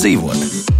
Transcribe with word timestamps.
dzīvot. 0.00 0.70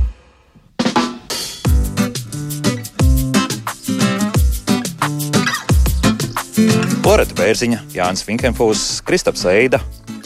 Loreta 7.11 7.35
Bērziņa, 7.35 7.81
Jānis 7.91 8.23
Finkenfūs, 8.23 8.85
Kristaps 9.03 9.43
Eida, 9.51 9.81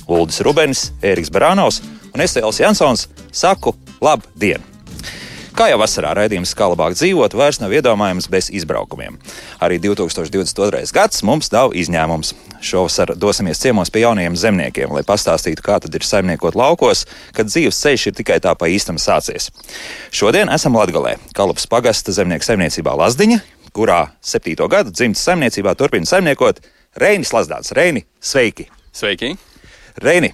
Uldis 0.04 0.42
Rubens, 0.44 0.90
Ēriks 1.00 1.32
Barānovs 1.32 1.80
un 2.12 2.22
Estēls 2.22 2.60
Jansons 2.60 3.06
saku 3.32 3.72
labdien! 4.04 4.62
Kā 5.54 5.68
jau 5.70 5.78
vasarā 5.80 6.12
raidījums 6.18 6.52
Kā 6.58 6.66
labāk 6.70 6.96
dzīvot, 6.98 7.34
vairs 7.38 7.60
nav 7.62 7.72
iedomājams 7.74 8.26
bez 8.30 8.50
izbraukumiem. 8.50 9.16
Arī 9.62 9.80
2022. 9.82 10.82
gads 10.94 11.22
mums 11.26 11.50
nav 11.54 11.72
izņēmums. 11.78 12.34
Šovasar 12.64 13.12
dosimies 13.20 13.60
ciemos 13.60 13.90
pie 13.92 14.04
jaunajiem 14.04 14.36
zemniekiem, 14.40 14.92
lai 14.96 15.02
pastāstītu, 15.06 15.62
kā 15.64 15.76
tad 15.84 15.94
ir 15.94 16.06
saimniekot 16.06 16.56
laukos, 16.56 17.04
kad 17.36 17.50
dzīves 17.50 17.80
ceļš 17.84 18.06
ir 18.08 18.16
tikai 18.20 18.38
tā 18.44 18.54
pa 18.56 18.70
īstam 18.72 18.96
sācies. 19.00 19.50
Šodien 20.14 20.52
esam 20.52 20.78
Latgalē, 20.78 21.18
Kalapas 21.36 21.68
pagasta 21.68 22.14
zemnieku 22.16 22.48
saimniecībā 22.48 22.96
Lazdiņa, 23.02 23.40
kurā 23.76 24.00
septīto 24.24 24.68
gadu 24.72 24.94
dzimtas 24.94 25.26
saimniecībā 25.28 25.76
turpina 25.76 26.08
saimniekot 26.08 26.62
Reinis 27.00 27.34
Lazdāns. 27.34 27.74
Reini, 27.76 28.06
sveiki! 28.22 28.70
Sveiki! 28.94 29.34
Reini, 30.00 30.32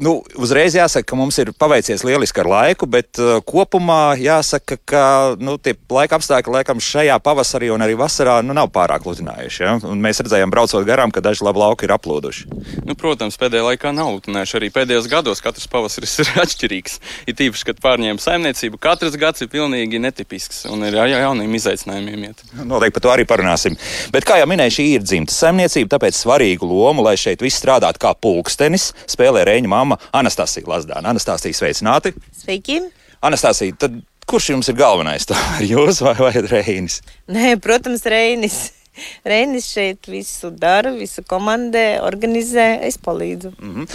nu, 0.00 0.16
uzreiz 0.40 0.74
jāsaka, 0.76 1.06
ka 1.12 1.18
mums 1.18 1.36
ir 1.42 1.52
paveicies 1.56 2.02
lieliski 2.06 2.40
ar 2.42 2.48
laiku, 2.50 2.88
bet 2.90 3.20
uh, 3.20 3.38
kopumā 3.46 4.16
jāsaka, 4.20 4.78
ka 4.88 5.02
nu, 5.40 5.56
tie 5.60 5.74
laika 5.92 6.16
apstākļi 6.18 6.54
laikam 6.58 6.80
šajā 6.82 7.18
pavasarī 7.24 7.70
un 7.74 7.84
arī 7.84 7.96
vasarā 8.00 8.38
nu, 8.44 8.56
nav 8.56 8.70
pārāk 8.74 9.04
lutinājuši. 9.06 9.62
Ja? 9.62 9.76
Un 9.90 10.00
mēs 10.02 10.22
redzējām, 10.24 10.52
braucot 10.52 10.86
garām, 10.88 11.12
ka 11.12 11.22
daži 11.24 11.44
labi 11.46 11.62
lauki 11.62 11.86
ir 11.86 11.94
aplūduši. 11.96 12.48
Nu, 12.88 12.96
protams, 12.98 13.38
pēdējā 13.40 13.66
laikā 13.68 13.92
nav 13.96 14.12
lutinājuši. 14.16 14.56
Arī 14.60 14.72
pēdējos 14.74 15.08
gados 15.10 15.44
katrs 15.44 15.68
pavasaris 15.70 16.16
ir 16.24 16.32
atšķirīgs. 16.44 16.98
Ir 17.28 17.38
tīpaši, 17.38 17.68
kad 17.70 17.84
pārņēma 17.84 18.24
saimniecību, 18.24 18.80
katrs 18.80 19.18
gads 19.20 19.44
ir 19.44 19.52
pilnīgi 19.52 20.00
netipisks 20.02 20.64
un 20.70 20.86
ir 20.88 20.96
jā, 20.96 21.06
jauniem 21.26 21.58
izaicinājumiem 21.60 22.28
iet. 22.30 22.44
Noteikti 22.64 22.96
par 22.96 23.06
to 23.06 23.14
arī 23.14 23.28
parunāsim. 23.28 23.76
Bet, 24.14 24.24
kā 24.28 24.40
jau 24.40 24.48
minēju, 24.50 24.76
šī 24.78 24.88
ir 24.96 25.04
dzimta 25.04 25.36
saimniecība, 25.36 25.92
tāpēc 25.96 26.16
svarīgu 26.16 26.68
lomu, 26.68 27.04
lai 27.06 27.16
šeit 27.20 27.44
viss 27.44 27.60
strādātu 27.60 28.00
kā 28.02 28.14
pulkstenis, 28.16 28.90
spēlē 29.10 29.44
Reņa 29.48 29.70
mamma 29.70 29.89
Anastasija 30.12 30.68
Lazdāna. 30.70 31.10
Anastasija, 31.14 31.56
sveicināti! 31.56 32.14
Sveiki! 32.36 32.80
Anastasija, 33.26 33.76
tad 33.80 33.96
kurš 34.30 34.52
jums 34.54 34.70
ir 34.70 34.78
galvenais? 34.78 35.26
Jūs 35.72 36.02
vai, 36.04 36.14
vai 36.20 36.34
Reinis? 36.50 37.00
Nē, 37.30 37.56
protams, 37.62 38.06
Reinis. 38.08 38.60
Reinis 39.30 39.68
šeit 39.72 40.08
visu 40.10 40.50
dara, 40.50 40.92
visu 40.94 41.22
komandē, 41.28 42.00
organizē, 42.04 42.80
es 42.86 42.98
palīdzu. 42.98 43.52
Mm 43.58 43.74
-hmm. 43.74 43.86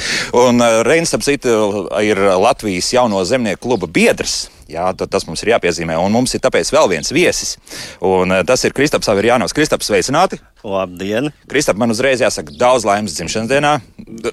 Un 0.48 0.62
uh, 0.62 0.82
Reinis, 0.88 1.14
ap 1.14 1.24
citu, 1.24 1.88
ir 2.02 2.18
Latvijas 2.18 2.94
jauno 2.94 3.24
zemnieku 3.26 3.68
kluba 3.68 3.88
biedrs. 3.88 4.50
Jā, 4.68 4.94
tas 4.98 5.28
mums 5.28 5.44
ir 5.44 5.50
jāpiezīmē. 5.50 5.98
Un 6.02 6.12
mums 6.12 6.34
ir 6.34 6.42
tāpēc 6.42 6.72
vēl 6.74 6.90
viens 6.90 7.12
viesis. 7.12 7.58
Un, 8.02 8.32
uh, 8.32 8.44
tas 8.46 8.64
ir 8.64 8.74
Kristaps 8.74 9.08
Averjānos. 9.08 9.54
Kristaps, 9.54 9.86
sveicināti! 9.86 10.40
Labdien! 10.64 11.32
Kristap, 11.48 11.78
man 11.78 11.92
uzreiz 11.92 12.22
jāsaka, 12.22 12.58
daudz 12.58 12.86
laimes 12.86 13.14
dzimšanas 13.14 13.50
dienā, 13.50 13.80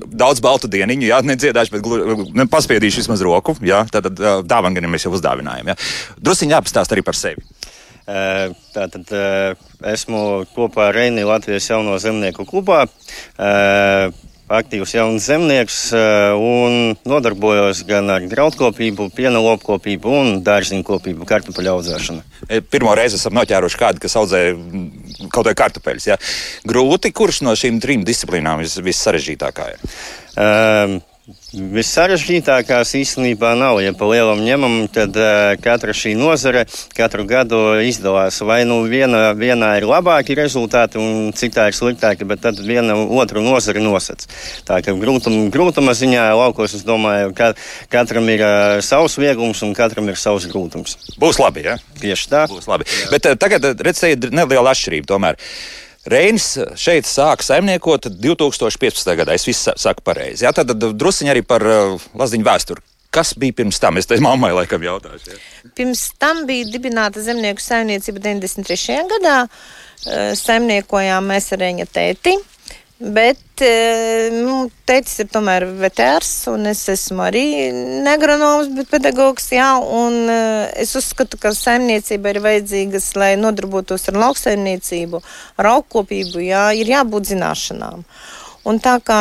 daudz 0.07 0.41
baltu 0.41 0.69
dieniņu, 0.69 1.07
jā, 1.07 1.21
nedziedāšu, 1.23 1.71
bet 1.73 2.35
ne, 2.35 2.47
paspiedīšu 2.47 3.03
vismaz 3.03 3.21
roku. 3.21 3.57
Jā, 3.61 3.85
tad 3.93 4.09
dāvana 4.49 4.81
gan 4.81 4.91
mēs 4.91 5.05
jau 5.05 5.13
uzdāvinājām. 5.13 5.69
Jā. 5.69 5.77
Drusiņā 6.17 6.57
apstāst 6.57 6.93
arī 6.93 7.05
par 7.05 7.15
sevi. 7.15 7.45
Tātad 8.03 9.15
esmu 9.93 10.43
kopā 10.57 10.91
ar 10.91 10.99
Reini 10.99 11.25
Latvijas 11.27 11.71
jauno 11.71 11.97
zemnieku 12.03 12.47
klubā. 12.49 12.85
Aktīvs 14.53 14.91
jauns 14.93 15.25
zemnieks 15.31 15.77
un 16.37 16.97
nodarbojos 17.09 17.85
gan 17.89 18.11
ar 18.13 18.27
graudkopību, 18.29 19.07
piena 19.17 19.41
lopkopību 19.41 20.13
un 20.13 20.33
dārziņkopību, 20.45 21.25
kartupeļu 21.31 21.73
audzēšanu. 21.73 22.25
Pirmo 22.69 22.93
reizi 22.99 23.17
esam 23.17 23.39
noķēruši 23.39 23.81
kādu, 23.81 24.03
kas 24.03 24.19
audzē 24.21 24.43
kaut 25.33 25.49
vai 25.49 25.55
kartupeļus. 25.57 26.11
Ja? 26.11 26.19
Grūti, 26.69 27.15
kurš 27.17 27.41
no 27.47 27.55
šīm 27.57 27.81
trim 27.81 28.05
disciplīnām 28.05 28.61
vis, 28.61 28.77
vissarežģītākā 28.83 29.71
ir? 29.73 29.89
Um, 30.37 30.99
Vissarežģītākās 31.23 32.97
īstenībā 32.99 33.53
nav. 33.55 33.77
Ja 33.79 33.93
pa 33.95 34.09
lielam 34.11 34.41
ņemam, 34.43 34.73
tad 34.91 35.15
uh, 35.15 35.53
katra 35.63 35.95
šī 35.95 36.17
nozare 36.19 36.65
katru 36.97 37.23
gadu 37.31 37.61
izdalās. 37.87 38.41
Vai 38.43 38.65
nu 38.67 38.81
viena, 38.91 39.29
vienā 39.39 39.69
ir 39.79 39.87
labāki 39.87 40.35
rezultāti 40.35 40.99
un 40.99 41.31
citā 41.39 41.69
ir 41.71 41.79
sliktāki, 41.79 42.27
bet 42.27 42.43
tad 42.43 42.59
viena 42.67 42.97
otru 42.99 43.45
nozari 43.45 43.85
nosac. 43.85 44.27
Tā 44.67 44.81
kā 44.83 44.97
grūtuma, 44.99 45.45
grūtuma 45.55 45.95
ziņā 45.95 46.25
laukos, 46.41 46.75
es 46.81 46.83
domāju, 46.89 47.31
ka 47.39 47.53
katram 47.93 48.27
ir 48.33 48.43
uh, 48.43 48.81
savs 48.83 49.15
vieglums 49.23 49.63
un 49.63 49.77
katram 49.79 50.11
ir 50.11 50.19
savs 50.19 50.49
grūtums. 50.51 50.99
Būs 51.23 51.39
labi, 51.39 51.69
ja? 51.71 51.79
Tieši 52.03 52.35
tā. 52.35 52.43
Būs 52.51 52.67
labi. 52.67 52.91
Jā. 52.91 53.13
Bet 53.15 53.31
uh, 53.31 53.39
tagad 53.39 53.71
redzēsiet 53.79 54.27
neliela 54.35 54.75
atšķirība 54.75 55.15
tomēr. 55.15 55.39
Reinis 56.11 56.57
šeit 56.75 57.07
sāka 57.07 57.47
saimniekot 57.47 58.09
2015. 58.19 59.13
gadā. 59.21 59.37
Es 59.37 59.47
visu 59.47 59.75
saku 59.79 60.03
pareizi. 60.05 60.47
Jā, 60.47 60.51
tad 60.57 60.73
druskuļi 60.75 61.31
arī 61.31 61.45
par 61.47 61.63
uh, 61.63 62.09
Latvijas 62.19 62.49
vēsturi. 62.49 62.85
Kas 63.13 63.35
bija 63.37 63.53
pirms 63.59 63.77
tam? 63.77 64.01
Es 64.01 64.09
teicu, 64.09 64.25
mammai 64.25 64.55
laikam 64.57 64.83
jautāšu. 64.83 65.35
Jā. 65.35 65.71
Pirms 65.77 66.07
tam 66.21 66.47
bija 66.49 66.65
dibināta 66.73 67.21
zemnieku 67.21 67.61
saimniecība 67.61 68.23
93. 68.25 69.03
gadā. 69.11 69.35
Saimniekojām 70.41 71.29
mēs 71.29 71.51
ar 71.53 71.61
viņa 71.61 71.87
tēti. 71.93 72.39
Bet 73.03 73.63
nu, 74.31 74.69
tētis 74.87 75.17
ir 75.25 75.29
tomēr 75.33 75.65
vetārs, 75.81 76.31
un 76.51 76.69
es 76.71 76.85
esmu 76.93 77.25
arī 77.25 77.45
neagronoms, 78.05 78.69
bet 78.77 78.91
pedagogs. 78.93 79.49
Jā, 79.55 79.73
un 79.83 80.31
es 80.31 80.95
uzskatu, 80.99 81.41
ka 81.43 81.51
saimniecība 81.57 82.31
ir 82.31 82.41
vajadzīgas, 82.45 83.09
lai 83.19 83.33
nodarbotos 83.41 84.07
ar 84.13 84.21
lauksaimniecību, 84.23 85.23
ar 85.59 85.71
augkopību. 85.73 86.45
Jā, 86.47 86.69
ir 86.79 86.95
jābūt 86.95 87.33
zināšanām. 87.33 88.07
Un 88.69 88.79
tā 88.79 88.95
kā 89.03 89.19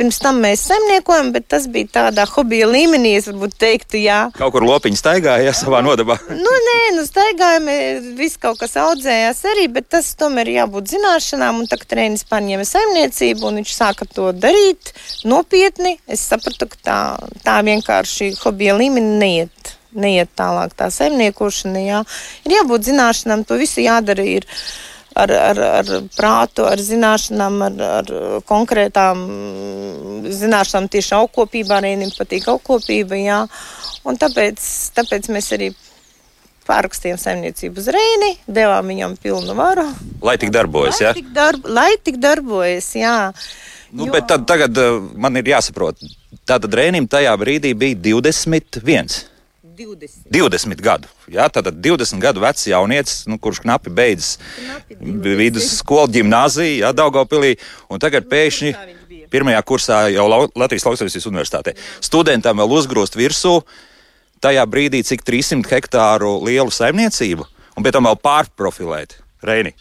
pirms 0.00 0.16
tam 0.22 0.38
mēs 0.40 0.62
saimniekojam, 0.70 1.28
bet 1.34 1.44
tas 1.52 1.66
bija 1.68 1.90
tādā 1.98 2.24
hobija 2.30 2.64
līmenī, 2.70 3.10
es 3.18 3.26
varbūt 3.28 3.58
teiktu, 3.60 3.98
jā. 4.00 4.20
Kaut 4.38 4.54
kur 4.54 4.64
lopiņa 4.64 4.96
staigāja 4.96 5.50
ja, 5.50 5.52
savā 5.56 5.82
nodabā. 5.84 6.16
nu, 6.44 6.54
nē, 6.68 6.78
nu 6.96 7.04
staigājam, 7.04 7.68
viss 8.16 8.40
kaut 8.40 8.62
kas 8.62 8.78
audzējās 8.80 9.42
arī, 9.52 9.66
bet 9.74 9.90
tas 9.92 10.08
tomēr 10.16 10.54
jābūt 10.54 10.94
zināšanām. 10.94 11.60
Un 11.60 11.68
tagad 11.68 11.90
trēnis 11.92 12.24
paņēma 12.30 12.64
saimniecību 12.68 13.50
un 13.50 13.60
viņš 13.60 13.74
sāka 13.76 14.08
to 14.08 14.30
darīt 14.32 14.94
nopietni. 15.28 15.98
Es 16.08 16.24
sapratu, 16.32 16.70
ka 16.72 16.80
tā, 16.88 17.00
tā 17.44 17.58
vienkārši 17.68 18.32
hobija 18.40 18.78
līmenī 18.80 19.18
neiet. 19.20 19.74
Neiet 19.92 20.30
tālāk 20.40 20.72
tā 20.72 20.88
saimniekošana, 20.88 21.84
jā. 21.84 22.00
Ir 22.48 22.56
jābūt 22.56 22.88
zināšanām, 22.88 23.44
to 23.44 23.60
visu 23.60 23.84
jādara. 23.84 24.24
Ir, 24.24 24.48
ar, 25.14 25.32
ar, 25.36 25.60
ar 25.80 25.92
prātu, 26.16 26.66
ar 26.68 26.80
zināšanām, 26.82 27.60
ar, 27.68 27.80
ar 28.00 28.12
konkrētām 28.48 29.22
zināšanām 30.28 30.88
tieši 30.92 31.16
augkopībā. 31.20 31.80
Arī 31.80 31.94
viņam 31.96 32.12
patīk 32.18 32.48
augkopība, 32.52 33.18
jā. 33.20 33.40
Un 34.08 34.18
tāpēc, 34.20 34.68
tāpēc 34.96 35.30
mēs 35.34 35.50
arī 35.56 35.72
pārrakstījām 36.68 37.18
saimniecību 37.18 37.82
uz 37.82 37.90
Reini, 37.92 38.32
devām 38.46 38.90
viņam 38.92 39.16
pilnu 39.22 39.56
varu. 39.58 39.86
Lai 40.22 40.36
tik 40.40 40.52
darbojas, 40.54 41.00
lai 41.00 41.08
jā? 41.08 41.12
Tik 41.18 41.32
darb, 41.34 41.66
lai 41.66 41.90
tik 41.98 42.20
darbojas, 42.22 42.92
jā. 42.98 43.16
Nu, 43.92 44.06
jo... 44.06 44.12
Bet 44.14 44.28
tad, 44.30 44.46
tagad 44.48 44.78
man 45.20 45.36
ir 45.40 45.52
jāsaprot, 45.52 46.00
tātad 46.48 46.78
Rēnim 46.78 47.08
tajā 47.10 47.34
brīdī 47.40 47.74
bija 47.78 47.98
21. 48.14 49.31
20. 49.76 50.26
20 50.32 50.82
gadu. 50.84 51.08
Jā, 51.32 51.46
tātad 51.52 51.78
20 51.82 52.20
gadu 52.22 52.42
vecs 52.42 52.66
jaunietis, 52.68 53.22
nu, 53.30 53.38
kurš 53.40 53.62
knapi 53.64 53.92
beidzis 53.92 54.36
vidusskolu 55.00 56.10
gimnāziju, 56.12 56.82
Jā, 56.82 56.92
Daugopilī, 56.96 57.54
un 57.92 58.02
tagad 58.02 58.28
pēkšņi 58.30 58.72
pirmajā 59.32 59.62
kursā 59.66 60.02
jau 60.12 60.26
Latvijas 60.28 60.86
Lauksaimniecības 60.88 61.28
universitātē. 61.30 61.74
Studentam 62.04 62.60
vēl 62.60 62.76
uzgrūst 62.78 63.16
virsū 63.16 63.58
tajā 64.42 64.64
brīdī, 64.68 65.02
cik 65.06 65.24
300 65.24 65.70
hektāru 65.72 66.36
lielu 66.44 66.72
saimniecību, 66.72 67.46
un 67.76 67.86
pēc 67.86 67.96
tam 67.96 68.10
vēl 68.10 68.18
pārprofilēt 68.20 69.20
Reini. 69.42 69.72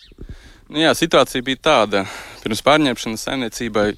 Nu 0.72 0.80
jā, 0.80 0.94
situācija 0.96 1.44
bija 1.44 1.60
tāda. 1.68 2.06
Pirms 2.42 2.64
pārņemšanas 2.66 3.26
saimniecībai 3.28 3.88
e, 3.92 3.98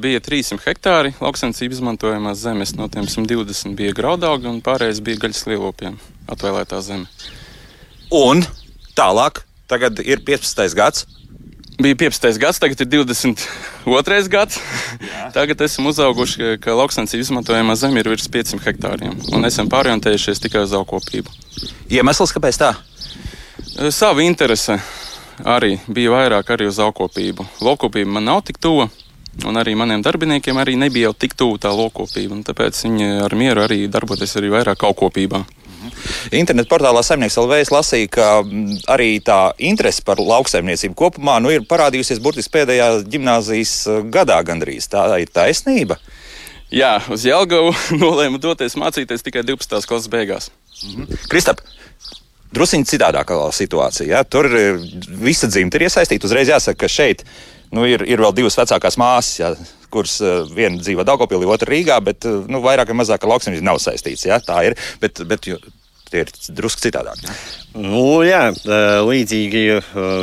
bija 0.00 0.20
300 0.24 0.60
hektāri 0.66 1.14
lauksaimniecības 1.20 1.80
izmantojamās 1.80 2.42
zemes, 2.42 2.74
no 2.76 2.88
tiem 2.92 3.08
120 3.08 3.76
bija 3.78 3.94
graudaugi 3.96 4.50
un 4.50 4.60
pārējais 4.64 5.00
bija 5.04 5.22
gaļas 5.24 5.46
lielopiem 5.48 5.96
atvēlētā 6.32 6.82
zeme. 6.84 7.08
Un 8.12 8.44
tālāk, 8.98 9.42
tagad 9.72 10.02
ir 10.04 10.20
15. 10.24 10.76
gads. 10.76 11.06
Bija 11.82 11.96
15. 11.96 12.38
gads, 12.38 12.60
tagad 12.60 12.84
ir 12.84 12.90
22. 12.92 14.28
gads. 14.30 14.60
Tagad 15.32 15.64
esam 15.64 15.88
uzauguši, 15.88 16.58
ka 16.62 16.76
lauksaimniecības 16.76 17.30
izmantojamā 17.30 17.74
zeme 17.80 18.02
ir 18.02 18.12
virs 18.12 18.28
500 18.28 18.60
hektāriem 18.68 19.16
un 19.32 19.48
esam 19.48 19.72
pārorientējušies 19.72 20.44
tikai 20.44 20.66
uz 20.66 20.76
augkopību. 20.76 21.32
Iemesls, 21.96 22.34
kāpēc 22.36 22.60
tā? 22.60 22.74
Savu 23.90 24.20
interesi 24.20 24.76
arī 25.44 25.76
bija 25.88 26.12
vairāk 26.14 26.52
arī 26.54 26.68
uz 26.70 26.78
augkopību. 26.82 27.46
Lokopība 27.64 28.18
man 28.18 28.28
nav 28.30 28.42
tik 28.48 28.60
tuva. 28.62 28.88
Un 29.48 29.56
arī 29.56 29.72
maniem 29.78 30.02
darbiniekiem 30.04 30.58
arī 30.60 30.74
nebija 30.76 31.08
jau 31.08 31.16
tik 31.24 31.34
tuvu 31.38 31.56
tā 31.62 31.72
lokopība. 31.72 32.36
Tāpēc 32.44 32.82
viņi 32.84 33.08
ar 33.24 33.34
mieru 33.38 33.64
arī 33.64 33.86
darboties 33.88 34.36
arī 34.36 34.52
vairāk 34.52 34.84
augkopībā. 34.84 35.40
Internetu 36.36 36.70
portālā 36.70 37.02
Saimnieks 37.02 37.38
LV 37.40 37.58
es 37.58 37.72
lasīju, 37.72 38.10
ka 38.12 38.26
arī 38.92 39.16
tā 39.24 39.40
interese 39.58 40.04
par 40.06 40.20
lauksaimniecību 40.22 40.94
kopumā 40.98 41.38
nu, 41.42 41.50
ir 41.50 41.66
parādījusies 41.68 42.20
burtiski 42.22 42.54
pēdējā 42.58 42.88
gimnāzijas 43.10 43.74
gadā 44.12 44.38
gandrīz. 44.46 44.86
Tā 44.92 45.08
ir 45.22 45.32
taisnība. 45.32 45.98
Jā, 46.72 46.96
uz 47.12 47.26
Jelgavu 47.28 47.72
nolēmu 48.02 48.40
doties 48.40 48.78
mācīties 48.80 49.24
tikai 49.26 49.44
12. 49.48 49.88
klases 49.88 50.12
beigās. 50.12 50.50
Mhm. 50.86 51.24
Kristap, 51.32 51.60
druskuļi 52.56 52.88
citādākā 52.88 53.38
situācija. 53.56 54.08
Ja? 54.16 54.22
Tur 54.24 54.48
visa 55.22 55.50
dzimta 55.50 55.78
ir 55.78 55.88
iesaistīta. 55.88 56.28
Uzreiz 56.28 56.52
jāsaka, 56.52 56.84
ka 56.84 56.90
šeit 56.92 57.24
nu, 57.72 57.86
ir, 57.88 58.04
ir 58.08 58.22
vēl 58.22 58.34
divas 58.36 58.58
vecākās 58.60 58.98
māsas, 59.00 59.38
ja, 59.40 59.52
kuras 59.92 60.18
uh, 60.24 60.42
viena 60.52 60.80
dzīvo 60.80 61.04
Dārgopilī, 61.08 61.48
otra 61.48 61.72
Rīgā, 61.72 61.98
bet 62.04 62.28
uh, 62.28 62.42
nu, 62.48 62.62
vairāk 62.64 62.92
vai 62.92 62.98
mazāk 63.02 63.24
ar 63.24 63.34
lauksaimniecību 63.34 63.68
nav 63.68 63.80
saistīts. 63.82 64.26
Ja, 64.28 64.40
tā 64.44 64.62
ir. 64.68 64.76
Bet, 65.02 65.24
bet, 65.28 65.48
jo, 65.48 65.58
Tie 66.12 66.26
ir 66.26 66.30
drusku 66.52 66.82
citādāk. 66.84 67.16
Nu, 67.72 68.20
jā, 68.20 68.50
līdzīgi 69.08 69.62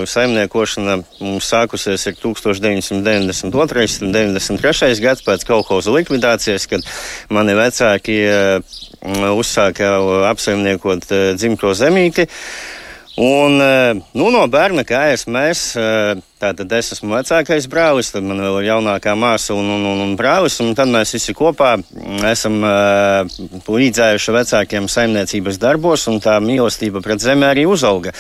saimniekošana 0.09 0.99
mums 1.17 1.47
sākusies 1.49 2.05
1992. 2.21 3.87
un 4.05 4.13
93. 4.13 4.91
gads 5.01 5.25
pēc 5.25 5.47
kolhoza 5.49 5.95
likvidācijas, 5.95 6.67
kad 6.69 6.85
mani 7.33 7.57
vecāki 7.57 8.19
uzsāka 9.33 9.95
apsaimniekot 10.29 11.09
dzimto 11.39 11.73
zemīti. 11.73 12.29
Un, 13.17 13.57
nu, 14.13 14.27
no 14.31 14.43
bērna 14.47 14.85
kājas 14.87 15.25
mēs, 15.27 15.63
tātad 16.39 16.71
es 16.77 16.93
esmu 16.95 17.17
vecākais 17.17 17.65
brālis, 17.71 18.13
tad 18.13 18.23
man 18.23 18.39
vēl 18.39 18.61
ir 18.61 18.69
jaunākā 18.69 19.15
māsa 19.19 19.57
un, 19.57 19.67
un, 19.75 19.83
un, 19.89 20.03
un 20.05 20.13
brālis, 20.19 20.59
un 20.63 20.71
tad 20.77 20.91
mēs 20.93 21.17
visi 21.17 21.35
kopā 21.35 21.73
esam 22.29 22.61
līdzējuši 23.67 24.37
vecākiem 24.37 24.87
saimniecības 24.87 25.59
darbos, 25.59 26.07
un 26.11 26.21
tā 26.23 26.37
mīlestība 26.43 27.03
pret 27.03 27.25
zemi 27.25 27.49
arī 27.49 27.67
uzauga. 27.67 28.15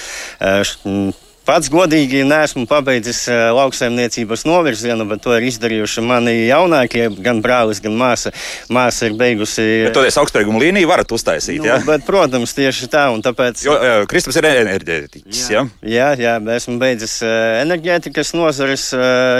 Pats 1.49 1.65
godīgi 1.73 2.19
neesmu 2.29 2.67
pabeidzis 2.69 3.23
uh, 3.25 3.47
lauksaimniecības 3.57 4.43
novirzienu, 4.45 5.07
bet 5.09 5.23
to 5.23 5.33
ir 5.33 5.47
izdarījuši 5.47 6.03
mani 6.05 6.35
jaunākie, 6.45 7.07
gan 7.25 7.39
brālis, 7.41 7.79
gan 7.81 7.95
māsa. 7.97 8.29
Māsa 8.69 9.07
ir 9.09 9.15
beigusi. 9.17 9.65
Bet 9.87 9.95
toties 9.97 10.19
augstsprieguma 10.21 10.61
līniju 10.61 10.91
varat 10.91 11.09
uztaisīt, 11.15 11.57
nu, 11.63 11.65
jā? 11.71 11.79
Bet, 11.87 12.05
protams, 12.05 12.53
tieši 12.53 12.91
tā, 12.93 13.07
un 13.15 13.25
tāpēc. 13.25 13.63
Jo, 13.65 13.79
uh, 13.79 14.03
Kristaps 14.11 14.37
ir 14.37 14.49
enerģētiķis, 14.51 15.41
jā? 15.55 15.65
Jā, 15.89 16.11
jā, 16.21 16.35
esmu 16.59 16.77
beidzis 16.83 17.17
uh, 17.25 17.33
enerģētikas 17.63 18.35
nozares 18.37 18.85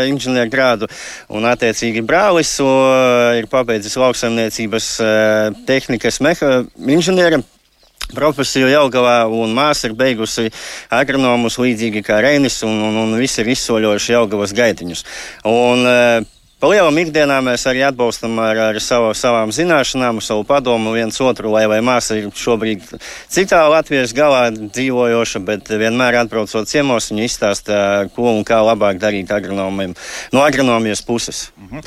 inženieru 0.09 0.49
grādu, 0.49 0.89
un 1.29 1.45
attiecīgi 1.51 2.01
brālis 2.09 2.55
ir 3.37 3.45
pabeidzis 3.53 3.99
lauksaimniecības 4.01 4.91
tehnikas 5.69 6.19
meha 6.25 6.51
inženieru 6.97 7.43
profesiju 8.15 8.69
Jelgavā, 8.71 9.21
un 9.29 9.53
māsa 9.57 9.89
ir 9.89 9.95
beigusi 9.99 10.49
agronomus 10.93 11.59
līdzīgi 11.61 12.03
kā 12.05 12.19
Reinis, 12.25 12.61
un, 12.67 12.81
un, 12.89 12.99
un 13.03 13.15
visi 13.19 13.43
ir 13.43 13.53
izsoļojuši 13.53 14.15
Jelgavas 14.15 14.55
gaitiņus. 14.57 15.05
Un, 15.49 15.85
uh, 15.85 16.38
Pa 16.59 16.67
lielam 16.67 16.97
ikdienā 16.99 17.37
mēs 17.39 17.63
arī 17.71 17.85
atbalstam 17.87 18.33
ar, 18.43 18.57
ar 18.73 18.77
savu, 18.83 19.13
savām 19.15 19.53
zināšanām, 19.55 20.17
savu 20.19 20.43
padomu 20.43 20.91
viens 20.91 21.15
otru, 21.23 21.53
lai 21.53 21.63
vai 21.71 21.77
māsa 21.79 22.17
ir 22.19 22.25
šobrīd 22.35 22.83
citā 23.31 23.61
Latvijas 23.71 24.11
galā 24.15 24.49
dzīvojoša, 24.51 25.39
bet 25.47 25.71
vienmēr 25.71 26.17
atbraucot 26.19 26.67
ciemos, 26.67 27.07
viņa 27.13 27.27
izstāsta, 27.29 27.77
ko 28.11 28.33
un 28.33 28.43
kā 28.43 28.59
labāk 28.59 28.99
darīt 28.99 29.31
agronomiem 29.31 29.95
no 30.35 30.43
agronomijas 30.43 30.99
puses. 31.07 31.45
Mhm. 31.55 31.85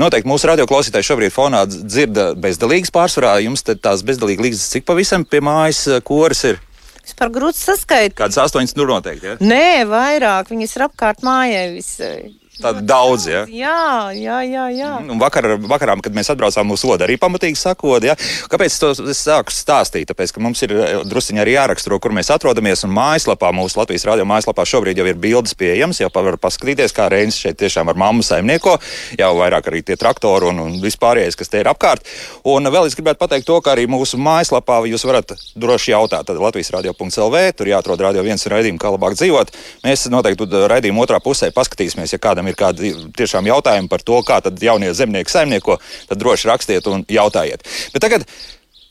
Noteikti 0.00 0.30
mūsu 0.30 0.48
radioklausītāji 0.48 1.10
šobrīd 1.10 1.34
fonā 1.34 1.66
dzirda 1.68 2.30
bezdalīgas 2.32 2.94
pārsvarā. 2.94 3.36
Jums 3.44 3.66
tās 3.68 4.06
bezdalīgas 4.08 4.46
līgas 4.48 4.70
cik 4.72 4.86
pavisam 4.88 5.26
pie 5.28 5.42
mājas 5.44 5.84
koras 6.06 6.40
ir? 6.48 6.62
Vispār 7.04 7.28
grūti 7.28 7.60
saskaitīt. 7.60 8.16
Kādas 8.16 8.40
astoņas 8.46 8.72
tur 8.72 8.88
noteikti? 8.88 9.34
Ja? 9.34 9.36
Nē, 9.44 9.84
vairāk. 9.90 10.48
Viņas 10.48 10.78
ir 10.78 10.86
apkārt 10.86 11.20
mājai. 11.26 11.66
Visai. 11.76 12.43
Tāda 12.54 12.84
daudz, 12.86 13.24
ja? 13.26 13.40
Jā, 13.50 14.12
jā, 14.14 14.36
jā. 14.46 14.64
jā. 14.70 14.90
Un 15.02 15.18
vakar, 15.18 15.56
vakarā, 15.58 15.96
kad 16.04 16.14
mēs 16.14 16.30
atbraucām 16.30 16.70
uz 16.70 16.84
sodu, 16.84 17.02
arī 17.02 17.16
pamatīgi 17.18 17.58
sakot, 17.58 18.04
ja? 18.06 18.14
kāpēc 18.50 18.76
to 18.78 18.92
es 19.10 19.22
sāku 19.26 19.50
stāstīt? 19.50 20.06
Tāpēc, 20.06 20.30
ka 20.36 20.42
mums 20.44 20.62
ir 20.62 20.74
eh, 20.76 20.92
drusciņi 21.02 21.42
arī 21.42 21.56
jāraksturo, 21.56 21.98
kur 21.98 22.14
mēs 22.14 22.30
atrodamies. 22.30 22.84
Un 22.86 22.94
mājaslapā, 22.94 23.50
mūsu 23.56 23.80
Latvijas 23.80 24.06
radio 24.06 24.26
mājaslapā 24.30 24.66
šobrīd 24.70 25.00
jau 25.02 25.06
ir 25.10 25.18
bildes 25.18 25.56
pieejamas, 25.58 25.98
jau 25.98 26.12
var 26.14 26.38
paskatīties, 26.38 26.94
kā 26.94 27.08
Reinis 27.10 27.40
šeit 27.42 27.58
tiešām 27.58 27.90
ar 27.90 27.98
mammu 27.98 28.22
saimnieko, 28.22 28.76
jau 29.18 29.32
vairāk 29.40 29.72
arī 29.72 29.82
tie 29.90 29.98
traktori 29.98 30.52
un, 30.52 30.62
un 30.62 30.78
vispārējais, 30.84 31.38
kas 31.40 31.50
te 31.50 31.64
ir 31.64 31.72
apkārt. 31.72 32.06
Un 32.46 32.70
vēl 32.70 32.86
es 32.86 32.94
gribētu 32.94 33.18
pateikt 33.24 33.50
to, 33.50 33.58
ka 33.66 33.74
arī 33.74 33.88
mūsu 33.90 34.20
mājaslapā 34.22 34.78
jūs 34.92 35.06
varat 35.10 35.34
droši 35.58 35.90
jautāt, 35.96 36.30
tad 36.30 36.38
Latvijas 36.38 36.70
radio.lv, 36.76 37.42
tur 37.58 37.72
jāatrod 37.72 38.06
radio 38.06 38.22
viens 38.22 38.46
raidījums, 38.46 38.78
kā 38.78 38.94
labāk 38.94 39.18
dzīvot. 39.18 39.52
Mēs 39.82 40.06
noteikti 40.14 40.46
raidījuma 40.70 41.02
otrā 41.02 41.18
pusē 41.24 41.50
paskatīsimies, 41.54 42.14
ja 42.14 42.22
kādam 42.22 42.43
kādam 42.44 42.50
ir 42.50 42.56
kādi 42.58 43.12
tiešām 43.16 43.46
jautājumi 43.46 43.88
par 43.88 44.02
to, 44.02 44.20
kā 44.22 44.40
tad 44.42 44.60
jaunie 44.60 44.92
zemnieki 44.94 45.30
saimnieko, 45.30 45.78
tad 46.08 46.18
droši 46.18 46.48
rakstiet 46.48 46.86
un 46.86 47.04
jautājiet. 47.08 47.64
Bet 47.92 48.02
tagad 48.02 48.24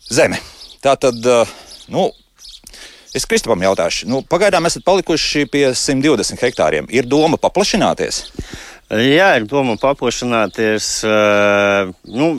zeme. 0.10 0.40
Tā 0.84 0.98
tad, 0.98 1.16
nu, 1.88 2.12
es 3.16 3.26
Kristupam 3.26 3.62
jautāšu, 3.62 4.08
nu, 4.10 4.22
pagaidām 4.22 4.66
esat 4.66 4.84
palikuši 4.84 5.48
pie 5.48 5.74
120 5.74 6.42
hektāriem. 6.42 6.90
Ir 6.90 7.06
doma 7.06 7.38
paplašināties? 7.38 8.26
Jā, 8.92 9.38
ir 9.38 9.46
doma 9.48 9.78
paplašināties. 9.80 11.04
Uh, 11.08 11.94
nu, 12.04 12.36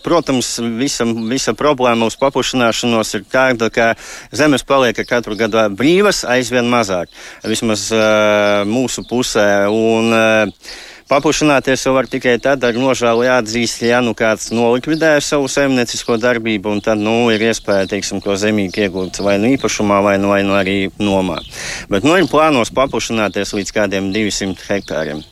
Protams, 0.00 0.54
visa, 0.80 1.04
visa 1.28 1.52
problēma 1.52 2.06
uz 2.08 2.14
paplašināšanos 2.16 3.10
ir 3.18 3.26
tāda, 3.28 3.68
ka 3.68 3.90
zemes 4.32 4.64
paliek 4.64 4.96
katru 5.04 5.36
gadu 5.36 5.66
brīvas 5.76 6.22
aizvien 6.24 6.70
mazāk, 6.72 7.12
vismaz 7.44 7.90
uh, 7.92 8.64
mūsu 8.64 9.04
pusē. 9.10 9.68
Un, 9.68 10.08
uh, 10.16 10.70
Paplašināties 11.08 11.86
jau 11.86 11.94
var 11.96 12.04
tikai 12.04 12.34
tad, 12.36 12.60
ar 12.68 12.76
nožēlu 12.76 13.22
jāatzīst, 13.24 13.80
ja 13.88 14.02
nu 14.04 14.12
kāds 14.12 14.50
nolikvidē 14.52 15.14
savu 15.24 15.48
saimniecisko 15.48 16.18
darbību, 16.20 16.74
un 16.76 16.82
tad 16.84 17.00
nu, 17.00 17.30
ir 17.32 17.46
iespēja, 17.48 17.86
teiksim, 17.94 18.20
to 18.20 18.36
zemīgi 18.36 18.84
iegūt 18.84 19.22
vai 19.24 19.38
nu 19.40 19.48
īpašumā, 19.54 20.02
vai 20.04 20.18
nu, 20.20 20.28
vai 20.34 20.42
nu 20.44 20.52
arī 20.58 20.76
nomā. 21.00 21.40
Bet 21.88 22.04
nu, 22.04 22.12
ir 22.20 22.28
plānos 22.28 22.68
paplašināties 22.76 23.56
līdz 23.56 23.72
kādiem 23.78 24.12
200 24.12 24.68
hektāriem 24.68 25.24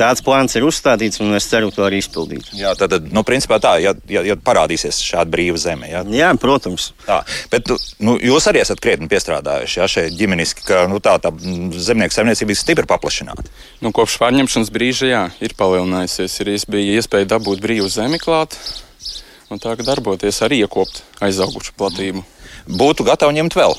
tāds 0.00 0.24
plāns 0.24 0.56
ir 0.56 0.64
uzstādīts, 0.66 1.20
un 1.22 1.36
es 1.36 1.46
ceru 1.50 1.70
to 1.74 1.84
arī 1.84 2.00
izpildīt. 2.00 2.50
Jā, 2.56 2.72
tad, 2.78 2.96
nu, 3.12 3.22
principā 3.26 3.60
tā, 3.62 3.74
ja, 3.82 3.92
ja, 4.10 4.24
ja 4.26 4.36
parādīsies 4.40 5.00
šāda 5.04 5.30
brīva 5.32 5.60
zeme. 5.60 5.90
Jā, 5.90 6.02
jā 6.16 6.30
protams. 6.40 6.90
Tā, 7.04 7.20
bet 7.52 7.68
nu, 8.02 8.16
jūs 8.16 8.48
arī 8.50 8.62
esat 8.64 8.80
krietni 8.82 9.10
piestrādājuši, 9.12 9.80
ja 9.80 9.88
šeit 9.90 10.16
ģimeniski, 10.18 10.64
ka 10.66 10.84
nu, 10.90 11.00
tā, 11.04 11.18
tā 11.22 11.32
zemnieku 11.80 12.16
saimniecība 12.16 12.54
ir 12.54 12.60
stipri 12.60 12.88
paplašināta. 12.90 13.44
Nu, 13.84 13.92
kopš 13.96 14.18
pārņemšanas 14.22 14.72
brīža, 14.74 15.10
jā, 15.10 15.24
ir 15.44 15.56
palielinājusies. 15.58 16.38
Ir 16.40 16.54
bija 16.70 17.00
iespēja 17.00 17.32
dabūt 17.36 17.62
brīvu 17.64 17.90
zemi 17.92 18.20
klāt. 18.22 18.56
Un 19.50 19.58
tā 19.58 19.74
kā 19.74 19.82
darboties 19.82 20.38
arī 20.46 20.62
iekopt 20.62 21.02
aizaugušu 21.26 21.74
platību. 21.78 22.22
Būtu 22.70 23.06
gatavi 23.08 23.40
ņemt 23.40 23.56
vēl? 23.58 23.74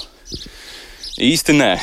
Īsti 1.31 1.55
nē 1.55 1.73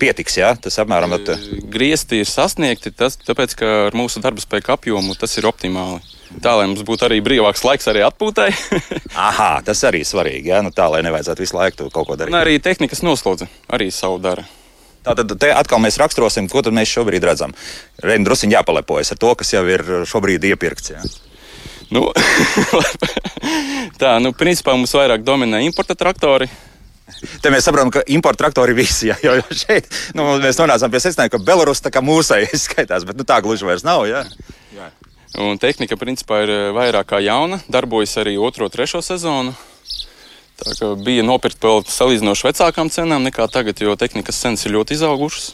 pietiks. 0.00 0.38
Ja? 0.40 0.54
Tas 0.60 0.78
apmēram 0.82 1.14
ir. 1.16 1.36
Griezti 1.70 2.22
ir 2.22 2.30
sasniegti, 2.30 2.92
tas, 2.94 3.18
tāpēc 3.20 3.56
ka 3.58 3.70
ar 3.88 3.96
mūsu 3.98 4.22
darba 4.24 4.42
spēku 4.42 4.74
apjomu 4.74 5.16
tas 5.18 5.36
ir 5.38 5.48
optimāli. 5.50 6.02
Tā 6.42 6.56
lai 6.58 6.66
mums 6.66 6.82
būtu 6.86 7.06
arī 7.06 7.20
brīvāks 7.22 7.62
laiks 7.66 7.86
arī 7.90 8.02
atpūtai. 8.06 8.48
Aha, 9.28 9.60
tas 9.66 9.84
arī 9.86 10.02
svarīgi. 10.06 10.50
Ja? 10.50 10.62
Nu, 10.64 10.72
tā 10.74 10.88
lai 10.90 11.04
nevajadzētu 11.06 11.44
visu 11.44 11.58
laiku 11.58 11.88
kaut 11.94 12.10
ko 12.10 12.18
darīt. 12.18 12.34
Un 12.34 12.40
arī 12.40 12.58
tehnikas 12.62 13.04
noslodze 13.06 13.48
arī 13.70 13.90
savu 13.94 14.18
dara. 14.24 14.46
Tātad 15.04 15.34
te 15.36 15.50
atkal 15.52 15.82
mēs 15.84 15.98
raksturosim, 16.00 16.48
ko 16.48 16.62
mēs 16.72 16.88
šobrīd 16.88 17.26
redzam. 17.28 17.52
Reizēm 18.00 18.24
druskuļi 18.24 18.56
jāpalepojas 18.56 19.12
ar 19.12 19.20
to, 19.20 19.34
kas 19.36 19.52
jau 19.52 19.60
ir 19.68 19.84
šobrīd 20.08 20.46
iepirkts. 20.48 20.94
Ja? 20.94 21.02
Nu, 21.92 22.08
tā, 24.00 24.16
nu, 24.24 24.32
principā 24.32 24.72
mums 24.72 24.94
vairāk 24.96 25.26
dominē 25.26 25.60
importa 25.66 25.96
traktori. 25.98 26.48
Te 27.44 27.50
mēs 27.52 27.66
saprotam, 27.66 27.90
ka 27.92 28.00
importa 28.12 28.44
traktori 28.44 28.72
ir 28.72 28.78
visi. 28.78 29.10
Jā, 29.10 29.18
jo 29.20 29.36
šeit 29.52 29.88
nu, 30.16 30.24
mēs 30.40 30.58
nonācām 30.60 30.92
pie 30.92 31.02
secinājuma, 31.04 31.32
ka 31.34 31.42
Belarus 31.44 31.84
tā 31.84 31.92
kā 31.92 32.00
mūsējais 32.04 32.64
skaitās, 32.68 33.04
bet 33.08 33.18
nu, 33.20 33.26
tā 33.28 33.40
gluži 33.44 33.68
vairs 33.68 33.84
nav. 33.86 34.06
Jā. 34.08 34.24
Jā. 34.74 34.88
Un 35.44 35.58
tehnika 35.60 35.98
principā 36.00 36.44
ir 36.44 36.52
eh, 36.54 36.64
vairāk 36.74 37.10
kā 37.12 37.20
jauna, 37.24 37.60
darbojas 37.68 38.16
arī 38.22 38.36
otro, 38.40 38.70
trešo 38.72 39.02
sezonu. 39.04 39.52
Tā 40.62 40.76
kā 40.78 40.92
bija 41.02 41.24
nopirkt 41.26 41.58
vēl 41.64 41.82
salīdzinoši 41.90 42.46
vecākām 42.46 42.90
cenām 42.94 43.24
nekā 43.26 43.48
tagad, 43.50 43.80
jo 43.82 43.96
tehnikas 43.98 44.38
cenas 44.40 44.62
ir 44.64 44.76
ļoti 44.76 44.94
izaugušas. 44.96 45.48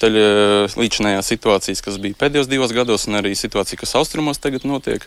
Tad 0.00 0.16
eh, 0.18 0.78
līdzinājās 0.80 1.30
situācijas, 1.30 1.84
kas 1.84 2.00
bija 2.02 2.18
pēdējos 2.18 2.50
divos 2.50 2.74
gados, 2.74 3.06
un 3.06 3.20
arī 3.20 3.36
situācija, 3.38 3.78
kas 3.84 3.94
austrumos 4.00 4.42
tagad 4.42 4.66
notiek. 4.66 5.06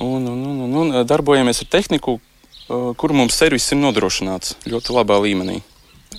Un, 0.00 0.24
un, 0.24 0.40
un, 0.48 0.64
un, 0.64 0.74
un 0.80 1.06
darbojamies 1.06 1.62
ar 1.62 1.70
tehniku, 1.76 2.18
kur 2.68 3.16
mums 3.16 3.36
servis 3.40 3.70
ir 3.72 3.80
nodrošināts 3.80 4.58
ļoti 4.68 4.96
labā 4.96 5.18
līmenī. 5.24 5.60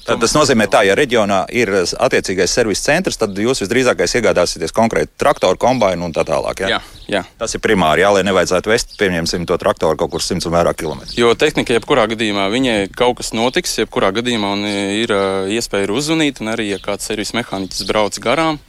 Tad 0.06 0.22
tas 0.22 0.34
nozīmē, 0.34 0.66
tā, 0.70 0.84
ja 0.88 0.96
reģionā 0.98 1.44
ir 1.54 1.70
attiecīgais 1.82 2.52
servis 2.54 2.82
centrs, 2.82 3.18
tad 3.20 3.38
jūs 3.38 3.62
visdrīzākais 3.64 4.16
iegādāsieties 4.20 4.74
konkrēti 4.74 5.12
traktoru, 5.22 5.58
kombainu 5.62 6.08
un 6.08 6.14
tā 6.14 6.24
tālāk. 6.26 6.64
Ja? 6.64 6.78
Jā, 6.78 6.80
jā. 7.10 7.22
Tas 7.42 7.54
ir 7.58 7.62
primāri, 7.62 8.04
jā, 8.06 8.12
lai 8.14 8.24
nevajadzētu 8.26 8.72
vest, 8.72 8.96
pieņemsim, 9.02 9.46
to 9.50 9.58
traktoru 9.62 9.98
kaut 10.00 10.14
kur 10.14 10.26
100 10.26 10.50
un 10.50 10.56
vairāk 10.56 10.82
kilometru. 10.82 11.18
Jo 11.18 11.34
tehnika, 11.38 11.78
jebkurā 11.78 12.08
gadījumā, 12.14 12.48
viņai 12.54 12.78
kaut 12.98 13.20
kas 13.22 13.34
notiks, 13.38 13.78
jebkurā 13.82 14.14
gadījumā 14.18 14.54
un 14.58 14.68
ir 14.70 15.14
uh, 15.14 15.50
iespēja 15.54 15.90
uzzvanīt, 15.94 16.42
un 16.42 16.54
arī, 16.54 16.72
ja 16.74 16.82
kāds 16.82 17.10
servis 17.10 17.34
mehāniķis 17.38 17.86
brauc 17.90 18.22
garām 18.24 18.62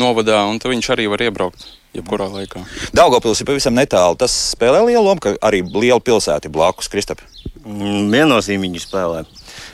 novadā, 0.00 0.42
un 0.50 0.60
tad 0.62 0.72
viņš 0.72 0.92
arī 0.94 1.08
var 1.12 1.24
iebraukt. 1.26 1.66
Jebkurā 1.96 2.26
laikā. 2.28 2.60
Daugopils 2.96 3.40
ir 3.40 3.48
pavisam 3.48 3.76
netālu. 3.76 4.18
Tas 4.20 4.34
spēlē 4.52 4.82
lielu 4.84 5.00
lomu, 5.00 5.22
ka 5.22 5.32
arī 5.48 5.62
liela 5.64 6.00
pilsēta 6.04 6.48
ir 6.48 6.52
blakus 6.52 6.90
Kristapam. 6.92 7.28
Mm, 7.64 8.10
Viennozīmīgi 8.12 8.82
spēlē. 8.84 9.24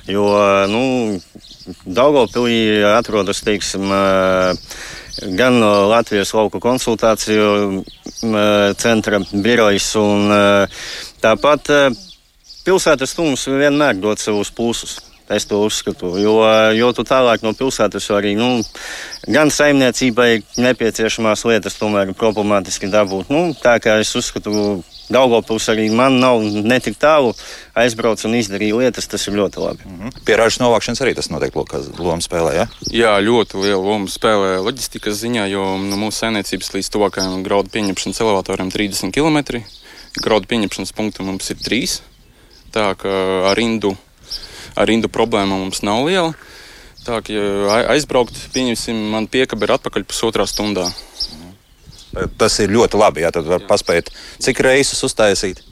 Jo 0.07 0.27
nu, 0.71 0.83
Daugopilī 1.87 2.83
atrodas, 2.93 3.43
teiksim, 3.47 3.91
gan 5.39 5.61
Latvijas 5.91 6.33
lauku 6.35 6.63
konsultāciju 6.63 7.83
centra 8.79 9.23
birojas, 9.33 9.91
un 9.99 10.33
tāpat 11.23 11.71
pilsētas 12.67 13.15
tums 13.19 13.47
vienmēr 13.51 13.99
dod 14.03 14.23
savus 14.23 14.51
plusus. 14.55 14.99
Es 15.31 15.47
to 15.49 15.63
uzskatu, 15.65 16.17
jo, 16.19 16.39
jo 16.77 16.93
tu 16.93 17.05
tālāk 17.07 17.45
no 17.47 17.53
pilsētas 17.57 18.09
arī 18.13 18.35
nu, 18.37 18.63
gan 19.31 19.53
saimniecībai 19.55 20.43
nepieciešamās 20.59 21.45
lietas 21.49 21.79
tomēr 21.79 22.11
ir 22.11 22.19
problemātiski 22.19 22.91
dabūt. 22.93 23.31
Nu, 23.33 23.53
tā 23.55 23.79
kā 23.83 24.01
es 24.03 24.13
uzskatu, 24.19 24.83
Daugopils 25.13 25.67
arī 25.73 25.89
man 25.93 26.19
nav 26.23 26.43
netik 26.43 26.97
tālu, 27.01 27.33
aizbraucu 27.79 28.29
un 28.29 28.37
izdarīju 28.39 28.79
lietas, 28.81 29.09
tas 29.11 29.27
ir 29.29 29.37
ļoti 29.37 29.61
labi. 29.61 29.85
Mm 29.85 29.99
-hmm. 29.99 30.25
Pie 30.25 30.37
ražas 30.37 30.61
novākšanas 30.63 31.03
arī 31.05 31.15
tas 31.15 31.29
noteikti 31.31 31.81
lomu 31.99 32.23
spēlē, 32.23 32.55
ja? 32.55 32.67
Jā, 32.91 33.13
ļoti 33.21 33.63
lielu 33.63 33.83
lomu 33.83 34.09
spēlē 34.09 34.63
loģistikas 34.63 35.21
ziņā, 35.25 35.49
jo 35.51 35.65
nu, 35.79 35.97
mūsu 35.97 36.23
saimniecības 36.23 36.73
līdz 36.75 36.89
tuvākajam 36.95 37.43
graudu 37.43 37.69
pieņemšanas 37.69 38.21
elevatoram 38.21 38.71
30 38.71 39.13
km. 39.13 39.63
Graudu 40.23 40.47
pieņemšanas 40.47 40.93
punktu 40.93 41.23
mums 41.23 41.51
ir 41.51 41.57
3. 41.57 42.01
Tā 42.73 42.95
kā 42.95 43.13
ar 43.51 43.57
rindu 43.57 43.97
ar 44.77 44.89
rindu 44.89 45.11
problēma 45.13 45.59
mums 45.59 45.83
nav 45.87 46.07
liela. 46.09 46.33
Tā 47.03 47.19
kā 47.27 47.43
aizbraukt, 47.91 48.37
pieņemsim, 48.55 48.99
man 49.11 49.27
piekaba 49.31 49.67
ir 49.67 49.75
atpakaļ 49.77 50.07
pusotrā 50.07 50.47
stundā. 50.47 50.87
Tas 52.39 52.59
ir 52.63 52.73
ļoti 52.73 52.99
labi. 53.01 53.25
Jā, 53.25 53.33
tad 53.35 53.49
var 53.49 53.63
jā. 53.63 53.69
paspēt, 53.71 54.11
cik 54.43 54.61
reizes 54.63 55.01
uztaisīt. 55.07 55.63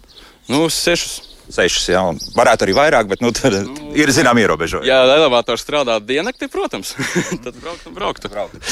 Nu, 0.50 0.66
sešus. 0.72 1.26
Sešas, 1.50 1.88
jā, 1.90 2.00
varētu 2.36 2.62
arī 2.62 2.74
vairāk, 2.76 3.08
bet 3.10 3.22
nu, 3.24 3.32
tad 3.34 3.56
nu, 3.66 3.88
ir 3.98 4.12
zinām 4.14 4.38
ierobežojumi. 4.38 4.86
Jā, 4.86 5.00
elevators 5.16 5.64
strādā 5.64 5.96
diennakti, 5.98 6.46
protams. 6.46 6.92
tad 7.44 7.56
braukt 7.58 7.88
un 7.90 7.96
braukt. 7.96 8.28
braukt. 8.30 8.70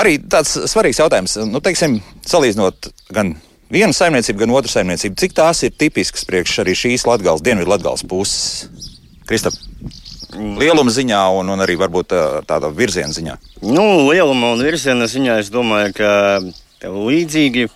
Arī 0.00 0.16
tāds 0.18 0.56
svarīgs 0.72 0.98
jautājums. 0.98 1.36
Nu, 1.46 1.62
teiksim, 1.62 2.00
salīdzinot 2.26 2.90
gan 3.14 3.36
vienu 3.70 3.94
saimniecību, 3.94 4.42
gan 4.42 4.56
otru 4.58 4.72
saimniecību, 4.72 5.20
cik 5.22 5.38
tās 5.38 5.62
ir 5.66 5.76
tipiskas 5.78 6.26
priekš 6.26 6.58
arī 6.64 6.74
šīs 6.82 7.06
Latgales, 7.06 7.46
Dienvidu 7.46 7.70
Latgales 7.70 8.02
puses? 8.02 8.66
Kristap, 9.30 9.54
lieluma 10.34 10.90
ziņā 10.90 11.20
un, 11.38 11.52
un 11.54 11.62
arī 11.62 11.76
varbūt 11.78 12.14
tāda 12.50 12.72
virziena 12.74 13.14
ziņā? 13.14 13.36
Nu, 13.62 13.84
lieluma 14.08 14.56
un 14.56 14.64
virziena 14.66 15.06
ziņā 15.10 15.38
es 15.44 15.52
domāju, 15.54 15.94
ka. 16.00 16.10
Līdzīgi 16.80 17.66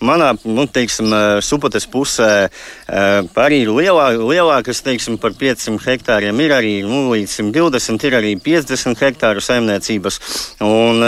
manā 0.00 0.28
nu, 0.48 0.64
teiksim, 0.72 1.12
supates 1.44 1.84
pusē 1.92 2.48
arī 2.88 3.60
ir 3.66 3.72
lielā, 3.74 4.06
lielākas 4.16 4.80
teiksim, 4.86 5.18
par 5.20 5.34
500 5.36 5.84
hektāriem. 5.84 6.40
Ir 6.40 6.54
arī 6.56 6.72
nu, 6.88 7.04
līdz 7.12 7.36
120, 7.42 8.08
ir 8.08 8.16
arī 8.16 8.32
50 8.40 9.04
hektāru 9.04 9.44
saimniecības. 9.44 10.20
Un, 10.64 11.04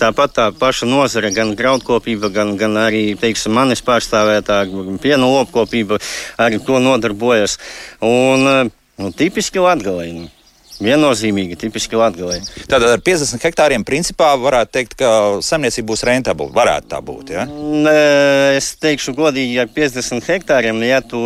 tāpat 0.00 0.34
tā 0.34 0.50
paša 0.58 0.90
nozare, 0.90 1.30
gan 1.34 1.54
graudkopība, 1.54 2.32
gan, 2.34 2.56
gan 2.58 2.78
arī 2.82 3.06
teiksim, 3.20 3.54
manis 3.54 3.84
pārstāvētā 3.86 4.64
piena 5.02 5.30
lopkopība 5.30 6.02
arī 6.42 6.58
to 6.66 6.82
nodarbojas. 6.82 7.60
Un, 8.02 8.72
nu, 8.98 9.12
tipiski 9.14 9.62
latgalēji. 9.62 10.32
Nu. 10.84 10.90
Viennozīmīgi, 10.90 11.56
tipiski 11.58 11.96
latgalē. 11.96 12.38
Tātad 12.68 12.90
ar 12.90 13.02
50 13.04 13.40
hektāriem 13.46 13.84
principā 13.86 14.34
varētu 14.40 14.72
teikt, 14.76 14.96
ka 15.00 15.10
saimniecība 15.44 15.88
būs 15.90 16.04
rentabla. 16.04 16.50
Varētu 16.54 16.90
tā 16.92 17.00
būt. 17.04 17.32
Ja? 17.32 17.46
Es 18.54 18.74
teikšu 18.82 19.14
godīgi, 19.16 19.56
ar 19.62 19.70
50 19.72 20.28
hektāriem, 20.28 20.82
ja 20.84 21.00
tu 21.00 21.20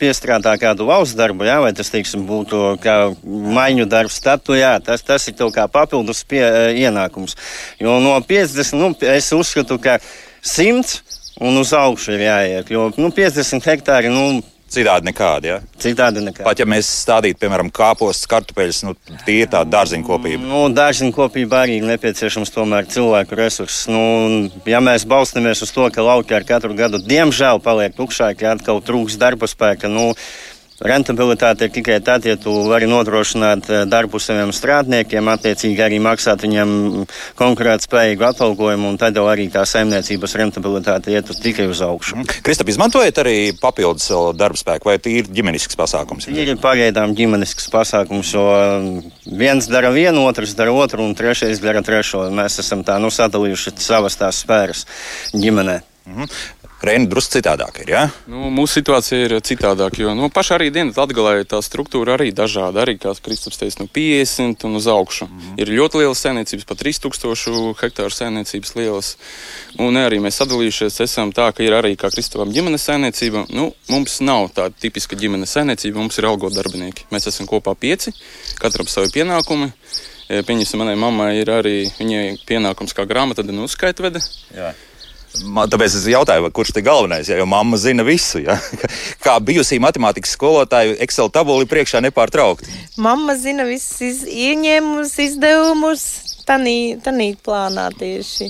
piestrādā 0.00 0.54
kādu 0.60 0.88
valsts 0.90 1.16
darbu, 1.18 1.48
jā, 1.48 1.56
vai 1.64 1.72
tas 1.76 1.92
teiksim, 1.94 2.26
būtu 2.28 2.76
kā 2.84 2.98
maiņu 3.24 3.88
darbs, 3.88 4.20
tad 4.24 4.44
tu, 4.44 4.56
jā, 4.58 4.76
tas, 4.84 5.04
tas 5.06 5.28
ir 5.30 5.38
tev 5.38 5.54
kā 5.56 5.64
papildus 5.72 6.24
pie, 6.28 6.44
ienākums. 6.84 7.38
Jo 7.80 7.98
no 8.04 8.18
50, 8.20 8.76
nu, 8.76 8.92
es 9.16 9.32
uzskatu, 9.32 9.80
ka 9.80 9.98
100 10.44 11.00
un 11.40 11.58
uz 11.60 11.72
augšu 11.72 12.16
ir 12.16 12.26
jāiet. 12.26 12.70
Jo 12.72 12.90
nu, 12.98 13.10
50 13.14 13.64
hektāri. 13.64 14.12
Nu, 14.12 14.42
Citādi 14.68 15.08
nekādi. 15.08 15.48
Ja? 15.48 15.58
Citādi 15.80 16.20
nekādi. 16.20 16.44
Pat 16.44 16.60
ja 16.60 16.66
mēs 16.68 16.88
stādītu, 17.04 17.40
piemēram, 17.40 17.70
kāpostus, 17.72 18.28
kartupeļus, 18.28 18.82
nu, 18.84 18.92
tie 19.24 19.38
ir 19.44 19.48
tāda 19.52 19.70
dārziņkopība. 19.78 20.44
Nu, 20.44 20.66
dārziņkopība 20.76 21.62
arī 21.62 21.78
ir 21.80 21.86
nepieciešams 21.88 22.52
tomēr 22.52 22.90
cilvēku 22.92 23.38
resurss. 23.38 23.86
Nu, 23.88 24.02
ja 24.68 24.82
mēs 24.84 25.08
balstamies 25.08 25.64
uz 25.64 25.72
to, 25.72 25.88
ka 25.94 26.04
lauki 26.04 26.36
ar 26.36 26.44
katru 26.48 26.76
gadu 26.76 27.00
diemžēl 27.00 27.62
paliek 27.64 27.96
tukšāki, 27.96 28.50
atkal 28.52 28.84
trūks 28.84 29.16
darba 29.20 29.48
spēka. 29.48 29.88
Nu, 29.88 30.10
Rentabilitāte 30.78 31.66
ir 31.66 31.72
tikai 31.74 31.96
tad, 32.06 32.22
ja 32.22 32.36
tu 32.38 32.52
vari 32.70 32.86
nodrošināt 32.86 33.66
eh, 33.66 33.80
darbu 33.90 34.20
saviem 34.22 34.52
strādniekiem, 34.54 35.26
attiecīgi 35.32 35.82
arī 35.82 35.98
maksāt 36.02 36.44
viņiem 36.46 36.68
konkurētspējīgu 37.38 38.26
atalgojumu, 38.28 38.92
un 38.92 39.00
tad 39.00 39.18
jau 39.18 39.24
arī 39.26 39.48
tā 39.50 39.64
saimniecības 39.66 40.36
rentabilitāte 40.38 41.10
iet 41.10 41.32
uz 41.34 41.40
tikai 41.42 41.66
uz 41.66 41.82
augšu. 41.82 42.20
Mm. 42.20 42.30
Kristap, 42.46 42.70
izmantojat 42.70 43.18
arī 43.24 43.34
papildus 43.58 44.06
darba 44.38 44.60
spēku, 44.60 44.92
vai 44.92 45.00
tie 45.02 45.16
ir 45.18 45.32
ģimenisks 45.34 45.74
pasākums? 45.78 46.30
Ir 46.30 46.54
pagaidām 46.62 47.16
ģimenisks 47.18 47.66
pasākums, 47.74 48.30
jo 48.38 48.46
viens 49.26 49.66
dara 49.66 49.90
vienu, 49.90 50.28
otrs 50.30 50.54
dara 50.58 50.70
otru, 50.70 51.02
un 51.02 51.18
trešais 51.18 51.58
dara 51.64 51.82
trešo. 51.82 52.28
Mēs 52.30 52.62
esam 52.62 52.86
tā 52.86 53.00
nu 53.02 53.10
sadalījuši 53.10 53.74
savas 53.82 54.20
tās 54.20 54.44
sfēras 54.44 54.86
ģimenē. 55.34 55.80
Mm 56.08 56.14
-hmm. 56.14 56.28
Reina 56.78 57.08
drusku 57.10 57.34
citādāk 57.34 57.80
ir. 57.82 57.90
Ja? 57.90 58.02
Nu, 58.30 58.52
mūsu 58.54 58.78
situācija 58.78 59.24
ir 59.26 59.32
citādāka, 59.42 59.98
jo 59.98 60.12
nu, 60.14 60.28
pašā 60.30 60.54
arī 60.58 60.68
dienas 60.70 60.98
atgalē 61.02 61.42
tā 61.48 61.58
struktūra 61.64 62.14
arī 62.14 62.30
dažāda. 62.30 62.84
Arī, 62.84 62.94
kā 63.02 63.10
Kristaps 63.24 63.58
teica, 63.58 63.82
no 63.82 63.88
50 63.90 64.66
un 64.68 64.78
uz 64.78 64.86
augšu. 64.86 65.26
Mm 65.26 65.40
-hmm. 65.40 65.60
Ir 65.62 65.74
ļoti 65.80 65.98
lielas 65.98 66.22
saimniecības, 66.22 66.64
pat 66.64 66.78
3000 66.78 67.74
hektāru 67.82 68.14
saimniecības 68.14 68.74
lielas. 68.76 69.16
Un 69.78 69.94
arī 69.94 70.20
mēs 70.22 70.38
sadalījušies, 70.38 71.00
esam 71.02 71.32
tā, 71.32 71.52
ka 71.52 71.62
ir 71.62 71.72
arī 71.72 71.96
kā 71.96 72.10
Kristapam 72.14 72.52
ģimenes 72.52 72.84
saimniecība. 72.84 73.46
Nu, 73.50 73.72
mums 73.88 74.20
nav 74.20 74.50
tāda 74.54 74.74
tipiska 74.80 75.16
ģimenes 75.16 75.50
saimniecība, 75.50 75.98
mums 75.98 76.18
ir 76.18 76.26
algo 76.26 76.50
darbinieki. 76.50 77.06
Mēs 77.10 77.26
esam 77.26 77.46
kopā 77.46 77.74
pieci, 77.74 78.12
katram 78.58 78.86
savi 78.86 79.08
pienākumi. 79.08 79.72
Pieņemsim, 80.28 80.76
manai 80.76 80.96
mammai 80.96 81.38
ir 81.40 81.48
arī 81.48 81.88
pienākums 82.46 82.92
kā 82.92 83.06
grāmatvedene 83.08 83.64
uzskaitvede. 83.64 84.20
Jā. 84.54 84.74
Man, 85.44 85.68
tāpēc 85.70 85.94
es 85.98 86.06
jautāju, 86.08 86.48
kurš 86.54 86.72
ir 86.74 86.84
galvenais, 86.86 87.28
ja, 87.28 87.36
jo 87.38 87.46
mamma 87.48 87.78
zina 87.80 88.04
visu. 88.06 88.40
Ja. 88.42 88.56
Kā 89.24 89.36
bijusī 89.44 89.78
matemātikas 89.82 90.32
skolotāja, 90.36 90.96
Excel 91.04 91.30
tabuli 91.32 91.68
priekšā 91.68 92.00
nepārtraukti. 92.06 92.72
Mamma 93.02 93.36
zina 93.38 93.66
visus 93.68 94.00
iz, 94.04 94.24
ieņēmumus, 94.24 95.14
izdevumus. 95.28 96.08
Tanī 96.48 97.34
plānā 97.44 97.90
tieši. 97.92 98.46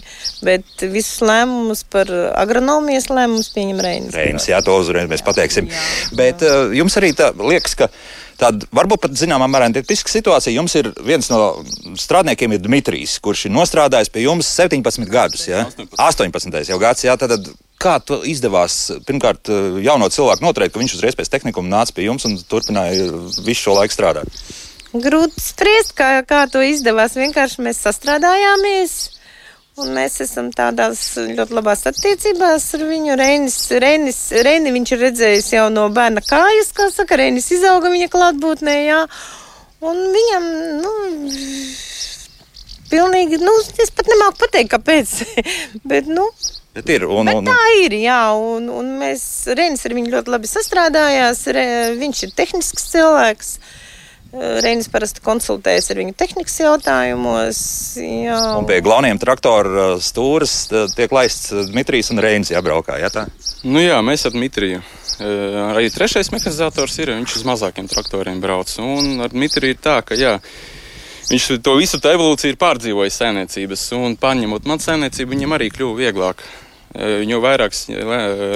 Bet 0.47 0.85
visus 0.87 1.19
lēmumus 1.19 1.83
par 1.91 2.13
agronomijas 2.39 3.09
lēmumus 3.11 3.51
pieņem 3.51 3.81
Reinis. 3.83 4.15
Reinis, 4.15 4.47
jā, 4.47 4.61
to 4.63 4.77
uzreiz 4.79 5.11
mēs 5.11 5.25
pateiksim. 5.27 5.67
Jā, 5.67 5.83
jā. 5.83 6.19
Bet 6.21 6.47
uh, 6.47 6.71
jums 6.79 6.95
arī 7.01 7.11
tā 7.19 7.33
liekas, 7.35 7.75
ka 7.81 7.91
Tāda 8.39 8.69
varbūt 8.75 9.03
pat 9.03 9.17
zināmā 9.19 9.49
mērā 9.51 9.67
tipiska 9.75 10.13
situācija. 10.13 10.55
Jums 10.55 10.77
ir 10.79 10.93
viens 11.03 11.27
no 11.33 11.65
strādniekiem, 11.99 12.55
ir 12.55 12.63
Dmitrijs, 12.63 13.17
kurš 13.23 13.49
ir 13.49 13.55
nostrādājis 13.57 14.13
pie 14.15 14.29
jums 14.29 14.51
17 14.55 15.11
gadus. 15.11 15.49
Ja? 15.51 15.65
18. 15.67 16.31
18. 16.31 16.71
jau 16.71 16.79
gads. 16.83 17.07
Jā, 17.09 17.19
tad, 17.19 17.35
Kā 17.79 18.01
to 18.03 18.25
izdevās 18.27 18.89
pirmkārt 19.07 19.47
jauno 19.85 20.09
cilvēku 20.11 20.43
noturēt, 20.43 20.73
ka 20.75 20.81
viņš 20.81 20.97
uzreiz 20.97 21.15
pēc 21.15 21.29
tehnikuma 21.31 21.71
nāca 21.71 21.95
pie 21.95 22.09
jums 22.09 22.27
un 22.27 22.35
turpināja 22.51 23.07
visu 23.47 23.69
šo 23.69 23.77
laiku 23.77 23.95
strādāt? 23.95 24.41
Grūti 24.91 25.39
spriest, 25.39 25.93
kā, 25.95 26.09
kā 26.27 26.41
to 26.51 26.65
izdevās. 26.65 27.15
Vienkārši 27.15 27.63
mēs 27.63 27.79
sastrādājāmies. 27.87 28.97
Un 29.79 29.93
mēs 29.95 30.17
esam 30.25 30.49
tādās 30.51 31.01
ļoti 31.23 31.55
labās 31.55 31.85
attiecībās 31.87 32.65
ar 32.75 32.83
viņu. 32.89 33.15
Reinis, 33.21 33.59
Reinis, 33.85 34.19
Reini 34.47 34.73
viņš 34.75 34.93
ir 34.95 35.03
redzējis 35.05 35.51
jau 35.55 35.69
no 35.71 35.85
bērna 35.95 36.23
kājas, 36.27 36.73
kā 36.75 36.89
saka, 36.91 37.19
Reinis 37.21 37.47
izauga 37.55 37.93
viņa 37.93 38.09
klātbūtnē, 38.11 38.75
jā. 38.89 39.05
Un 39.87 40.01
viņam, 40.17 40.49
nu, 40.83 40.93
pilnīgi, 42.91 43.39
nu, 43.39 43.55
es 43.79 43.95
pat 43.95 44.11
nemāku 44.11 44.43
pateikt, 44.43 44.73
kāpēc, 44.75 45.13
bet, 45.93 46.11
nu. 46.11 46.27
Bet 46.75 46.91
ir, 46.95 47.07
un, 47.07 47.31
bet 47.31 47.47
tā 47.47 47.59
ir, 47.85 47.95
jā, 48.03 48.23
un, 48.35 48.67
un 48.75 48.91
mēs, 48.99 49.23
Reinis 49.55 49.87
ar 49.87 49.95
viņu 49.95 50.17
ļoti 50.17 50.35
labi 50.35 50.51
sastrādājās, 50.51 51.45
re, 51.55 51.69
viņš 52.03 52.25
ir 52.27 52.35
tehnisks 52.43 52.91
cilvēks. 52.97 53.55
Reinis 54.29 54.91
parasti 54.93 55.23
konsultējas 55.25 55.87
ar 55.89 55.99
viņu 56.03 56.13
tehnikas 56.21 56.59
jautājumos. 56.61 57.61
Jā. 57.97 58.37
Un 58.59 58.67
pie 58.69 58.83
galvenajiem 58.85 59.21
traktora 59.23 59.87
stūres 60.05 60.67
tiek 60.93 61.15
laists 61.17 61.55
Dmitrijs 61.71 62.13
un 62.13 62.21
Reinis 62.21 62.53
jābraukā. 62.53 62.99
Jā, 63.01 63.09
tā? 63.15 63.25
nu, 63.65 63.81
jā 63.81 63.97
mēs 64.05 64.27
ar 64.29 64.37
Dmitriju. 64.37 64.83
Arī 65.73 65.89
trešais 65.91 66.29
mehanizators 66.35 66.99
ir, 67.01 67.15
viņš 67.17 67.39
uz 67.41 67.47
mazākiem 67.49 67.89
traktoriem 67.89 68.45
brauc. 68.45 68.75
Un 68.85 69.25
ar 69.25 69.33
Dmitriju 69.33 69.79
ir 69.79 69.81
tā, 69.81 69.97
ka 70.05 70.19
jā, 70.19 70.37
viņš 71.33 71.49
to 71.65 71.79
visu 71.81 71.97
tā 72.05 72.13
evolūciju 72.19 72.53
ir 72.53 72.61
pārdzīvojis 72.61 73.21
saimniecības. 73.25 73.89
Un 73.97 74.21
pārņemot 74.21 74.69
man 74.69 74.85
saimniecību, 74.85 75.39
viņam 75.39 75.57
arī 75.57 75.73
kļuva 75.73 76.01
vieglāk. 76.05 76.45
Jo 77.25 77.41
vairāk 77.41 77.73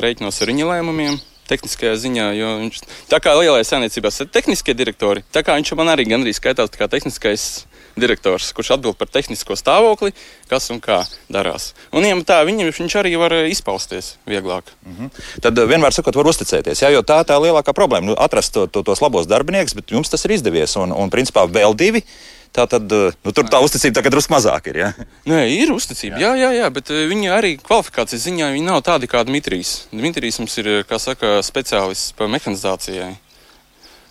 reiķinos 0.04 0.40
ar 0.40 0.52
viņa 0.52 0.68
lēmumiem, 0.68 1.16
tehniskajā 1.52 1.96
ziņā. 2.06 2.30
Viņš, 2.64 2.80
tā 3.12 3.20
kā 3.22 3.36
lielajā 3.38 3.68
saimniecībā 3.68 4.12
ir 4.12 4.32
tehniskie 4.32 4.74
direktori, 4.78 5.24
tā 5.34 5.44
kā 5.46 5.58
viņš 5.60 5.76
man 5.78 5.92
arī 5.92 6.08
gandrīz 6.10 6.40
skaitās 6.40 6.72
kā 6.74 6.88
tehniskais 6.90 7.66
direktors, 7.96 8.52
kurš 8.56 8.72
atbild 8.76 8.96
par 8.96 9.10
tehnisko 9.12 9.56
stāvokli, 9.58 10.12
kas 10.50 10.70
un 10.72 10.80
kā 10.82 11.02
darās. 11.32 11.72
Un 11.92 12.04
viņam 12.04 12.24
tā, 12.28 12.40
viņam, 12.48 12.72
viņš 12.72 12.96
arī 13.00 13.14
var 13.20 13.34
izpausties 13.44 14.16
vieglāk. 14.28 14.72
Mm 14.86 14.96
-hmm. 14.96 15.24
Tad 15.44 15.58
vienmēr 15.58 15.92
sakot, 15.92 16.16
var 16.16 16.26
uzticēties, 16.32 16.82
jā, 16.82 16.92
jo 16.92 17.02
tā 17.02 17.20
ir 17.20 17.28
tā 17.28 17.36
lielākā 17.36 17.72
problēma. 17.76 18.06
Nu, 18.06 18.14
atrast 18.16 18.52
to, 18.52 18.66
to, 18.66 18.82
tos 18.82 19.00
labos 19.00 19.26
darbiniekus, 19.26 19.74
bet 19.74 19.90
jums 19.90 20.08
tas 20.08 20.24
ir 20.24 20.30
izdevies. 20.32 20.76
Un, 20.76 20.92
un 20.92 21.10
principā 21.10 21.46
vēl 21.46 21.76
divi 21.76 22.04
Tā 22.52 22.66
tad 22.68 22.84
nu, 22.84 23.32
tur 23.32 23.46
tā 23.48 23.62
uzticība 23.64 23.96
tagad 23.96 24.12
drusku 24.12 24.34
mazāk 24.34 24.66
ir. 24.68 24.78
Ja? 24.82 24.88
Nē, 25.28 25.46
ir 25.54 25.72
uzticība, 25.72 26.20
jā, 26.20 26.34
jā, 26.36 26.50
jā 26.58 26.68
bet 26.74 26.92
viņi 26.92 27.30
arī 27.32 27.52
kvalifikācijas 27.56 28.26
ziņā 28.28 28.50
nav 28.60 28.82
tādi 28.84 29.08
kā 29.08 29.22
Dmitrijs. 29.24 29.86
Dmitrijs 29.92 30.36
mums 30.42 30.58
ir, 30.60 30.68
kā 30.88 31.00
saka, 31.00 31.38
speciālists 31.46 32.12
par 32.18 32.28
mehanizācijai. 32.32 33.14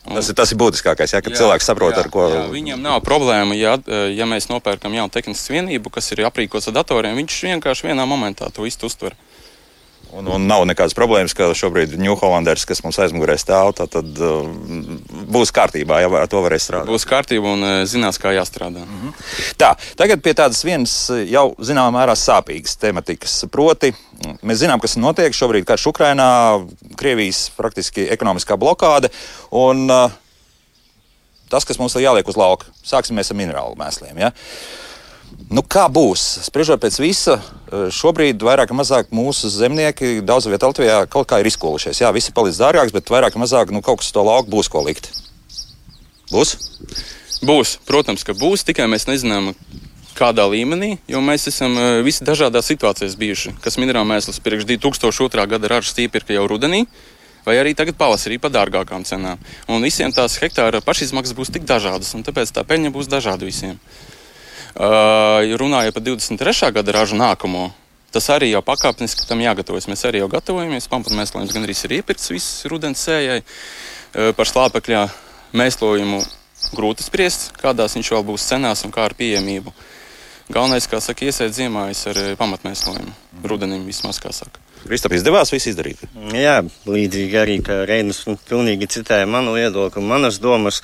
Un, 0.01 0.17
tas, 0.17 0.31
ir, 0.31 0.33
tas 0.33 0.49
ir 0.49 0.57
būtiskākais, 0.57 1.11
ja, 1.13 1.21
kad 1.21 1.35
jā, 1.35 1.43
cilvēks 1.43 1.67
saprot, 1.69 1.93
jā, 1.93 2.01
ar 2.01 2.09
ko. 2.09 2.23
Jā, 2.33 2.45
viņam 2.49 2.81
nav 2.81 3.03
problēma, 3.05 3.53
ja, 3.53 3.75
ja 4.09 4.25
mēs 4.25 4.49
nopērkam 4.49 4.95
jaunu 4.97 5.13
tehnisku 5.13 5.53
vienību, 5.53 5.93
kas 5.93 6.09
ir 6.15 6.23
aprīkots 6.25 6.71
ar 6.71 6.79
datoriem. 6.79 7.13
Viņš 7.21 7.37
vienkārši 7.51 7.91
vienā 7.91 8.07
momentā 8.09 8.49
to 8.49 8.65
visu 8.65 8.89
uztver. 8.89 9.13
Un, 10.11 10.27
un 10.27 10.43
nav 10.43 10.65
nekādas 10.67 10.95
problēmas, 10.97 11.31
ka 11.35 11.47
šobrīd 11.55 11.93
Ņūholanders, 12.01 12.65
kas 12.67 12.81
mums 12.83 12.97
aizmugurē 12.99 13.37
stāv, 13.39 13.71
tad 13.79 14.17
uh, 14.19 14.43
būs 15.31 15.53
kārtībā, 15.55 16.01
ja 16.03 16.09
ar 16.19 16.27
to 16.31 16.41
varēs 16.43 16.67
strādāt. 16.67 16.91
Būs 16.91 17.07
kārtība 17.07 17.53
un 17.55 17.63
uh, 17.63 17.75
zinās, 17.87 18.19
kā 18.19 18.33
jāstrādā. 18.35 18.83
Mm 18.83 18.97
-hmm. 18.99 19.13
Tā, 19.61 19.71
tagad 19.95 20.21
pie 20.21 20.33
tādas 20.35 20.65
vienas 20.67 20.95
uh, 21.09 21.23
jau 21.23 21.53
zināmā 21.59 21.95
mērā 21.95 22.17
sāpīgas 22.19 22.75
tematikas. 22.81 23.45
Proti, 23.51 23.93
mēs 24.43 24.59
zinām, 24.65 24.83
kas 24.83 24.97
notiek 24.99 25.33
šobrīd 25.33 25.65
karš 25.65 25.87
Ukrainā, 25.93 26.59
Krievijas 26.97 27.49
praktiski 27.55 28.09
ekonomiskā 28.11 28.59
blokāde. 28.59 29.09
Un, 29.51 29.87
uh, 29.89 30.11
tas, 31.49 31.65
kas 31.65 31.79
mums 31.79 31.95
ir 31.95 32.07
jāliek 32.07 32.27
uz 32.27 32.35
lauka, 32.35 32.65
sāksim 32.83 33.17
ar 33.17 33.35
minerālu 33.35 33.75
mēsliem. 33.79 34.17
Ja? 34.19 34.31
Nu, 35.51 35.63
kā 35.67 35.87
būs? 35.91 36.21
Spriežot 36.47 36.79
pēc 36.79 36.97
visa, 37.03 37.37
eh, 37.39 37.89
šobrīd 37.91 38.39
vairāk 38.39 38.71
vai 38.71 38.79
mazāk 38.81 39.11
mūsu 39.11 39.51
zemnieki 39.51 40.21
daudz 40.23 40.47
vietā 40.47 40.71
Latvijā 40.71 41.05
kaut 41.09 41.27
kā 41.27 41.39
ir 41.39 41.49
izkolušies. 41.51 41.99
Jā, 42.01 42.11
visi 42.13 42.31
paliks 42.31 42.59
dārgāks, 42.61 42.93
bet 42.93 43.11
vairāk 43.11 43.35
vai 43.35 43.43
mazāk 43.45 43.71
nu, 43.71 43.81
kaut 43.81 43.99
kas 43.99 44.11
to 44.11 44.23
lauku 44.23 44.49
būs 44.49 44.69
ko 44.71 44.83
likt. 44.85 45.11
Būs? 46.31 46.55
Būs, 47.43 47.77
protams, 47.85 48.23
ka 48.23 48.33
būs, 48.33 48.63
tikai 48.63 48.87
mēs 48.87 49.07
nezinām, 49.09 49.53
kādā 50.15 50.45
līmenī, 50.45 50.99
jo 51.09 51.21
mēs 51.23 51.47
esam 51.51 51.75
eh, 51.77 52.01
visi 52.05 52.25
dažādās 52.27 52.69
situācijās 52.69 53.17
bijuši. 53.17 53.55
Kas 53.63 53.79
minerāla 53.81 54.07
mēsls 54.07 54.41
pirms 54.43 54.67
2002. 54.69 55.47
gada 55.55 55.71
ražas 55.71 55.97
iepirka 56.03 56.35
jau 56.35 56.45
rudenī, 56.51 56.85
vai 57.45 57.57
arī 57.57 57.73
tagad 57.77 57.97
pavasarī 57.99 58.37
par 58.41 58.53
dārgākām 58.53 59.05
cenām. 59.07 59.41
Un 59.67 59.81
visiem 59.81 60.13
tās 60.13 60.37
hektāra 60.41 60.83
pašizmaksas 60.85 61.37
būs 61.37 61.53
tik 61.53 61.65
dažādas, 61.69 62.13
un 62.17 62.25
tāpēc 62.27 62.53
tā 62.53 62.65
peļņa 62.67 62.93
būs 62.93 63.09
dažāda 63.11 63.47
visiem. 63.47 63.79
Runājot 64.75 65.95
par 65.95 66.03
23. 66.05 66.71
gada 66.71 66.95
ražu 66.95 67.17
nākamo, 67.19 67.69
tas 68.11 68.27
arī 68.31 68.51
jau 68.51 68.61
pakāpeniski 68.65 69.27
tam 69.27 69.43
jāgatavojas. 69.43 69.89
Mēs 69.91 70.05
arī 70.07 70.21
jau 70.23 70.29
gatavojamies. 70.31 70.89
Pamatmēslojums 70.91 71.53
gan 71.55 71.67
arī 71.67 71.75
ir 71.75 71.97
iepirkts 71.99 72.31
viss 72.31 72.65
rudens 72.71 73.03
sējai. 73.07 73.41
Par 74.35 74.47
slāpekļa 74.47 75.05
mēslojumu 75.55 76.21
grūti 76.75 77.03
spriest, 77.03 77.51
kādās 77.59 77.95
viņš 77.97 78.11
vēl 78.15 78.27
būs 78.27 78.47
cenās 78.51 78.85
un 78.85 78.93
kā 78.93 79.07
ar 79.07 79.15
pieejamību. 79.17 79.73
Galvenais, 80.51 80.87
kā 80.91 80.99
saka, 80.99 81.23
iesēt 81.27 81.55
ziemājas 81.55 82.03
ar 82.11 82.19
pamatmēslojumu. 82.39 83.13
Rudenim 83.47 83.85
vismaz, 83.87 84.19
kā 84.19 84.33
saka. 84.35 84.59
Kristap, 84.81 85.13
izdevās 85.15 85.51
viss 85.53 85.69
izdarīt? 85.69 86.01
Jā, 86.35 86.57
līdzīgi 86.89 87.37
arī, 87.39 87.59
ka 87.63 87.83
Reinas 87.87 88.23
pilnīgi 88.49 88.89
citēja 88.91 89.29
manu 89.29 89.53
viedokli, 89.55 90.03
manas 90.03 90.41
domas. 90.43 90.81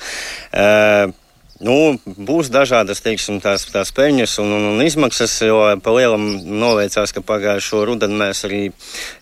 Uh, 0.48 1.10
Nu, 1.58 1.98
būs 2.06 2.52
dažādas 2.54 3.00
teiksim, 3.02 3.40
tās, 3.42 3.64
tās 3.66 3.90
peļņas 3.90 4.36
un, 4.44 4.52
un, 4.54 4.66
un 4.76 4.82
izmaksas, 4.84 5.32
jo 5.42 5.56
pa 5.82 5.94
lielam 5.96 6.28
noveicās, 6.46 7.10
ka 7.10 7.22
pagājušo 7.26 7.80
rudenu 7.88 8.14
mēs 8.20 8.44
arī 8.46 8.60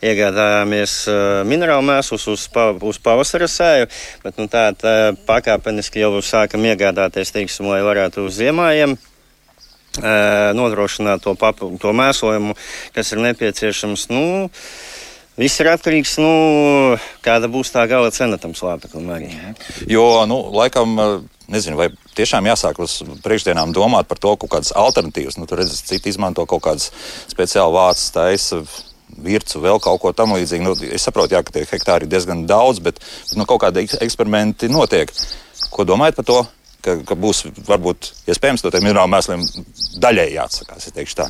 iegādājāmies 0.05 0.99
uh, 1.09 1.21
minerālu 1.49 1.87
mēslus 1.89 2.27
uz, 2.29 2.45
pa, 2.53 2.69
uz 2.77 3.01
pavasara 3.01 3.49
sēju, 3.49 3.89
bet 4.27 4.37
nu, 4.37 4.51
tā, 4.53 4.67
tā 4.77 5.15
pakāpeniski 5.25 6.05
jau 6.05 6.21
sākam 6.21 6.69
iegādāties, 6.69 7.33
teiksim, 7.33 7.71
lai 7.73 7.81
varētu 7.87 8.27
uz 8.29 8.37
ziemājiem 8.37 8.99
uh, 8.99 10.53
nodrošināt 10.61 11.25
to, 11.25 11.33
papu, 11.41 11.73
to 11.81 11.97
mēslojumu, 11.97 12.53
kas 12.93 13.17
ir 13.17 13.25
nepieciešams. 13.31 14.11
Nu, 14.13 14.27
Viss 15.37 15.61
ir 15.61 15.69
atkarīgs 15.69 16.15
no 16.17 16.29
nu, 16.29 16.99
kāda 17.25 17.49
būs 17.53 17.69
tā 17.75 17.83
gala 17.91 18.09
cena 18.15 18.39
tam 18.41 18.55
slāpeklim 18.57 19.11
arī. 19.13 19.29
Jo, 19.85 20.25
nu, 20.29 20.39
laikam, 20.57 20.97
nezinu, 21.53 21.77
vai 21.77 21.91
tiešām 22.17 22.49
jāsāk 22.49 22.81
uz 22.81 23.03
priekšdienām 23.25 23.75
domāt 23.77 24.09
par 24.09 24.21
to, 24.23 24.33
kādas 24.41 24.73
alternatīvas. 24.73 25.37
Nu, 25.37 25.45
tur 25.49 25.61
redzat, 25.61 25.85
citi 25.93 26.09
izmanto 26.09 26.47
kaut 26.49 26.65
kādas 26.65 26.89
speciāli 27.29 27.77
vācis, 27.77 28.15
taisa 28.17 28.63
vircu, 29.27 29.61
vēl 29.61 29.81
kaut 29.85 30.01
ko 30.03 30.13
tamlīdzīgu. 30.17 30.65
Nu, 30.65 30.73
es 30.89 31.05
saprotu, 31.05 31.37
jā, 31.37 31.45
ka 31.45 31.53
tie 31.53 31.67
hektāri 31.69 32.09
ir 32.09 32.15
diezgan 32.17 32.47
daudz, 32.49 32.81
bet 32.85 33.05
nu, 33.37 33.45
kaut 33.45 33.61
kādi 33.67 33.85
eksperimenti 34.01 34.73
notiek. 34.73 35.13
Ko 35.73 35.85
domājat 35.85 36.17
par 36.17 36.31
to? 36.33 36.43
Ka, 36.85 36.97
ka 37.05 37.17
būs 37.19 37.45
varbūt 37.67 38.13
iespējams 38.31 38.63
ja 38.63 38.69
no 38.69 38.73
tiem 38.73 38.85
minerālu 38.87 39.13
mēsliem 39.13 39.45
daļēji 40.01 40.37
jāatsakās, 40.39 40.89
tā. 41.19 41.29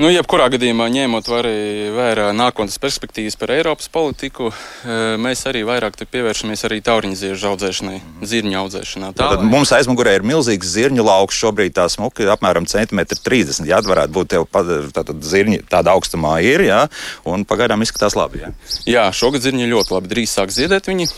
Nu, 0.00 0.08
jebkurā 0.08 0.46
gadījumā, 0.48 0.86
ņemot 0.88 1.26
vērā 1.28 2.30
nākotnes 2.32 2.78
perspektīvas 2.80 3.34
par 3.36 3.50
Eiropas 3.52 3.90
politiku, 3.92 4.48
e, 4.48 4.94
mēs 5.20 5.42
arī 5.50 5.60
vairāk 5.68 5.98
pievēršamies 6.00 6.64
arī 6.64 6.78
tauriņu 6.86 7.18
zirņu 7.20 7.50
audzēšanai, 7.50 7.98
zirņu 8.30 8.56
audzēšanā. 8.62 9.10
Tā, 9.18 9.26
Tad 9.34 9.44
mums 9.44 9.74
aizmugurē 9.76 10.14
ir 10.16 10.24
milzīgs 10.24 10.70
zirņu 10.72 11.04
lauks, 11.04 11.36
šobrīd 11.42 11.76
tā 11.76 11.84
smuka 11.92 12.24
ir 12.24 12.32
apmēram 12.32 12.64
centimetri 12.70 13.20
30. 13.20 13.68
Jā, 13.68 13.82
varētu 13.84 14.16
būt 14.16 14.30
tev 14.32 14.46
tātad 14.48 15.20
zirņi 15.20 15.66
tāda 15.68 15.92
augstumā 15.92 16.38
ir, 16.48 16.64
jā, 16.70 16.80
un 17.28 17.44
pagaidām 17.44 17.84
izskatās 17.84 18.16
labi. 18.16 18.40
Jā, 18.46 18.54
jā 18.88 19.04
šogad 19.20 19.44
zirņi 19.44 19.68
ļoti 19.68 19.98
labi, 19.98 20.14
drīz 20.14 20.32
sāk 20.32 20.54
ziedēt 20.56 20.88
viņi. 20.88 21.10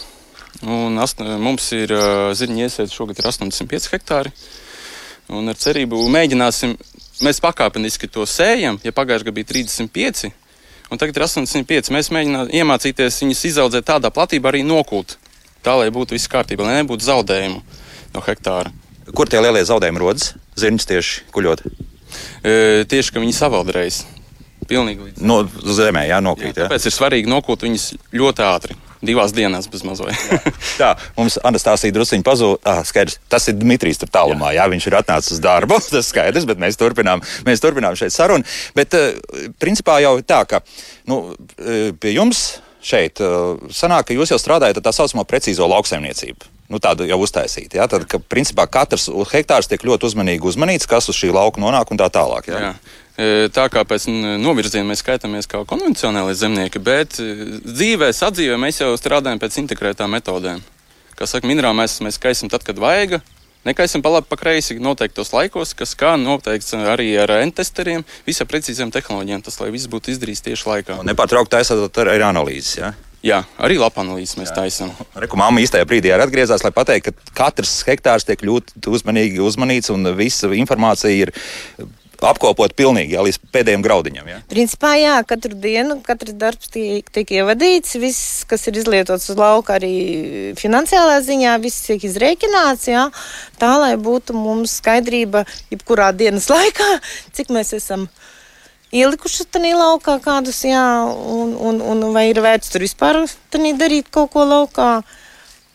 Un 0.67 0.99
ast, 0.99 1.23
mums 1.23 1.71
ir 1.79 1.95
uh, 1.95 2.35
zirņu 2.35 2.67
iesēta 2.67 2.91
šogad 2.91 3.23
ir 3.23 3.31
85 3.31 3.93
hektāri. 3.95 4.35
Un 5.31 5.47
ar 5.49 5.57
cerību 5.57 6.03
mēģināsim 6.11 6.75
mēs 7.21 7.43
pakāpeniski 7.45 8.09
to 8.09 8.25
sējam. 8.29 8.79
Ja 8.85 8.95
pagājušajā 8.97 9.29
gadā 9.29 9.37
bija 9.37 9.51
35, 9.53 10.31
un 10.91 11.01
tagad 11.01 11.19
ir 11.19 11.27
85, 11.27 11.93
mēs 11.93 12.13
mēģinām 12.15 12.53
iemācīties 12.63 13.21
viņus 13.25 13.45
izaudzēt 13.53 13.89
tādā 13.91 14.13
platībā, 14.15 14.53
arī 14.53 14.65
nokult. 14.65 15.19
Tā 15.63 15.77
lai 15.79 15.93
būtu 15.95 16.17
viss 16.17 16.31
kārtībā, 16.31 16.65
lai 16.67 16.81
nebūtu 16.81 17.07
zaudējumu 17.07 17.61
no 18.15 18.25
hektāra. 18.25 18.73
Kur 19.13 19.29
tie 19.31 19.43
lielie 19.43 19.63
zaudējumi 19.67 20.01
rodas? 20.03 20.33
Zirņus 20.59 20.89
tieši 20.89 21.23
kuļot. 21.35 21.63
E, 22.43 22.85
tieši, 22.89 23.13
ka 23.15 23.23
viņi 23.23 23.35
savaldreiz. 23.37 24.03
Pilnīgi 24.71 25.09
līdz. 25.09 25.27
No 25.27 25.43
zemē, 25.49 26.07
jā, 26.11 26.23
nokrīt. 26.25 26.55
Jā, 26.55 26.67
tāpēc 26.67 26.87
jā. 26.87 26.91
ir 26.91 26.97
svarīgi 26.97 27.31
nokūt 27.33 27.67
viņus 27.67 27.91
ļoti 28.15 28.47
ātri 28.47 28.79
divās 29.03 29.35
dienās 29.35 29.67
bez 29.71 29.83
mazliet. 29.87 30.19
tā, 30.81 30.93
mums 31.17 31.39
Anastasija 31.45 31.95
druskuļi 31.95 32.25
pazuda. 32.27 32.61
Ah, 32.69 32.83
skaidrs, 32.87 33.19
tas 33.31 33.49
ir 33.51 33.59
Dmitrijs 33.59 34.01
tur 34.01 34.11
tālumā. 34.13 34.53
Jā. 34.55 34.63
jā, 34.63 34.71
viņš 34.77 34.89
ir 34.89 34.99
atnācis 35.01 35.37
uz 35.37 35.43
darbu. 35.43 35.81
Tas 35.93 36.11
skaidrs, 36.13 36.47
bet 36.49 36.63
mēs 36.63 36.79
turpinām, 36.81 37.23
mēs 37.47 37.63
turpinām 37.63 37.99
šeit 37.99 38.15
sarunu. 38.15 38.47
Bet 38.79 38.95
uh, 38.99 39.11
principā 39.63 39.99
jau 40.05 40.17
tā, 40.27 40.45
ka 40.49 40.63
nu, 41.11 41.25
eh, 41.59 41.91
pie 41.99 42.15
jums 42.15 42.63
šeit 42.83 43.21
uh, 43.23 43.59
sanāk, 43.75 44.09
ka 44.09 44.17
jūs 44.17 44.33
jau 44.33 44.41
strādājat 44.41 44.79
ar 44.79 44.87
tā 44.87 44.95
saucamo 44.95 45.27
precīzo 45.29 45.67
lauksaimniecību. 45.71 46.51
Nu, 46.73 46.81
tādu 46.81 47.05
jau 47.05 47.19
uztaisīt. 47.21 47.75
Ja? 47.77 47.85
Tad, 47.91 48.07
ka, 48.09 48.23
principā, 48.33 48.65
katrs 48.71 49.11
hektārs 49.33 49.69
tiek 49.69 49.83
ļoti 49.85 50.09
uzmanīgi 50.09 50.47
uzmanīts, 50.49 50.89
kas 50.89 51.11
uz 51.13 51.19
šī 51.19 51.35
lauka 51.35 51.61
nonāk 51.61 51.91
un 51.93 52.01
tā 52.01 52.09
tālāk. 52.13 52.49
Ja? 52.49 52.71
Jā. 52.71 52.73
Tā 53.13 53.67
kā 53.69 53.83
pēc 53.85 54.07
novirziena 54.41 54.89
mēs 54.89 55.03
skaitāmies 55.05 55.49
kā 55.51 55.61
konvencionāli 55.69 56.33
zemnieki, 56.39 56.81
bet 56.81 57.19
dzīvē, 57.21 58.09
sadzīvē 58.17 58.57
mēs 58.61 58.81
jau 58.81 58.95
strādājam 58.97 59.43
pēc 59.43 59.59
integrētām 59.61 60.17
metodēm. 60.17 60.63
Kā 61.19 61.29
saka, 61.29 61.47
minerālu 61.51 61.77
mēs, 61.83 61.99
mēs 62.01 62.17
kaisam 62.23 62.49
tad, 62.53 62.65
kad 62.65 62.81
vajag. 62.81 63.21
Nekaisim 63.69 64.03
pa 64.03 64.11
labi, 64.11 64.27
pa 64.27 64.35
kreisi 64.41 64.75
noteiktos 64.83 65.31
laikos, 65.31 65.77
kas 65.79 65.93
kā 65.95 66.17
noteikts 66.19 66.73
arī 66.75 67.13
ar 67.23 67.31
N-testeriem, 67.45 68.03
visam 68.27 68.49
precīziem 68.51 68.91
tehnoloģijām, 68.91 69.45
tas, 69.47 69.61
lai 69.63 69.69
viss 69.71 69.91
būtu 69.93 70.11
izdarīts 70.11 70.43
tieši 70.43 70.67
laikā. 70.67 70.99
Nepārtraukti 71.07 71.55
taisot 71.55 72.01
arī 72.03 72.25
analīzes. 72.27 72.81
Ja? 72.81 72.91
Jā, 73.23 73.39
arī 73.63 73.77
lapanalīzes 73.79 74.35
mēs 74.41 74.51
taisām. 74.57 74.91
Rekomāma 75.15 75.63
īstajā 75.63 75.87
brīdī 75.87 76.11
arī 76.11 76.27
atgriezās, 76.27 76.65
lai 76.67 76.73
pateiktu, 76.75 77.13
ka 77.15 77.37
katrs 77.45 77.77
hektārs 77.87 78.27
tiek 78.27 78.43
ļoti 78.43 78.83
uzmanīgi 78.91 79.39
uzmanīts 79.47 79.95
un 79.95 80.11
visa 80.19 80.51
informācija 80.59 81.29
ir 81.29 81.31
apkopot 82.31 82.75
pilnīgi 82.79 83.17
jā, 83.17 83.23
līdz 83.27 83.39
pēdējiem 83.55 83.85
graudiņam. 83.85 84.29
Jā. 84.31 84.41
Principā, 84.51 84.93
jā, 85.01 85.15
katru 85.29 85.57
dienu, 85.59 85.99
katrs 86.07 86.37
darbs 86.39 86.71
tiek, 86.73 87.09
tiek 87.15 87.33
ievadīts, 87.39 87.97
viss, 88.03 88.43
kas 88.49 88.67
ir 88.71 88.79
izlietots 88.81 89.31
uz 89.33 89.39
lauka, 89.39 89.79
arī 89.79 90.53
finansiālā 90.59 91.21
ziņā, 91.27 91.57
viss 91.63 91.89
tiek 91.89 92.05
izrēķināts, 92.09 92.91
jā, 92.93 93.07
tā, 93.61 93.73
lai 93.83 93.95
būtu 94.01 94.37
mums 94.37 94.79
skaidrība, 94.81 95.47
jebkurā 95.73 96.13
dienas 96.17 96.51
laikā, 96.53 96.91
cik 97.37 97.53
mēs 97.55 97.75
esam 97.79 98.07
ielikuši 98.93 99.49
tajā 99.51 99.73
laukā 99.79 100.19
kādus, 100.23 100.63
jā, 100.69 100.85
un, 101.09 101.57
un, 101.57 101.81
un 101.81 102.07
vai 102.15 102.29
ir 102.31 102.43
vērts 102.45 102.73
tur 102.73 102.85
vispār 102.85 103.25
darīt 103.53 104.13
kaut 104.13 104.33
ko 104.35 104.45
laukā. 104.45 104.93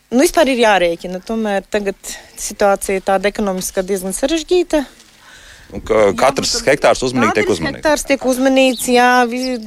Nu, 0.08 0.22
vispār 0.22 0.48
ir 0.48 0.62
jārēķina. 0.62 1.18
Tomēr 1.20 1.66
tagad 1.68 1.98
situācija 2.40 3.02
tāda 3.04 3.28
ekonomiski 3.28 3.82
diezgan 3.84 4.14
sarežģīta. 4.16 4.86
Katrs 5.68 6.54
jā, 6.56 6.62
hektārs 6.70 7.02
uzmanīgi 7.04 7.34
tiek 7.36 7.50
uzmanīts. 7.52 7.82
Hektārs 7.82 8.06
tiek 8.08 8.22
uzmanīts, 8.30 8.86
jā, 8.88 9.08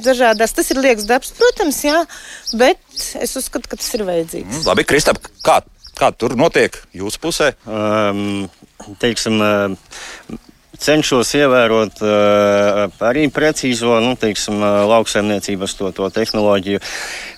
dažādās. 0.02 0.54
Tas 0.56 0.72
ir 0.74 0.80
liekas 0.82 1.06
darbs, 1.06 1.30
protams, 1.38 1.78
jā, 1.86 2.00
bet 2.58 2.80
es 3.22 3.36
uzskatu, 3.38 3.70
ka 3.70 3.78
tas 3.78 3.92
ir 3.94 4.02
vajadzīgs. 4.08 4.50
Mm, 4.50 4.64
labi, 4.66 4.86
Kristap, 4.88 5.22
kā, 5.46 5.60
kā 5.98 6.10
tur 6.18 6.34
notiek 6.38 6.74
jūsu 6.98 7.22
pusē? 7.22 7.52
Um, 7.70 8.48
teiksim, 9.02 9.38
uh, 9.38 10.40
cenšos 10.82 11.30
ievērot 11.38 12.02
uh, 12.02 12.82
arī 13.06 13.28
precīzo 13.32 13.98
nu, 14.02 14.14
teiksim, 14.18 14.58
uh, 14.60 14.82
lauksaimniecības 14.90 15.76
to, 15.78 15.90
to 15.96 16.08
tehnoloģiju. 16.14 16.80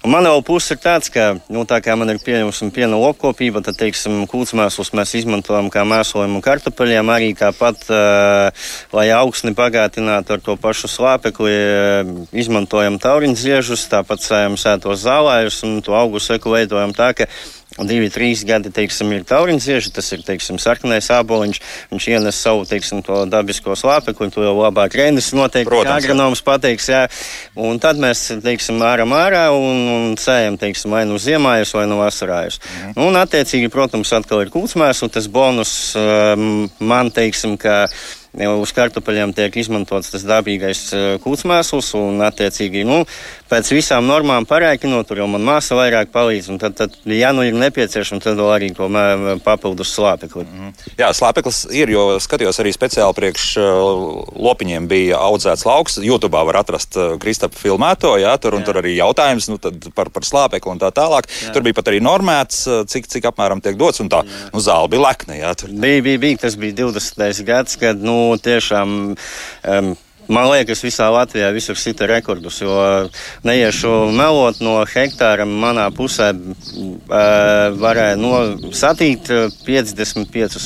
Un 0.04 0.14
man 0.14 0.28
vēl 0.28 0.42
puse 0.46 0.74
ir 0.74 0.80
tāds, 0.82 1.10
ka, 1.12 1.34
nu, 1.52 1.64
tā 1.68 1.80
kā 1.84 1.96
man 1.98 2.12
ir 2.12 2.20
pieņemsim 2.24 2.72
piena 2.74 2.98
lopkopība, 3.00 3.62
tad, 3.64 3.78
teiksim, 3.80 4.24
kūtsmēslus 4.30 4.92
mēs 4.96 5.14
izmantojam 5.20 5.70
kā 5.72 5.84
mēslojumu 5.88 6.42
kartupeļiem, 6.44 7.12
arī 7.14 7.32
tāpat, 7.38 7.88
uh, 7.92 8.68
lai 8.96 9.08
augsni 9.16 9.54
bagātinātu 9.56 10.36
ar 10.36 10.44
to 10.44 10.56
pašu 10.60 10.90
slāpekli, 10.92 11.54
uh, 11.54 12.14
izmantojam 12.32 13.00
tauriņziežus, 13.02 13.88
tāpat 13.92 14.24
sējam 14.24 14.56
sētos 14.60 15.04
zālājus 15.04 15.62
un 15.68 15.78
to 15.84 15.96
augu 15.96 16.22
seku 16.22 16.56
veidojam 16.56 16.96
tā, 16.96 17.12
ka 17.16 17.28
Divi, 17.74 18.06
trīs 18.12 18.44
gadi, 18.46 18.70
teiksim, 18.70 19.10
ir 19.16 19.24
tauriņzieži, 19.26 19.90
tas 19.96 20.06
ir, 20.14 20.20
teiksim, 20.22 20.60
sarkanais 20.62 21.08
āboliņš, 21.10 21.58
viņš 21.90 22.06
ienes 22.12 22.38
savu, 22.38 22.62
teiksim, 22.70 23.00
to 23.02 23.24
dabisko 23.26 23.74
slāpekli, 23.78 24.30
to 24.30 24.44
jau 24.46 24.54
labāk 24.60 24.94
Reinis 24.94 25.32
noteikti 25.34 25.80
agronoms 25.90 26.44
pateiks, 26.46 26.86
jā. 26.92 27.02
Un 27.58 27.82
tad 27.82 27.98
mēs, 27.98 28.28
teiksim, 28.44 28.78
āram 28.86 29.16
ārā 29.18 29.48
un, 29.58 29.82
un 29.90 30.18
sējam, 30.20 30.58
teiksim, 30.60 30.94
vai 30.94 31.02
nu 31.10 31.18
ziemājus, 31.18 31.74
vai 31.74 31.88
nu 31.90 31.98
vasarājus. 31.98 32.60
Mhm. 32.62 32.98
Un, 33.08 33.18
attiecīgi, 33.18 33.72
protams, 33.74 34.14
atkal 34.14 34.44
ir 34.44 34.54
kūtsmēs, 34.54 35.02
un 35.02 35.14
tas 35.18 35.26
bonus 35.26 35.74
um, 35.98 36.68
man, 36.78 37.10
teiksim, 37.14 37.58
ka 37.58 37.88
uz 38.34 38.72
kartupeļiem 38.74 39.32
tiek 39.36 39.56
izmantots 39.62 40.10
tas 40.10 40.24
dabīgais 40.26 40.82
kūtsmēsls 41.22 41.92
un, 41.98 42.22
attiecīgi, 42.26 42.82
nu, 42.88 43.04
pēc 43.50 43.70
visām 43.76 44.06
normām 44.08 44.46
parēķinot, 44.48 45.06
tur 45.08 45.20
jau 45.22 45.28
man 45.30 45.44
māsa 45.46 45.76
vairāk 45.78 46.10
palīdz, 46.14 46.50
un 46.50 46.60
tad, 46.62 46.74
tad 46.78 46.96
ja 47.10 47.30
nu 47.36 47.44
ir 47.46 47.54
nepieciešams, 47.58 48.24
tad 48.24 48.38
vēl 48.40 48.50
arī 48.56 48.70
to 48.74 48.88
papildus 49.44 49.92
slāpekli. 49.94 50.44
Mm 50.44 50.60
-hmm. 50.60 50.90
Jā, 50.98 51.12
slāpeklis 51.14 51.64
ir, 51.70 51.90
jo 51.90 52.18
skatījos 52.20 52.60
arī 52.60 52.72
speciāli 52.74 53.14
priekš 53.14 53.44
lopiņiem 54.34 54.88
bija 54.88 55.18
audzēts 55.18 55.66
lauks. 55.66 55.98
YouTube 56.02 56.44
var 56.44 56.56
atrast 56.56 56.98
Kristapa 57.20 57.56
filmēto, 57.58 58.16
jā, 58.18 58.36
tur, 58.38 58.54
un 58.54 58.60
jā. 58.60 58.66
tur 58.66 58.82
arī 58.82 58.96
jautājums 58.96 59.48
nu, 59.48 59.58
par, 59.94 60.10
par 60.10 60.22
slāpekli 60.22 60.72
un 60.72 60.78
tā 60.78 60.90
tālāk. 60.90 61.30
Jā. 61.44 61.52
Tur 61.52 61.62
bija 61.62 61.74
pat 61.74 61.88
arī 61.88 62.00
normēts, 62.00 62.66
cik, 62.86 63.06
cik 63.06 63.24
apmēram 63.24 63.62
tiek 63.62 63.76
dots, 63.76 64.00
un 64.00 64.08
tā 64.08 64.24
jā. 64.24 64.50
nu, 64.52 64.60
zāle 64.60 64.88
bija 64.88 65.02
lekna. 65.08 65.34
Jā, 65.34 65.54
tur. 65.54 65.70
bija, 65.70 66.02
bija, 66.02 66.18
bija, 66.18 66.36
tas 66.36 66.56
bija 66.56 66.72
20. 66.72 67.44
gads, 67.44 67.76
kad, 67.76 68.02
nu, 68.02 68.23
tiešām 68.44 68.96
um, 69.14 69.94
Man 70.28 70.48
liekas, 70.48 70.80
visā 70.84 71.10
Latvijā 71.12 71.50
visur 71.52 71.76
sita 71.76 72.06
rekordus, 72.08 72.60
jo 72.62 72.74
neiešu 73.44 73.90
melot 74.14 74.60
no 74.64 74.78
hektāra 74.88 75.44
manā 75.44 75.84
pusē 75.94 76.30
varēja 77.84 78.16
no 78.16 78.32
satīt 78.72 79.28
55 79.66 80.56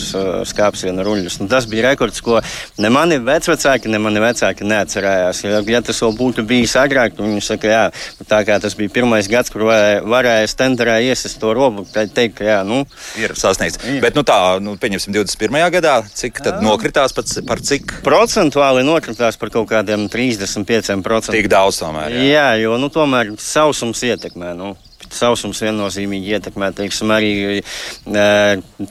skāpsienu 0.49 1.07
ruļļus. 1.07 1.41
Nu, 1.43 1.49
tas 1.51 1.67
bija 1.71 1.89
rekords, 1.91 2.23
ko 2.23 2.39
ne 2.79 2.91
mani 2.95 3.19
vecvecāki, 3.25 3.91
ne 3.91 4.01
mani 4.03 4.23
vecāki 4.23 4.67
neatcerējās. 4.69 5.43
Ja, 5.49 5.63
ja 5.75 5.83
tas 5.85 6.03
vēl 6.05 6.15
būtu 6.21 6.47
bijis 6.49 6.77
agrāk, 6.79 7.19
viņi 7.19 7.43
saka, 7.49 7.73
jā, 7.73 7.83
tā 8.31 8.41
kā 8.47 8.61
tas 8.63 8.79
bija 8.79 8.95
pirmais 8.95 9.31
gads, 9.31 9.51
kur 9.55 9.67
varēja, 9.69 10.05
varēja 10.07 10.53
stenderē 10.55 10.99
iesist 11.09 11.41
to 11.43 11.53
robu, 11.57 11.87
tad 11.93 12.15
teikt, 12.15 12.39
ka 12.39 12.47
jā, 12.47 12.61
nu. 12.69 12.85
Ir 13.19 13.35
sasniegts. 13.39 13.83
Bet, 14.03 14.15
nu 14.19 14.23
tā, 14.27 14.39
nu, 14.63 14.77
pieņemsim 14.81 15.15
21. 15.17 15.59
gadā, 15.79 15.99
cik 16.15 16.43
tad 16.45 16.63
nokritās 16.63 17.17
par, 17.17 17.27
par 17.49 17.63
cik? 17.65 17.99
Procentuāli 18.07 18.87
nokritās 18.87 19.39
par 19.41 19.48
par 19.49 19.55
kaut 19.57 19.71
kādiem 19.73 20.09
35%. 20.13 21.33
Tik 21.33 21.49
daudz 21.51 21.81
tomēr. 21.81 22.13
Jā, 22.13 22.29
jā 22.29 22.49
jo 22.65 22.77
nu, 22.81 22.91
tomēr 22.93 23.35
sausums 23.41 24.05
ietekmē. 24.05 24.53
Nu. 24.59 24.77
Sausums 25.09 25.63
viennozīmīgi 25.65 26.35
ietekmē 26.37 26.69
teiksim, 26.77 27.09
arī 27.15 27.31
e, 27.57 28.25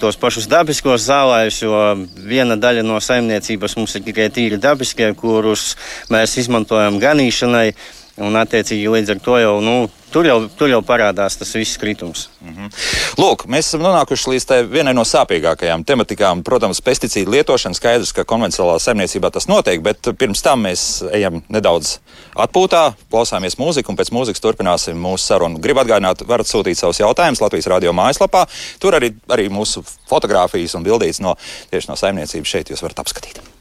tos 0.02 0.18
pašus 0.18 0.48
dabiskos 0.50 1.04
zālājus, 1.06 1.60
jo 1.62 1.82
viena 2.26 2.58
daļa 2.58 2.82
no 2.88 2.98
saimniecības 3.04 3.78
mums 3.78 3.94
ir 4.00 4.06
tikai 4.08 4.26
tīri 4.34 4.58
dabiskie, 4.58 5.12
kurus 5.20 5.76
mēs 6.10 6.34
izmantojam 6.42 6.98
ganīšanai. 7.04 7.68
Un, 8.18 8.36
attiecīgi, 8.40 8.90
līdz 8.90 9.14
ar 9.14 9.24
to 9.24 9.38
jau 9.42 9.56
nu, 9.62 9.78
Tur 10.08 10.24
jau, 10.24 10.38
tur 10.56 10.70
jau 10.72 10.80
parādās 10.88 11.36
tas 11.36 11.50
viss 11.56 11.78
kritums. 11.78 12.30
Mm 12.40 12.54
-hmm. 12.56 12.70
Lūk, 13.20 13.44
mēs 13.46 13.68
esam 13.68 13.82
nonākuši 13.84 14.30
līdz 14.32 14.70
vienai 14.72 14.94
no 14.94 15.04
sāpīgākajām 15.04 15.84
tematikām. 15.84 16.44
Protams, 16.44 16.82
pesticīdu 16.82 17.32
lietošana 17.32 17.76
skaidrs, 17.76 18.14
ka 18.14 18.24
konvencionālā 18.24 18.80
saimniecībā 18.80 19.32
tas 19.32 19.48
notiek, 19.48 19.82
bet 19.82 19.98
pirms 20.18 20.42
tam 20.42 20.64
mēs 20.64 21.04
ejam 21.12 21.42
nedaudz 21.50 22.00
atpūtā, 22.36 22.94
klausāmies 23.12 23.60
mūziku 23.60 23.90
un 23.90 23.98
pēc 23.98 24.12
mūzikas 24.12 24.42
turpināsim 24.42 24.96
mūsu 24.96 25.26
sarunu. 25.26 25.60
Gribu 25.60 25.80
atgādināt, 25.80 26.28
varat 26.28 26.48
sūtīt 26.48 26.76
savus 26.76 27.00
jautājumus 27.00 27.42
Latvijas 27.42 27.68
radio 27.68 27.92
mājaslapā. 27.92 28.48
Tur 28.80 28.94
arī, 28.94 29.14
arī 29.28 29.50
mūsu 29.50 29.84
fotografijas 30.10 30.76
un 30.76 30.84
bildītes 30.84 31.20
no, 31.20 31.36
tieši 31.72 31.90
no 31.90 31.96
saimniecības 31.96 32.50
šeit 32.50 32.70
jūs 32.70 32.82
varat 32.82 33.00
apskatīt. 33.00 33.57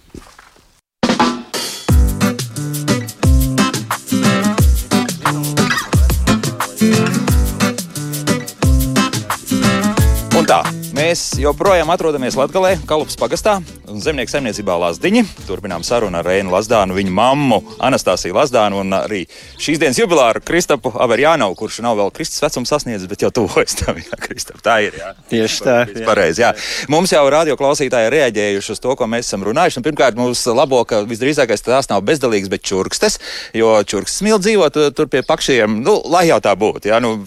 Mēs 11.07 11.37
joprojām 11.39 11.91
atrodamies 11.93 12.35
Latvijā, 12.39 12.77
Kalupas 12.89 13.15
pagastā 13.21 13.57
un 13.91 14.01
zemnieku 14.03 14.33
saimniecībā 14.33 14.75
Lazdiņi. 14.81 15.23
Turpinām 15.47 15.85
sarunu 15.87 16.19
ar 16.19 16.27
Reinu 16.27 16.51
Lazdānu, 16.51 16.97
viņa 16.97 17.13
mammu 17.15 17.59
Anastasiju 17.87 18.35
Lazdānu 18.35 18.81
un 18.83 18.95
arī 18.97 19.21
šīs 19.63 19.79
dienas 19.83 20.01
jubilāru 20.01 20.43
Kristapu 20.47 20.91
Averjānovu, 21.05 21.55
kurš 21.61 21.79
nav 21.87 21.99
vēl 22.01 22.11
Kristus 22.17 22.43
vecums 22.43 22.73
sasniedzis, 22.73 23.07
bet 23.11 23.23
jau 23.23 23.31
tuvojas 23.39 23.77
tam, 23.79 24.01
jā, 24.03 24.19
Kristap, 24.25 24.59
tā 24.65 24.81
ir, 24.89 24.97
jā. 24.99 25.13
Tieši 25.31 25.63
tā. 25.67 25.77
Jā. 25.93 26.07
Pareizi, 26.09 26.43
jā. 26.43 26.51
Mums 26.91 27.15
jau 27.15 27.23
radio 27.31 27.59
klausītāji 27.61 28.11
reaģējuši 28.17 28.75
uz 28.75 28.83
to, 28.83 28.97
ko 28.99 29.11
mēs 29.11 29.29
esam 29.29 29.47
runājuši. 29.47 29.79
Un, 29.79 29.87
pirmkārt, 29.87 30.19
mums 30.19 30.43
labo, 30.51 30.83
ka 30.89 31.05
visdrīzākais 31.07 31.63
tās 31.67 31.91
nav 31.93 32.03
bezdalīgs, 32.09 32.51
bet 32.51 32.67
čurkstes, 32.67 33.21
jo 33.55 33.77
čurkstes 33.87 34.27
mīl 34.27 34.43
dzīvot 34.43 34.83
tur 34.97 35.13
pie 35.13 35.23
pakšiem, 35.27 35.81
nu, 35.87 36.01
lai 36.11 36.27
jau 36.33 36.43
tā 36.43 36.57
būtu, 36.59 36.91
jā, 36.91 37.03
nu, 37.05 37.21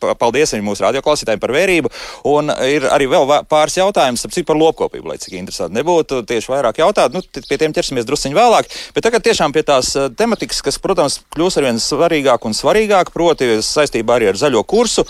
paldies 0.00 0.54
arī 0.54 0.64
mūsu 0.64 0.84
radioklausītājiem 0.86 1.42
par 1.42 1.54
vērību. 1.54 1.92
Un 2.30 2.52
ir 2.66 2.86
arī 2.90 3.08
vēl 3.10 3.28
pāris 3.50 3.78
jautājums 3.78 4.26
par 4.46 4.58
lopkopību, 4.58 5.10
lai 5.10 5.18
cik 5.20 5.36
interesanti 5.38 5.76
nebūtu. 5.76 6.22
Tieši 6.28 6.50
vairāk 6.50 6.80
jautāt, 6.80 7.14
nu, 7.14 7.22
pie 7.22 7.58
tiem 7.60 7.74
ķersimies 7.76 8.06
drusciņi 8.08 8.36
vēlāk. 8.36 8.70
Bet 8.96 9.06
tagad 9.06 9.24
tiešām 9.26 9.54
pie 9.54 9.62
tās 9.66 9.92
eh, 9.98 10.08
tematikas, 10.16 10.62
kas, 10.64 10.78
protams, 10.82 11.20
kļūs 11.34 11.58
ar 11.60 11.68
vien 11.68 11.80
svarīgāk 11.82 12.46
un 12.48 12.56
svarīgāk, 12.56 13.12
proti 13.14 13.60
saistībā 13.64 14.16
arī 14.18 14.30
ar 14.30 14.40
zaļo 14.40 14.62
kursu. 14.68 15.04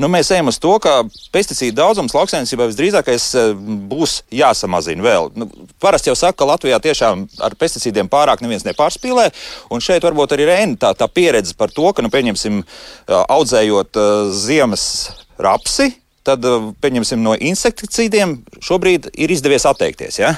Nu, 0.00 0.10
mēs 0.12 0.32
ejam 0.34 0.50
uz 0.52 0.60
to, 0.62 0.76
ka 0.82 1.02
pesticīdu 1.34 1.76
daudzums 1.78 2.14
lauksainicībā 2.16 2.68
visdrīzākais 2.70 3.28
eh, 3.40 3.52
būs 3.90 4.20
jāsamazina 4.34 5.04
vēl. 5.04 5.30
Nu, 5.38 5.48
parasti 5.82 6.12
jau 6.12 6.18
saka, 6.18 6.38
ka 6.42 6.50
Latvijā 6.54 6.80
tiešām 6.84 7.26
ar 7.44 7.58
pesticīdiem 7.58 8.10
pārāk 8.12 8.44
neviens 8.44 8.66
nepārspīlē. 8.68 9.30
Un 9.74 9.84
šeit 9.84 10.04
varbūt 10.06 10.36
arī 10.36 10.48
Reina 10.50 10.78
tā, 10.80 10.94
tā 10.98 11.08
pieredze 11.10 11.56
par 11.58 11.72
to, 11.74 11.90
ka, 11.94 12.04
nu, 12.04 12.12
pieņemsim, 12.12 12.62
audzējot 13.08 13.98
ziemas 14.34 14.86
rapsi, 15.40 15.92
tad, 16.24 16.44
pieņemsim, 16.82 17.20
no 17.22 17.34
insekticīdiem 17.36 18.38
šobrīd 18.64 19.10
ir 19.14 19.34
izdevies 19.34 19.66
atteikties. 19.68 20.20
Ja? 20.22 20.34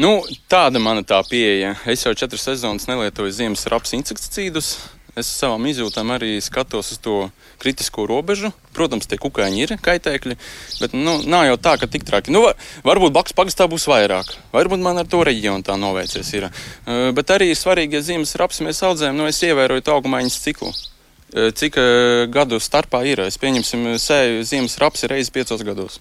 Nu, 0.00 0.22
tāda 0.48 0.80
mana 0.80 1.04
tā 1.04 1.18
pieeja. 1.28 1.74
Es 1.90 2.06
jau 2.06 2.14
četras 2.16 2.46
sezonas 2.46 2.88
nelietoju 2.88 3.34
ziemas 3.36 3.66
rapsi 3.68 3.98
insekticīdus. 3.98 4.72
Es 5.18 5.28
savām 5.40 5.66
izjūtām 5.66 6.12
arī 6.14 6.36
skatos 6.40 6.92
uz 6.94 7.00
to 7.02 7.16
kritisko 7.60 8.06
robežu. 8.08 8.52
Protams, 8.72 9.08
tie 9.10 9.18
kukaiņi 9.20 9.64
ir 9.64 9.74
kaitēkļi, 9.82 10.36
bet 10.80 10.94
nu, 10.96 11.18
nav 11.28 11.48
jau 11.48 11.56
tā, 11.60 11.74
ka 11.82 11.88
tik 11.90 12.06
traki. 12.08 12.32
Nu, 12.32 12.46
varbūt 12.86 13.12
blakus 13.12 13.36
pagastā 13.36 13.66
būs 13.68 13.88
vairāk, 13.90 14.30
varbūt 14.54 14.80
man 14.80 15.02
ar 15.02 15.10
to 15.10 15.20
reģionu 15.26 15.66
tā 15.66 15.76
noveicies. 15.80 16.30
Ir. 16.38 16.46
Uh, 16.48 17.10
bet 17.16 17.34
arī 17.34 17.50
svarīgi, 17.58 17.98
ja 17.98 18.06
ziemas 18.06 18.36
rapsi 18.40 18.64
mēs 18.64 18.80
audzējam, 18.86 19.18
nu, 19.18 19.26
es 19.28 19.42
ievēroju 19.44 19.84
augumaiņas 19.98 20.40
ciklu. 20.46 20.72
Eh, 21.30 21.52
Cik 21.54 21.76
eh, 21.78 22.26
gadu 22.26 22.58
starpā 22.58 23.04
ir? 23.06 23.22
Es 23.22 23.38
pieņemsim, 23.38 23.86
eh, 23.92 23.98
sēju 24.02 24.42
ziemas 24.46 24.74
raps 24.82 25.06
reizes 25.06 25.30
piecos 25.30 25.62
gados. 25.62 26.00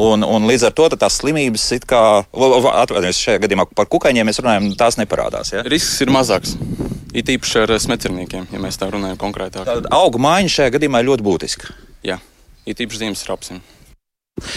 Un, 0.00 0.24
un 0.24 0.48
līdz 0.48 0.66
ar 0.68 0.74
to 0.76 0.88
tās 0.96 1.18
slimības, 1.20 1.64
kā, 1.88 2.02
atvainojos, 2.24 3.20
šajā 3.20 3.40
gadījumā 3.44 3.66
par 3.76 3.88
kukaiņiem 3.92 4.28
mēs 4.28 4.40
runājam, 4.40 4.70
tās 4.80 4.96
neparādās. 5.00 5.52
Ja? 5.52 5.64
Risks 5.64 6.00
ir 6.04 6.12
mazāks. 6.12 6.56
It 7.14 7.28
īpaši 7.30 7.60
ar 7.62 7.74
smecerniekiem, 7.78 8.48
ja 8.52 8.60
mēs 8.60 8.80
tā 8.80 8.88
runājam 8.90 9.20
konkrētāk. 9.20 9.68
Tad 9.68 9.88
augu 9.94 10.20
maiņa 10.24 10.54
šajā 10.56 10.74
gadījumā 10.76 11.00
ir 11.00 11.10
ļoti 11.12 11.26
būtiska. 11.28 11.76
Jā, 12.04 12.18
it 12.66 12.80
īpaši 12.80 13.04
ziemas 13.04 13.24
rapsim. 13.28 13.60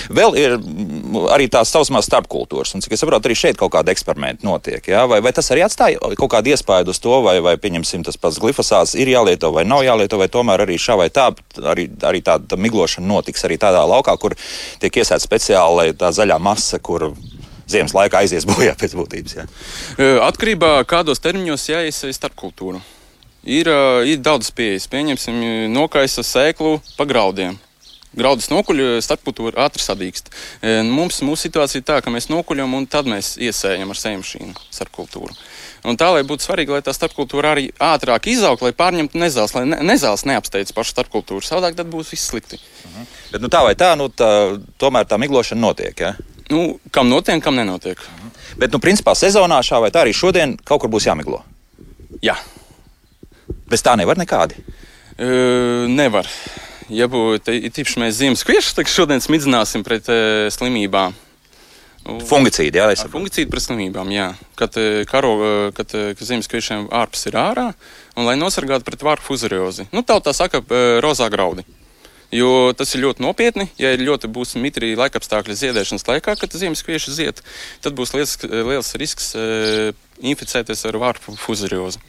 Vēl 0.10 0.34
ir 0.40 0.56
mm, 0.58 1.28
arī 1.36 1.46
tās 1.54 1.70
saucamās 1.70 2.08
starpkultūras, 2.10 2.74
un 2.74 2.82
cik 2.82 2.96
es 2.96 3.04
saprotu, 3.04 3.30
arī 3.30 3.36
šeit 3.38 3.60
kaut 3.60 3.76
kāda 3.76 3.94
eksperimenta 3.94 4.48
notiek. 4.48 4.82
Ja? 4.90 5.04
Vai, 5.10 5.20
vai 5.22 5.30
tas 5.38 5.52
arī 5.54 5.62
atstāja 5.66 6.02
kaut 6.18 6.32
kādu 6.34 6.50
iespaidu 6.50 6.96
uz 6.96 7.02
to, 7.04 7.14
vai, 7.22 7.36
vai 7.46 7.54
pieņemsim, 7.62 8.02
tas 8.08 8.18
pats 8.18 8.40
glifosāts 8.42 8.96
ir 8.98 9.12
jālieto 9.12 9.52
vai 9.54 9.68
nav 9.70 9.84
jālieto, 9.86 10.18
vai 10.18 10.30
tomēr 10.34 10.66
arī 10.66 10.80
šā 10.82 10.98
vai 10.98 11.12
tā, 11.14 11.30
arī, 11.62 11.86
arī 12.10 12.24
tāda 12.26 12.58
miglošana 12.58 13.06
notiks 13.06 13.46
arī 13.46 13.60
tādā 13.62 13.84
laukā, 13.86 14.18
kur 14.18 14.34
tiek 14.82 14.98
iesēta 14.98 15.22
speciāli 15.22 15.94
tā 16.00 16.10
zaļā 16.16 16.40
masa, 16.42 16.82
kur 16.82 17.12
ziemas 17.70 17.94
laikā 17.94 18.24
aizies 18.24 18.48
bojā 18.50 18.74
pēc 18.82 18.98
būtības. 18.98 19.38
Ja? 19.38 19.48
Atkarībā 20.26 20.80
no 20.80 20.90
kādos 20.90 21.22
termiņos 21.22 21.70
jāiesaista 21.70 22.24
starpkultūra. 22.24 22.82
Ir, 23.48 23.70
ir 24.10 24.18
daudz 24.26 24.50
pieejas. 24.52 24.90
Pieņemsim, 24.92 25.38
nokaisa 25.72 26.26
sēklu 26.26 26.80
pa 26.98 27.06
graudiem. 27.08 27.56
Graudus 28.18 28.50
nokuļ, 28.50 28.98
starpkultūra 29.06 29.68
ātri 29.68 29.84
sadīkst. 29.84 30.32
Mums, 30.90 31.22
mūsu 31.22 31.48
situācija 31.48 31.84
ir 31.84 31.86
tā, 31.86 32.00
ka 32.02 32.14
mēs 32.14 32.32
nokuļam 32.32 32.74
un 32.74 32.88
tad 32.90 33.06
mēs 33.10 33.36
iesējam 33.38 33.94
ar 33.94 34.00
sēmšīnu 34.00 34.56
starpkultūru. 34.74 35.38
Un 35.88 35.96
tā, 36.00 36.10
lai 36.12 36.24
būtu 36.28 36.48
svarīgi, 36.48 36.74
lai 36.74 36.82
tā 36.84 36.92
starpkultūra 36.96 37.54
arī 37.54 37.68
ātrāk 37.84 38.28
izaugtu, 38.32 38.66
lai 38.66 38.74
pārņemtu 38.76 39.22
nezāles, 39.22 39.54
lai 39.56 39.64
ne, 39.70 39.78
nezāles 39.86 40.26
neapsteidz 40.28 40.74
pašu 40.76 40.96
starpkultūru. 40.96 41.46
Savādāk 41.46 41.78
tad 41.78 41.92
būs 41.92 42.10
viss 42.12 42.32
slikti. 42.32 42.58
Uh 42.58 42.92
-huh. 42.96 43.06
Bet, 43.32 43.42
nu, 43.42 43.48
tā 43.54 43.64
vai 43.64 43.76
tā, 43.76 43.94
nu, 43.98 44.10
tā, 44.10 44.60
tomēr 44.80 45.06
tā 45.06 45.20
miglošana 45.22 45.62
notiek. 45.62 46.00
Ja? 46.00 46.16
Nu, 46.50 46.80
kam 46.92 47.10
notiek, 47.10 47.44
kam 47.44 47.56
nenotiek. 47.56 48.00
Uh 48.00 48.06
-huh. 48.06 48.58
Bet, 48.58 48.72
nu, 48.72 48.80
principā, 48.80 49.16
sezonā 49.16 49.62
šā 49.62 49.82
vai 49.82 49.92
tā 49.92 50.04
arī 50.04 50.14
šodien 50.14 50.58
kaut 50.64 50.82
kur 50.82 50.90
būs 50.90 51.06
jāmiglo. 51.06 51.44
Jā. 52.22 52.36
Bez 53.70 53.84
tā 53.84 53.96
nevar 53.96 54.18
nekādi. 54.18 54.56
Uh, 55.20 55.88
nevar 55.88 56.28
ja 56.90 57.08
būtu 57.12 57.58
tīpaši 57.74 58.04
mēs 58.04 58.20
ziemas 58.20 58.44
kviešus, 58.48 58.76
tad 58.78 58.92
šodien 58.92 59.24
smidzināsim 59.24 59.86
pret 59.88 60.10
uh, 60.12 60.48
slimībām. 60.54 61.16
Fungicīdi, 62.08 62.80
jā, 62.80 62.86
ir. 62.96 63.10
Fungicīdi 63.12 63.52
pret 63.52 63.66
slimībām, 63.66 64.12
jā. 64.16 64.30
Kad, 64.56 64.78
karo, 65.12 65.34
kad, 65.76 65.92
kad 65.92 66.24
ziemas 66.24 66.48
kviešiem 66.48 66.88
ārpus 66.96 67.28
ir 67.28 67.36
ārā, 67.36 67.66
un 68.16 68.30
lai 68.30 68.38
nosargātu 68.40 68.88
pret 68.88 69.04
vārpu 69.04 69.28
fuzariozi. 69.34 69.90
Nu, 69.92 70.06
tā 70.08 70.16
tā 70.24 70.32
saka, 70.38 70.64
rozā 71.04 71.28
graudi. 71.34 71.68
Jo 72.34 72.74
tas 72.76 72.92
ir 72.92 73.06
ļoti 73.06 73.24
nopietni. 73.24 73.70
Ja 73.80 73.94
ir 73.96 74.04
ļoti 74.04 74.28
būs 74.32 74.58
mitri 74.60 74.96
laikapstākļi 75.00 75.56
ziedēšanas 75.62 76.08
laikā, 76.10 76.36
kad 76.40 76.58
ziemas 76.60 76.84
kvieši 76.84 77.16
zied, 77.16 77.40
tad 77.84 77.96
būs 77.96 78.12
liels, 78.18 78.36
liels 78.44 78.92
risks 79.00 79.32
uh, 79.38 79.94
inficēties 80.20 80.84
ar 80.90 80.98
vārpu 81.00 81.36
fuzariozi. 81.40 82.02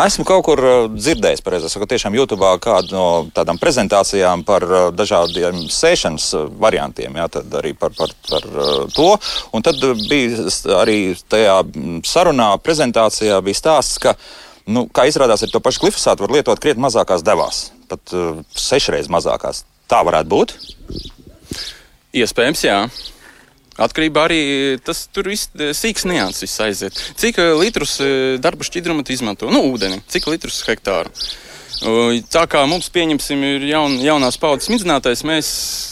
Esmu 0.00 0.24
kaut 0.26 0.42
kur 0.48 0.60
dzirdējis, 0.96 1.42
pareizi 1.44 1.70
sakot, 1.70 1.90
tiešām 1.92 2.16
YouTube 2.16 2.48
kādu 2.62 2.94
no 2.96 3.06
tādām 3.36 3.60
prezentācijām 3.60 4.42
par 4.46 4.64
dažādiem 4.96 5.66
sēšanas 5.70 6.32
variantiem, 6.58 7.18
jā, 7.20 7.28
tad 7.38 7.54
arī 7.60 7.74
par, 7.78 7.94
par, 7.96 8.14
par 8.30 8.48
to. 8.96 9.12
Un 9.54 9.66
tad 9.66 9.78
bija 10.08 10.48
arī 10.80 10.98
tajā 11.28 11.60
sarunā, 12.08 12.50
prezentācijā 12.64 13.38
bija 13.46 13.60
stāsts, 13.60 14.00
ka, 14.02 14.16
nu, 14.66 14.86
kā 14.92 15.06
izrādās, 15.08 15.44
ar 15.46 15.52
to 15.52 15.62
pašu 15.62 15.86
glifosātu 15.86 16.26
var 16.26 16.36
lietot 16.38 16.62
krietni 16.62 16.84
mazākās 16.86 17.24
devās, 17.26 17.66
pat 17.90 18.14
uh, 18.16 18.42
sešreiz 18.56 19.10
mazākās. 19.12 19.64
Tā 19.90 20.02
varētu 20.06 20.32
būt? 20.32 20.56
Iespējams, 22.16 22.64
jā. 22.66 22.80
Atkarībā 23.76 24.22
arī 24.24 24.40
tas 24.80 25.04
tur 25.12 25.28
viss 25.28 25.50
sīks 25.76 26.06
nianses 26.08 26.54
aiziet. 26.64 26.96
Cik 27.20 27.42
litrus 27.60 27.98
darba 28.40 28.64
šķidruma 28.64 29.04
izmanto? 29.12 29.50
Nu, 29.52 29.66
ūdeni. 29.68 30.00
Cik 30.08 30.30
litrus 30.32 30.62
hektāru? 30.64 31.12
Tā 32.32 32.46
kā 32.48 32.62
mums, 32.64 32.88
pieņemsim, 32.88 33.42
ir 33.44 33.66
jaun, 33.68 33.98
jaunās 34.00 34.38
paudzes 34.40 34.70
smidzinātais, 34.70 35.20
mēs 35.28 35.48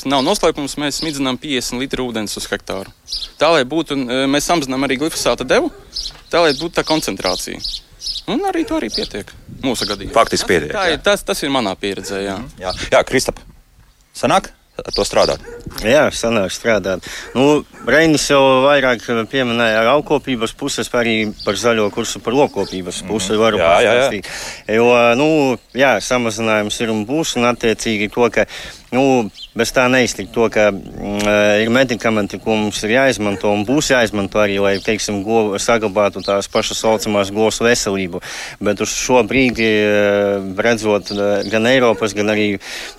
nav 0.08 0.22
noslēpums, 0.24 0.78
mēs 0.80 1.02
smidzinām 1.02 1.36
50 1.42 1.82
litru 1.82 2.06
ūdens 2.08 2.38
uz 2.40 2.48
hektāru. 2.48 2.92
Tā 3.36 3.50
lai 3.52 3.66
būtu, 3.68 3.98
mēs 4.32 4.48
samazinām 4.48 4.86
arī 4.86 4.96
glifosāta 5.02 5.44
devu, 5.44 5.68
tā 6.32 6.40
lai 6.40 6.54
būtu 6.56 6.78
tā 6.78 6.86
koncentrācija. 6.88 7.60
Un 8.32 8.44
arī 8.48 8.64
to 8.68 8.78
arī 8.80 8.90
pietiek 8.92 9.30
mūsu 9.64 9.88
gadījumā. 9.88 10.14
Faktiski 10.16 10.48
pietiek. 10.48 10.72
Tā, 10.72 10.86
tā, 10.94 11.00
tas, 11.10 11.24
tas 11.26 11.42
ir 11.44 11.52
manā 11.52 11.74
pieredzē. 11.80 12.20
Jā, 12.24 12.36
jā, 12.60 12.72
jā 12.94 13.02
Kristap, 13.08 13.40
sanāk? 14.16 14.50
Ar 14.82 14.94
to 14.94 15.04
strādāt? 15.06 15.42
Jā, 15.84 16.06
sanāk 16.14 16.52
strādāt. 16.54 17.06
Nu, 17.36 17.62
Reinis 17.84 18.24
jau 18.30 18.40
vairāk 18.64 19.02
pieminēja 19.30 19.82
augkopības 19.92 20.54
puses, 20.56 20.88
arī 20.96 21.16
par 21.44 21.58
zaļo 21.60 21.90
kursu 21.94 22.22
par 22.24 22.36
lokopības 22.36 23.02
mhm. 23.02 23.10
pusi 23.10 23.36
varu 23.40 23.60
jā, 23.60 23.68
pastāstīt. 23.68 24.30
Jā, 24.30 24.64
jā. 24.68 24.78
Jo, 24.78 24.88
nu, 25.20 25.28
jā, 25.76 25.96
samazinājums 26.04 26.80
ir 26.80 26.94
un 26.94 27.04
būs, 27.08 27.36
un 27.38 27.50
attiecīgi 27.50 28.10
to, 28.14 28.30
ka 28.32 28.48
Nu, 28.94 29.26
bez 29.58 29.72
tā 29.74 29.86
neiztikt 29.90 30.30
to, 30.34 30.46
ka 30.52 30.68
mm, 30.70 31.24
ir 31.64 31.70
medikamenti, 31.72 32.38
ko 32.42 32.54
mums 32.58 32.78
ir 32.86 32.94
jāizmanto 32.94 33.50
un 33.50 33.64
būs 33.66 33.90
jāizmanto 33.90 34.38
arī, 34.38 34.60
lai, 34.62 34.74
teiksim, 34.82 35.22
go, 35.26 35.56
saglabātu 35.62 36.22
tās 36.22 36.46
pašas 36.50 36.82
saucamās 36.84 37.32
govs 37.34 37.58
veselību. 37.64 38.20
Bet 38.62 38.82
uz 38.84 38.92
šo 38.94 39.22
brīdi, 39.26 39.66
redzot 40.66 41.10
gan 41.50 41.70
Eiropas, 41.70 42.14
gan 42.14 42.30
arī 42.34 42.48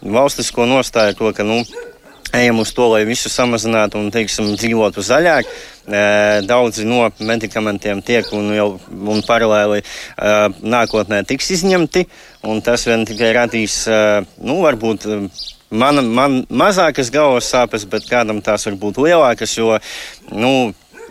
valstisko 0.01 0.67
nostāju 0.67 1.15
to, 1.21 1.31
ka, 1.37 1.47
nu, 1.47 1.61
ejam 2.35 2.59
uz 2.63 2.73
to, 2.75 2.87
lai 2.93 3.03
visu 3.07 3.31
samazinātu 3.31 3.99
un, 4.01 4.11
teiksim, 4.13 4.53
dzīvotu 4.59 5.03
zaļāk. 5.05 5.49
Daudzi 6.49 6.85
no 6.89 7.03
medikamentiem 7.21 8.01
tiek 8.05 8.29
un 8.33 8.53
jau 8.55 8.69
un 9.13 9.21
paralēli 9.25 9.83
nākotnē 10.75 11.23
tiks 11.29 11.51
izņemti. 11.59 12.07
Tas 12.65 12.85
vien 12.87 13.05
tikai 13.07 13.33
radīs, 13.37 13.83
nu, 14.41 14.61
varbūt 14.65 15.09
Man, 15.75 15.97
man 16.13 16.35
mazākas 16.53 17.09
galvas 17.11 17.47
sāpes, 17.49 17.87
bet 17.89 18.05
kādam 18.05 18.37
tās 18.45 18.67
var 18.67 18.75
būt 18.79 18.99
lielākas, 19.01 19.55
jo 19.57 19.73
nu, 20.29 20.51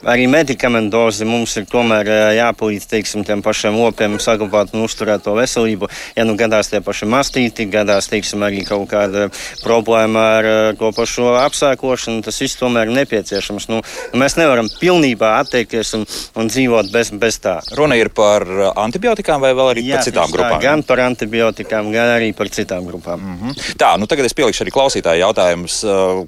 arī 0.03 0.27
medikamentozi 0.31 1.27
mums 1.29 1.55
ir 1.61 1.67
tomēr 1.71 2.09
jāpalīdz 2.37 2.87
teiksim, 2.91 3.25
tiem 3.27 3.43
pašiem 3.45 3.77
lopiem 3.79 4.17
saglabāt 4.23 4.75
un 4.75 4.85
uzturēt 4.85 5.25
to 5.25 5.35
veselību. 5.37 5.89
Ja 6.17 6.27
nu 6.27 6.37
gadās 6.39 6.71
tie 6.73 6.81
paši 6.85 7.09
mastīti, 7.11 7.69
gadās 7.71 8.09
teiksim, 8.13 8.43
arī 8.47 8.65
kaut 8.67 8.89
kāda 8.91 9.29
problēma 9.63 10.25
ar 10.39 10.49
to 10.79 10.91
pašu 10.97 11.31
apsēkošanu, 11.41 12.25
tas 12.25 12.41
viss 12.43 12.59
tomēr 12.61 12.91
ir 12.91 12.99
nepieciešams. 13.01 13.69
Nu, 13.73 13.81
mēs 14.19 14.39
nevaram 14.41 14.69
pilnībā 14.81 15.35
atteikties 15.43 15.95
un, 15.99 16.07
un 16.41 16.51
dzīvot 16.53 16.93
bez, 16.95 17.13
bez 17.21 17.41
tā. 17.45 17.59
Runa 17.79 17.99
ir 18.01 18.11
par 18.15 18.45
antibiotikām 18.85 19.43
vai 19.45 19.55
vēl 19.57 19.73
arī 19.75 19.87
Jā, 19.89 20.01
par 20.01 20.09
citām 20.09 20.35
grupām? 20.35 20.59
Tā, 20.59 20.63
gan 20.65 20.85
par 20.87 21.05
antibiotikām, 21.07 21.91
gan 21.95 22.15
arī 22.19 22.33
par 22.37 22.51
citām 22.53 22.87
grupām. 22.89 23.21
Mm 23.21 23.39
-hmm. 23.41 23.75
Tā, 23.81 23.95
nu 23.99 24.07
tagad 24.07 24.27
es 24.27 24.35
pielikšu 24.35 24.65
arī 24.65 24.75
klausītāju 24.75 25.25
jautājumus. 25.27 25.81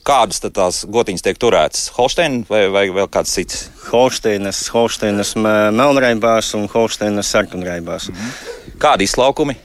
Kādas 0.04 0.40
tās 0.40 0.84
gotiņas 0.84 1.22
tiek 1.22 1.38
turētas? 1.38 1.90
Holstein 1.96 2.44
vai, 2.48 2.66
vai 2.68 2.88
vēl 2.88 3.08
kāds 3.08 3.32
cits? 3.32 3.65
Holsteinas, 3.90 4.66
Holsteinas 4.74 5.34
melnraibās 5.36 6.54
un 6.58 6.68
Holsteinas 6.72 7.30
sarkanraibās. 7.30 8.08
Mm 8.08 8.14
-hmm. 8.14 8.78
Kādi 8.78 9.08
izlaukumi? 9.08 9.56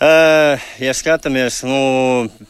Uh, 0.00 0.56
ja 0.80 0.94
skatāmies, 0.96 1.58
nu, 1.68 1.76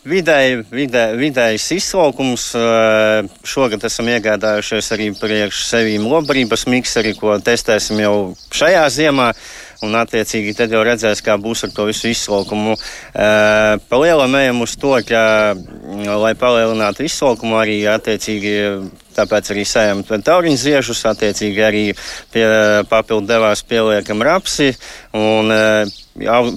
vidēji, 0.06 0.60
vidē, 0.70 1.08
vidējs 1.18 1.64
izslaukums, 1.74 2.44
uh, 2.54 3.26
šogad 3.42 3.82
esam 3.88 4.06
iegādājušies 4.06 4.92
arī 4.94 5.08
priekš 5.18 5.64
sevīm 5.66 6.04
lobarības 6.06 6.68
mikseri, 6.70 7.16
ko 7.18 7.34
testēsim 7.42 7.98
jau 8.04 8.14
šajā 8.54 8.84
ziemā. 8.94 9.32
Un, 9.82 9.96
attiecīgi, 9.98 10.54
tad 10.54 10.70
jau 10.70 10.84
redzēs, 10.86 11.24
kā 11.24 11.34
būs 11.40 11.64
ar 11.66 11.74
to 11.74 11.88
visu 11.88 12.12
izslaukumu. 12.12 12.76
Uh, 12.76 13.80
Palielinājam 13.90 14.62
uz 14.62 14.76
to, 14.78 14.92
ka, 15.08 15.22
lai 16.22 16.34
palielinātu 16.38 17.08
izslaukumu, 17.08 17.58
arī 17.58 17.80
attiecīgi 17.90 18.54
Tāpēc 19.16 19.52
arī 19.54 19.64
sējam 19.68 20.04
tauriņu 20.06 20.60
ziežus, 20.60 21.04
attiecīgi 21.10 21.64
arī 21.66 21.86
pie 22.34 22.44
papildu 22.90 23.30
devās 23.30 23.64
pieliekam 23.66 24.22
rapsi 24.26 24.72
un 25.16 25.52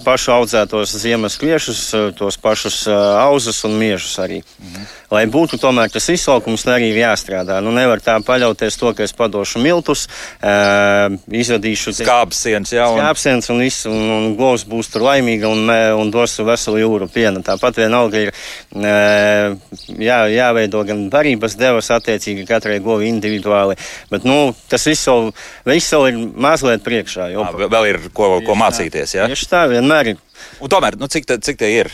pašu 0.03 0.31
audzētos 0.33 0.95
ziemas 0.97 1.37
kviešus, 1.37 1.79
tos 2.17 2.37
pašus 2.41 2.87
auzus 2.89 3.63
un 3.63 3.77
miežus 3.79 4.17
arī. 4.19 4.41
Mhm. 4.59 4.85
Lai 5.13 5.25
būtu 5.29 5.59
tomēr 5.61 5.91
tas 5.93 6.09
izsaukums, 6.09 6.65
arī 6.65 6.89
jāstrādā. 6.97 7.59
Nu, 7.61 7.71
nevar 7.71 8.01
tā 8.01 8.17
paļauties 8.25 8.77
to, 8.79 8.93
ka 8.97 9.03
es 9.03 9.13
padošu 9.13 9.61
miltus, 9.61 10.07
izvadīšu 10.41 11.93
skāpsienas, 11.99 12.73
jā. 12.73 12.87
Un... 12.89 12.97
Skāpsienas 12.97 13.49
un 13.53 13.61
viss, 13.61 13.85
un, 13.85 14.09
un 14.09 14.35
govs 14.39 14.65
būs 14.65 14.89
tur 14.89 15.05
laimīga 15.05 15.51
un, 15.53 15.69
un 15.69 16.09
dos 16.09 16.33
veselu 16.39 16.81
jūru 16.81 17.09
piena. 17.13 17.43
Tāpat 17.45 17.77
vienalga 17.83 18.23
ir 18.25 18.33
jā, 18.73 20.19
jāveido 20.33 20.81
gan 20.87 21.05
barības 21.13 21.59
devas 21.61 21.91
attiecīgi 21.93 22.42
katrai 22.49 22.79
govi 22.84 23.10
individuāli. 23.12 23.77
Bet 24.12 24.27
nu, 24.27 24.53
tas 24.71 24.88
viss 24.89 25.10
vēl, 25.10 25.32
viss 25.69 25.93
vēl 25.95 26.10
ir 26.12 26.19
mazliet 26.47 26.84
priekšā. 26.86 27.29
Jo, 27.34 27.45
à, 27.47 27.69
vēl 27.75 27.89
ir 27.91 28.01
ko, 28.15 28.36
ko 28.45 28.58
mācīties. 28.60 29.17
Ja? 29.19 29.29
Tieši 29.32 29.49
tā 29.51 29.65
vienmēr 29.71 30.13
ir. 30.13 30.21
Un 30.63 30.71
tomēr, 30.71 30.99
nu, 30.99 31.10
cik, 31.12 31.29
te, 31.29 31.39
cik 31.43 31.62
tie 31.62 31.71
ir? 31.84 31.93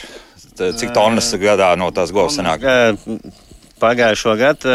Cik 0.59 0.91
tonnas 0.91 1.29
gadā 1.39 1.71
no 1.79 1.87
tās 1.95 2.11
govs 2.11 2.35
sanāk? 2.35 2.65
Pagājušo 3.79 4.33
gadu 4.39 4.73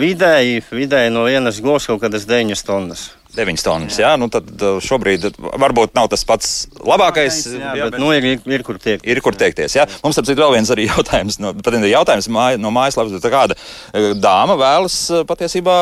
vidēji, 0.00 0.62
vidēji 0.72 1.12
no 1.14 1.24
vienas 1.28 1.60
govs 1.62 1.86
kaut 1.86 2.00
kādas 2.02 2.26
9 2.26 2.64
tonnas. 2.66 3.10
9 3.36 3.64
tonnas. 3.64 3.98
Jā, 4.00 4.14
nu 4.20 4.30
tad 4.32 4.48
uh, 4.58 4.78
šobrīd 4.82 5.28
varbūt 5.38 5.94
nav 5.98 6.10
tas 6.12 6.24
pats 6.26 6.54
labākais. 6.82 7.42
Jā, 7.54 7.74
bet 7.90 7.98
nu, 8.00 8.10
ir, 8.16 8.26
ir, 8.34 8.42
ir 8.58 8.64
kur 8.66 8.78
tiek. 8.82 9.02
Ir 9.06 9.20
kur 9.24 9.36
teikties. 9.38 9.76
Jā. 9.78 9.86
Mums 10.04 10.18
tam 10.18 10.28
ir 10.30 10.40
vēl 10.40 10.54
viens 10.56 10.72
arī 10.72 10.86
jautājums. 10.92 11.38
No, 11.42 11.52
jautājums 11.90 12.28
māj, 12.32 12.58
no 12.60 12.72
mājaslapas, 12.74 13.28
kāda 13.30 13.56
eh, 13.56 14.12
dāma 14.18 14.56
vēlas 14.60 14.96
eh, 15.10 15.24
patiesībā 15.28 15.76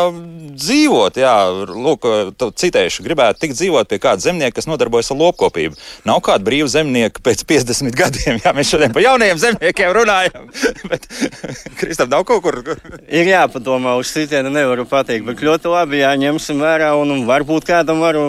dzīvot. 0.58 1.20
Jā, 1.22 1.34
lūk, 1.72 2.08
eh, 2.08 2.46
citēšu, 2.62 3.04
gribētu 3.06 3.44
tikt 3.44 3.58
dzīvot 3.58 3.90
pie 3.90 4.00
kāda 4.02 4.24
zemnieka, 4.24 4.58
kas 4.58 4.68
nodarbojas 4.70 5.12
ar 5.14 5.20
lopkopību. 5.22 5.78
Nav 6.08 6.22
kāda 6.26 6.46
brīva 6.46 6.68
zemnieka 6.72 7.22
pēc 7.24 7.44
50 7.48 7.96
gadiem. 8.00 8.40
Jā, 8.44 8.54
mēs 8.56 8.72
šodien 8.72 8.94
par 8.94 9.04
jauniem 9.04 9.40
zemniekiem 9.40 9.94
runājam. 9.96 10.48
Bet, 10.90 11.08
Kristap, 11.80 12.10
nav 12.12 12.26
kaut 12.28 12.44
kur. 12.44 12.60
Ir 13.08 13.28
jāpadomā, 13.28 13.96
uz 14.00 14.10
sitienu 14.12 14.50
nevaru 14.52 14.84
pateikt, 14.88 15.24
bet 15.26 15.42
ļoti 15.44 15.70
labi 15.70 16.00
jāņemsim 16.00 16.60
vērā 16.62 16.90
un, 16.98 17.12
un 17.14 17.24
varbūt 17.38 17.66
kādam 17.68 18.02
varu 18.02 18.28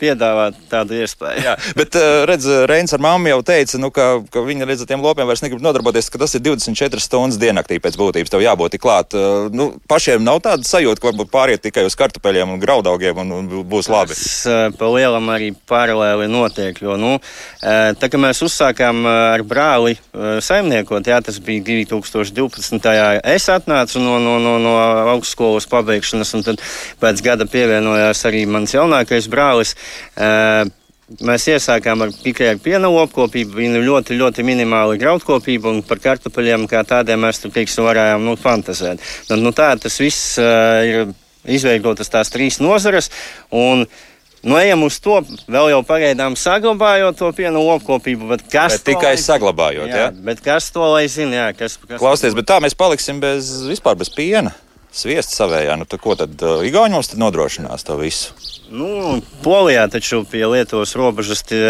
piedāvāt 0.00 0.58
tādu 0.70 0.98
iespēju. 1.00 1.44
Jā, 1.46 1.54
bet, 1.78 1.96
eh, 1.98 2.24
redz, 2.28 2.48
Reins 2.68 2.94
ar 2.94 3.02
mammu 3.02 3.30
jau 3.30 3.40
teica, 3.46 3.78
nu, 3.82 3.90
ka, 3.94 4.06
ka 4.32 4.42
viņa 4.44 4.68
redz 4.68 4.84
ar 4.84 4.90
tiem 4.90 5.04
lopiem 5.04 5.28
vairs 5.28 5.42
negrib 5.44 5.62
nodarboties, 5.64 6.10
ka 6.10 6.20
tas 6.22 6.34
ir 6.34 6.42
24 6.44 7.02
stundas 7.02 7.38
diennaktī 7.40 7.78
pēc 7.82 7.98
būtības. 8.00 8.32
Tev 8.32 8.44
jābūt 8.44 8.76
tik 8.76 8.84
klāt. 8.84 9.14
Eh, 9.14 9.34
Nu, 9.56 9.70
pašiem 9.88 10.24
nav 10.24 10.40
tāda 10.44 10.66
sajūta, 10.66 11.00
ka 11.00 11.08
varbūt 11.10 11.30
pāriet 11.32 11.62
tikai 11.62 11.84
uz 11.86 11.94
kartupeļiem 11.96 12.50
un 12.52 12.60
graudaugiem 12.60 13.20
un, 13.22 13.32
un 13.36 13.64
būs 13.68 13.88
labi. 13.92 14.16
Tas 14.16 14.46
eh, 14.50 14.70
pa 14.76 14.90
lielam 14.90 15.30
arī 15.32 15.52
paralēli 15.68 16.26
notiek. 16.28 16.76
Jo, 16.82 16.96
nu, 17.00 17.14
tā 17.62 18.10
kā 18.10 18.18
mēs 18.20 18.42
uzsākām 18.44 19.06
ar 19.08 19.42
brāli 19.46 19.96
saimniekot, 20.44 21.06
jā, 21.08 21.20
tas 21.24 21.38
bija 21.42 21.62
2012. 21.68 22.90
Es 23.36 23.48
atnācu 23.52 24.02
no, 24.02 24.18
no, 24.22 24.36
no, 24.42 24.56
no 24.62 24.74
augstskolas 25.14 25.68
pabeigšanas, 25.70 26.34
un 26.36 26.44
tad 26.46 26.62
pēc 27.02 27.22
gada 27.24 27.46
pievienojās 27.50 28.15
arī 28.24 28.46
mans 28.48 28.72
jaunākais 28.74 29.28
brālis. 29.32 29.74
Eh, 30.16 30.64
Mēs 31.22 31.44
iesākām 31.46 32.00
ar 32.02 32.10
tikai 32.10 32.56
piena 32.58 32.88
lopkopību, 32.90 33.54
viņa 33.54 33.78
ļoti, 33.78 34.16
ļoti 34.18 34.42
minimāli 34.42 34.96
graudkopību, 34.98 35.70
un 35.70 35.84
par 35.86 36.00
kartupeļiem 36.02 36.64
kā 36.66 36.80
tādiem 36.82 37.22
mēs 37.22 37.38
tur, 37.38 37.52
teiksim, 37.54 37.84
varējām 37.86 38.24
nu, 38.26 38.34
fantazēt. 38.34 38.98
Nu, 39.30 39.36
nu, 39.38 39.52
tā 39.54 39.68
tas 39.78 40.00
viss 40.02 40.34
uh, 40.42 40.82
ir 40.82 41.12
izveidotas 41.46 42.10
tās 42.10 42.34
trīs 42.34 42.58
nozares, 42.58 43.12
un 43.54 43.86
Nu, 44.46 44.54
ejam 44.60 44.84
uz 44.86 45.00
to, 45.02 45.16
vēl 45.50 45.72
jau 45.72 45.80
pagaidām 45.82 46.36
saglabājot 46.38 47.16
to 47.18 47.30
piena 47.34 47.58
lopkopību, 47.58 48.28
bet 48.30 48.44
kas 48.52 48.76
Bet 48.76 48.84
tikai 48.92 49.14
lai- 49.16 49.22
saglabājot. 49.22 49.88
Jā, 49.90 50.04
Jā. 50.04 50.10
bet 50.28 50.42
kas 50.44 50.68
to 50.70 50.84
lai 50.86 51.08
zina? 51.10 51.32
Jā, 51.34 51.46
kas, 51.56 51.74
kas 51.82 51.98
Klausieties, 51.98 52.36
bet 52.36 52.46
tā 52.46 52.60
mēs 52.62 52.76
paliksim 52.78 53.18
bez, 53.18 53.48
vispār 53.66 53.96
bez 53.98 54.10
piena. 54.14 54.52
Sviesta 54.96 55.42
savējā. 55.42 55.76
Nu, 55.76 55.84
tad 55.88 56.00
ko 56.00 56.14
tad 56.16 56.40
uh, 56.40 56.62
Igauni 56.64 56.96
mums 56.96 57.10
tad 57.12 57.20
nodrošinās 57.20 57.84
to 57.84 57.98
visu? 58.00 58.32
Nu, 58.72 59.20
Polijā 59.44 59.84
taču 59.92 60.22
pie 60.26 60.42
Lietuvas 60.48 60.96
robežas 60.98 61.44
tie, 61.46 61.60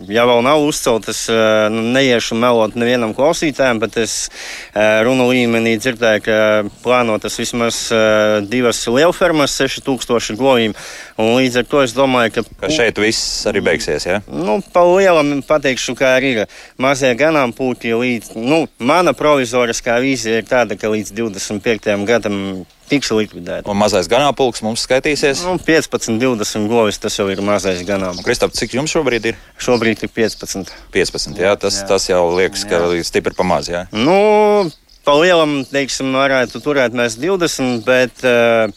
jau 0.00 0.26
vēl 0.28 0.42
nav 0.44 0.62
uzceltas. 0.64 1.28
eh, 1.28 1.68
Nu, 1.70 1.82
neiešu 1.94 2.34
melot 2.34 2.74
nevienam 2.74 3.14
klausītājam, 3.14 3.78
bet 3.80 3.96
es 3.96 4.28
eh, 4.74 5.02
runu 5.06 5.28
līmenī 5.30 5.76
dzirdēju, 5.78 6.22
ka 6.24 6.38
plānotas 6.84 7.38
vismaz 7.38 7.78
eh, 7.92 8.40
divas 8.48 8.82
lielfermas, 8.86 9.54
6000 9.60 10.36
govīm. 10.38 10.74
Un 11.18 11.36
līdz 11.38 11.62
ar 11.62 11.68
to 11.70 11.82
es 11.82 11.94
domāju, 11.96 12.34
ka. 12.34 12.44
Ka 12.66 12.72
šeit 12.72 12.98
viss 12.98 13.46
arī 13.50 13.62
beigsies. 13.64 14.06
Ja? 14.06 14.20
Nu, 14.28 14.60
pa 14.74 14.84
lielam 14.84 15.40
pateikšu, 15.46 15.96
kā 15.98 16.16
arī 16.18 16.34
ir 16.34 16.46
mazie 16.78 17.14
ganāmpulki. 17.18 17.94
Līdz, 17.94 18.34
nu, 18.36 18.64
mana 18.78 19.14
provizoriskā 19.16 20.00
vīzija 20.04 20.42
ir 20.42 20.48
tāda, 20.50 20.78
ka 20.78 20.90
līdz 20.92 21.14
25. 21.14 21.94
gadam 22.08 22.64
tiks 22.88 23.10
likvidēta. 23.14 23.68
Un 23.70 23.78
mazais 23.80 24.08
ganāmpulks 24.10 24.62
mums 24.64 24.84
skaitīsies. 24.86 25.44
Nu, 25.46 25.56
15, 25.62 26.18
20 26.20 26.68
govis 26.70 27.00
tas 27.02 27.16
jau 27.18 27.26
ir 27.32 27.42
mazais 27.44 27.82
ganāmpulks. 27.86 28.26
Kristap, 28.26 28.54
cik 28.56 28.76
jums 28.78 28.94
šobrīd 28.94 29.30
ir? 29.32 29.38
Šobrīd 29.62 30.04
ir 30.04 30.12
15. 30.12 30.72
15. 30.94 31.40
Jā, 31.40 31.54
tas, 31.60 31.80
Jā. 31.82 31.88
tas 31.94 32.08
jau 32.10 32.22
liekas, 32.36 32.66
ka 32.68 32.82
ir 32.96 33.06
stipri 33.06 33.36
pamazs. 33.36 33.72
Jā. 33.72 33.84
Nu, 33.94 34.70
pa 35.06 35.16
lielam, 35.20 35.62
teiksim, 35.68 36.12
varētu 36.16 36.62
turēt 36.64 36.96
mēs 36.96 37.18
20, 37.20 37.82
bet 37.88 38.24
uh, 38.28 38.68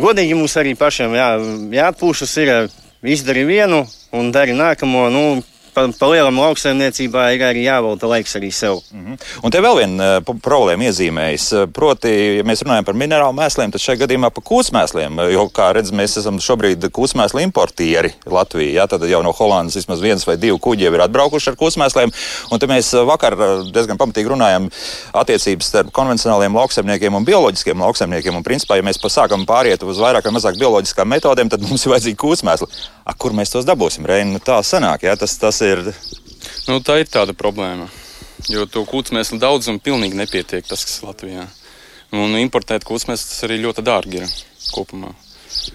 godīgi 0.00 0.38
mums 0.38 0.56
arī 0.60 0.76
pašiem 0.78 1.16
jā, 1.18 1.30
jāatpūšas 1.80 2.36
ir 2.42 2.54
uh, 2.54 2.76
izdari 3.02 3.46
vienu 3.48 3.84
un 4.16 4.30
dari 4.34 4.54
nākamo. 4.56 5.08
Nu, 5.14 5.24
Pa, 5.74 5.86
pa 5.98 6.08
lauksaimniecībā 6.10 7.26
ir 7.36 7.44
arī 7.46 7.64
jāvelta 7.66 8.08
laiks 8.10 8.36
arī 8.38 8.50
sev. 8.54 8.80
Mhm. 8.92 9.18
Un 9.44 9.54
te 9.54 9.60
vēl 9.62 9.78
viena 9.80 10.08
uh, 10.18 10.24
p- 10.24 10.36
problēma 10.42 10.88
iezīmējas. 10.88 11.46
Uh, 11.54 11.66
Proti, 11.70 12.10
ja 12.40 12.46
mēs 12.46 12.64
runājam 12.66 12.86
par 12.88 12.98
minerālu 12.98 13.36
mēsliem, 13.36 13.72
tad 13.72 13.82
šajā 13.82 14.02
gadījumā 14.04 14.30
par 14.34 14.44
kūtsmēsliem. 14.50 15.18
uh, 15.20 15.30
Jo, 15.30 15.46
kā 15.54 15.70
redzam, 15.76 15.98
mēs 16.00 16.18
esam 16.20 16.40
šobrīd 16.42 16.88
kūtsmēslu 16.90 17.42
importieri 17.44 18.12
Latvijā. 18.26 18.80
Jā, 18.80 18.86
tad 18.90 19.04
jau 19.08 19.22
no 19.22 19.32
Holandas 19.36 19.78
vismaz 19.78 20.02
viens 20.02 20.26
vai 20.26 20.36
divi 20.40 20.58
kuģi 20.58 20.88
jau 20.88 20.94
ir 20.96 21.04
atbraukuši 21.06 21.52
ar 21.52 21.58
kūtsmēsliem. 21.60 22.12
Un 22.50 22.58
te 22.62 22.68
mēs 22.70 22.92
vakar 23.06 23.36
diezgan 23.70 23.98
pamatīgi 24.00 24.32
runājam 24.34 24.68
attiecības 25.16 25.70
starp 25.70 25.92
konvencionāliem 25.96 26.54
lauksaimniekiem 26.56 27.14
un 27.14 27.26
bioloģiskiem 27.28 27.84
lauksaimniekiem. 27.86 28.36
Un, 28.36 28.46
principā, 28.46 28.78
ja 28.78 28.86
mēs 28.86 29.00
pasākam 29.02 29.46
pāriet 29.48 29.84
uz 29.86 30.00
vairāk 30.02 30.26
vai 30.26 30.34
mazāk 30.36 30.58
bioloģiskām 30.60 31.10
metodēm, 31.14 31.50
tad 31.52 31.64
mums 31.66 31.84
ir 31.86 31.94
vajadzīgi 31.94 32.18
kūtsmēsli. 32.20 32.68
A, 33.06 33.14
kur 33.18 33.34
mēs 33.36 33.50
tos 33.54 33.66
dabūsim? 33.66 34.06
Reini, 34.06 34.36
nu, 34.36 34.42
tā 34.44 34.60
sanāk, 34.66 35.04
jā, 35.08 35.16
tas, 35.18 35.34
tas 35.40 35.59
ir. 35.66 35.82
Nu, 36.68 36.80
tā 36.84 37.00
ir 37.00 37.10
tāda 37.10 37.34
problēma. 37.36 37.88
Jo 38.48 38.66
to 38.70 38.84
kūtsmēslu 38.88 39.40
daudzumu 39.40 39.82
pilnīgi 39.84 40.16
nepietiek, 40.16 40.64
tas, 40.66 40.84
kas 40.86 41.00
ir 41.00 41.10
Latvijā. 41.10 41.48
Un 42.16 42.38
importēt 42.40 42.86
kūtsmēslus 42.88 43.44
arī 43.46 43.60
ļoti 43.62 43.84
dārgi 43.86 44.22
ir 44.22 44.30
kopumā. 44.72 45.12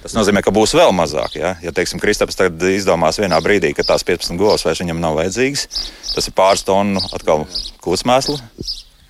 Tas 0.02 0.16
nozīmē, 0.16 0.42
ka 0.44 0.54
būs 0.56 0.74
vēl 0.78 0.94
mazāk. 0.96 1.36
Ja, 1.38 1.56
ja 1.64 1.74
teiksim, 1.76 2.00
Kristaps 2.02 2.38
tagad 2.40 2.64
izdomās 2.72 3.20
vienā 3.20 3.38
brīdī, 3.44 3.74
ka 3.76 3.86
tās 3.86 4.06
15 4.08 4.40
govs 4.40 4.66
vairs 4.66 4.82
viņam 4.82 5.02
nav 5.04 5.20
vajadzīgas, 5.20 5.68
tas 6.14 6.30
ir 6.30 6.36
pāris 6.36 6.64
tonu 6.68 7.04
atkal 7.16 7.46
kūtsmēslu. 7.84 8.40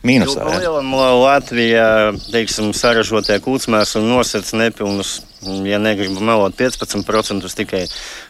Mīnusā. 0.05 0.43
Ja? 0.45 0.59
Lielam 0.61 0.91
Latvijā, 0.93 1.87
teiksim, 2.29 2.69
saražotie 2.77 3.39
kūtsmēs 3.41 3.95
un 3.97 4.09
nosacījums 4.11 4.53
nepilnus, 4.59 5.13
ja 5.65 5.79
negribu 5.81 6.21
melot 6.21 6.53
15% 6.59 7.49
tikai 7.61 7.85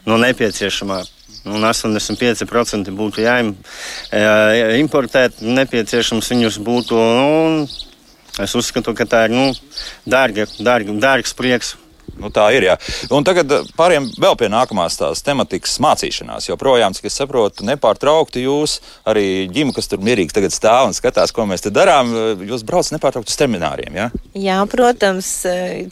no 0.08 0.20
nepieciešamā. 0.22 1.02
Un 1.46 1.62
85% 1.62 2.90
būtu 2.98 3.22
jāimportēt, 3.22 5.44
nepieciešams 5.46 6.32
viņus 6.34 6.58
būtu. 6.66 6.98
Nu, 6.98 7.68
es 8.42 8.56
uzskatu, 8.58 8.96
ka 8.98 9.06
tā 9.10 9.28
ir 9.28 9.36
nu, 9.36 9.52
dārga, 10.10 10.48
dārga, 10.58 10.96
dārgs 11.02 11.36
prieks. 11.38 11.76
Nu, 12.16 12.30
tā 12.32 12.46
ir. 12.56 12.64
Jā. 12.64 12.76
Un 13.12 13.26
tagad 13.28 13.52
pāriem 13.76 14.06
vēl 14.22 14.38
pie 14.40 14.48
nākamās 14.52 14.96
tās 15.00 15.24
tematikas 15.26 15.74
mācīšanās. 15.84 16.48
Jo 16.48 16.56
projām, 16.60 16.96
cik 16.96 17.10
es 17.10 17.18
saprotu, 17.20 17.66
nepārtraukti 17.68 18.46
jūs, 18.46 18.78
arī 19.10 19.26
ģimene, 19.52 19.76
kas 19.76 19.92
tur 19.92 20.04
mierīgi 20.06 20.36
tagad 20.36 20.56
stāv 20.56 20.90
un 20.90 20.96
skatās, 20.96 21.34
ko 21.36 21.48
mēs 21.50 21.66
te 21.66 21.74
darām, 21.76 22.14
jūs 22.48 22.64
braucat 22.68 22.96
nepārtraukti 22.96 23.34
uz 23.34 23.40
semināriem. 23.40 24.00
Jā? 24.00 24.08
Jā, 24.48 24.60
protams, 24.72 25.32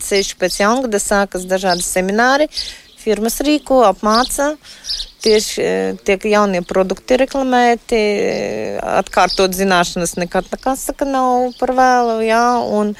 ceļš 0.08 0.36
pēc 0.39 0.62
jaungada 0.63 1.02
sākas 1.04 1.48
dažādi 1.50 1.84
semināri. 1.86 2.48
Firmas 3.04 3.42
rīko, 3.44 3.84
apmāca. 3.89 4.54
Tieši 5.23 5.62
eh, 5.63 5.95
tiek 6.03 6.25
jaunie 6.27 6.59
produkti 6.67 7.15
reklamēti, 7.21 7.99
eh, 7.99 8.79
atkārtot 8.99 9.55
zināšanas 9.55 10.17
nekad, 10.19 10.49
kā 10.59 10.73
saka, 10.79 11.07
nav 11.07 11.53
par 11.59 11.71
vēlu. 11.77 12.17
Jā, 12.28 12.43
un, 12.76 12.91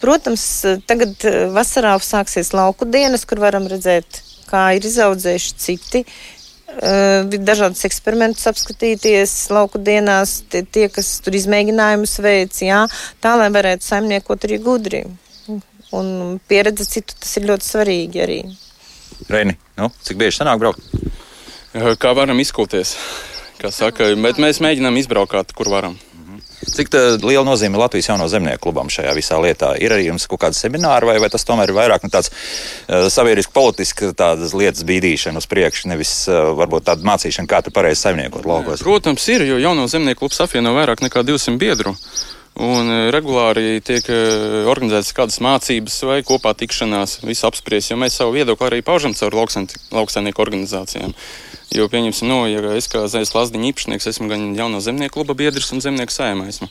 protams, 0.00 0.46
eh, 0.64 0.78
tagad 0.88 1.20
vasarā 1.52 1.92
sāksies 2.00 2.54
lauku 2.56 2.88
dienas, 2.88 3.26
kur 3.28 3.44
varam 3.44 3.68
redzēt, 3.68 4.22
kā 4.48 4.70
ir 4.78 4.88
izaudzējuši 4.88 5.60
citi. 5.66 6.06
Uh, 6.76 7.22
dažādas 7.46 7.86
eksperimentus 7.86 8.48
apskatīties 8.50 9.30
lauku 9.54 9.78
dienās, 9.80 10.42
tie, 10.50 10.60
tie 10.60 10.88
kas 10.92 11.22
tur 11.24 11.32
izmēģinājumus 11.38 12.18
veids, 12.20 12.58
jā, 12.66 12.82
tā 13.22 13.32
lai 13.38 13.46
varētu 13.54 13.86
saimniekot 13.86 14.44
arī 14.44 14.58
gudri. 14.60 15.00
Un 15.96 16.40
pieredze 16.50 16.84
citu 16.90 17.16
tas 17.16 17.32
ir 17.38 17.46
ļoti 17.48 17.68
svarīgi 17.70 18.24
arī. 18.26 18.40
Reini, 19.30 19.56
nu, 19.78 19.88
cik 20.04 20.18
bieži 20.20 20.42
sanāk 20.42 20.60
braukt? 20.60 20.84
Kā 21.76 22.12
varam 22.16 22.38
izkūties? 22.40 22.96
Kā 23.60 23.68
saka, 23.72 24.08
bet 24.20 24.38
mēs 24.40 24.60
mēģinām 24.64 24.96
izbraukāt, 25.00 25.52
kur 25.56 25.68
varam. 25.72 25.96
Cik 26.66 26.88
tā 26.90 27.00
liela 27.20 27.44
nozīme 27.46 27.78
Latvijas 27.78 28.08
jauno 28.08 28.26
zemnieku 28.32 28.64
klubam 28.64 28.88
šajā 28.92 29.12
visā 29.16 29.36
lietā? 29.40 29.74
Ir 29.80 29.92
arī 29.92 30.08
jums 30.08 30.24
kaut 30.28 30.40
kāda 30.42 30.56
semināra, 30.56 31.06
vai, 31.08 31.18
vai 31.22 31.28
tas 31.32 31.44
tomēr 31.46 31.70
ir 31.70 31.76
vairāk 31.76 32.04
nu, 32.04 32.10
tāds 32.12 32.32
uh, 32.32 33.06
sabiedriski 33.12 33.52
politisks 33.54 34.16
lietas 34.56 34.84
bīdīšana 34.88 35.42
uz 35.42 35.48
priekšu, 35.50 35.90
nevis 35.92 36.14
uh, 36.30 36.54
varbūt 36.58 36.88
tāda 36.88 37.06
mācīšana, 37.06 37.50
kā 37.50 37.60
tu 37.64 37.72
pareizi 37.76 38.02
saimniekot 38.06 38.48
laukos? 38.48 38.84
Protams, 38.84 39.28
ir, 39.32 39.44
jo 39.46 39.60
jauno 39.62 39.84
zemnieku 39.92 40.24
klubs 40.24 40.40
apvieno 40.42 40.72
vairāk 40.76 41.04
nekā 41.04 41.22
200 41.28 41.60
biedru. 41.60 41.92
Un 42.56 42.88
regulāri 43.12 43.82
tiek 43.84 44.06
organizētas 44.64 45.12
kādas 45.12 45.42
mācības 45.44 45.98
vai 46.08 46.22
kopā 46.24 46.54
tikšanās, 46.56 47.18
visu 47.28 47.44
apspriest, 47.50 47.92
jo 47.92 47.98
mēs 48.00 48.16
savu 48.16 48.32
viedokli 48.32 48.70
arī 48.70 48.80
paužam 48.80 49.12
caur 49.12 49.36
lauksaimnieku 49.36 50.40
organizācijām. 50.40 51.12
Jo, 51.74 51.88
pieņemsim, 51.90 52.28
no, 52.30 52.44
ja 52.46 52.62
es 52.78 52.86
kā 52.90 53.02
zēs 53.10 53.34
lasdiņa 53.34 53.72
īpašnieks 53.72 54.10
esmu 54.12 54.30
gan 54.30 54.50
jauno 54.56 54.80
zemnieku 54.84 55.18
kluba 55.18 55.34
biedrs 55.38 55.72
un 55.74 55.82
zemnieku 55.82 56.14
saimē 56.14 56.46
esmu. 56.52 56.70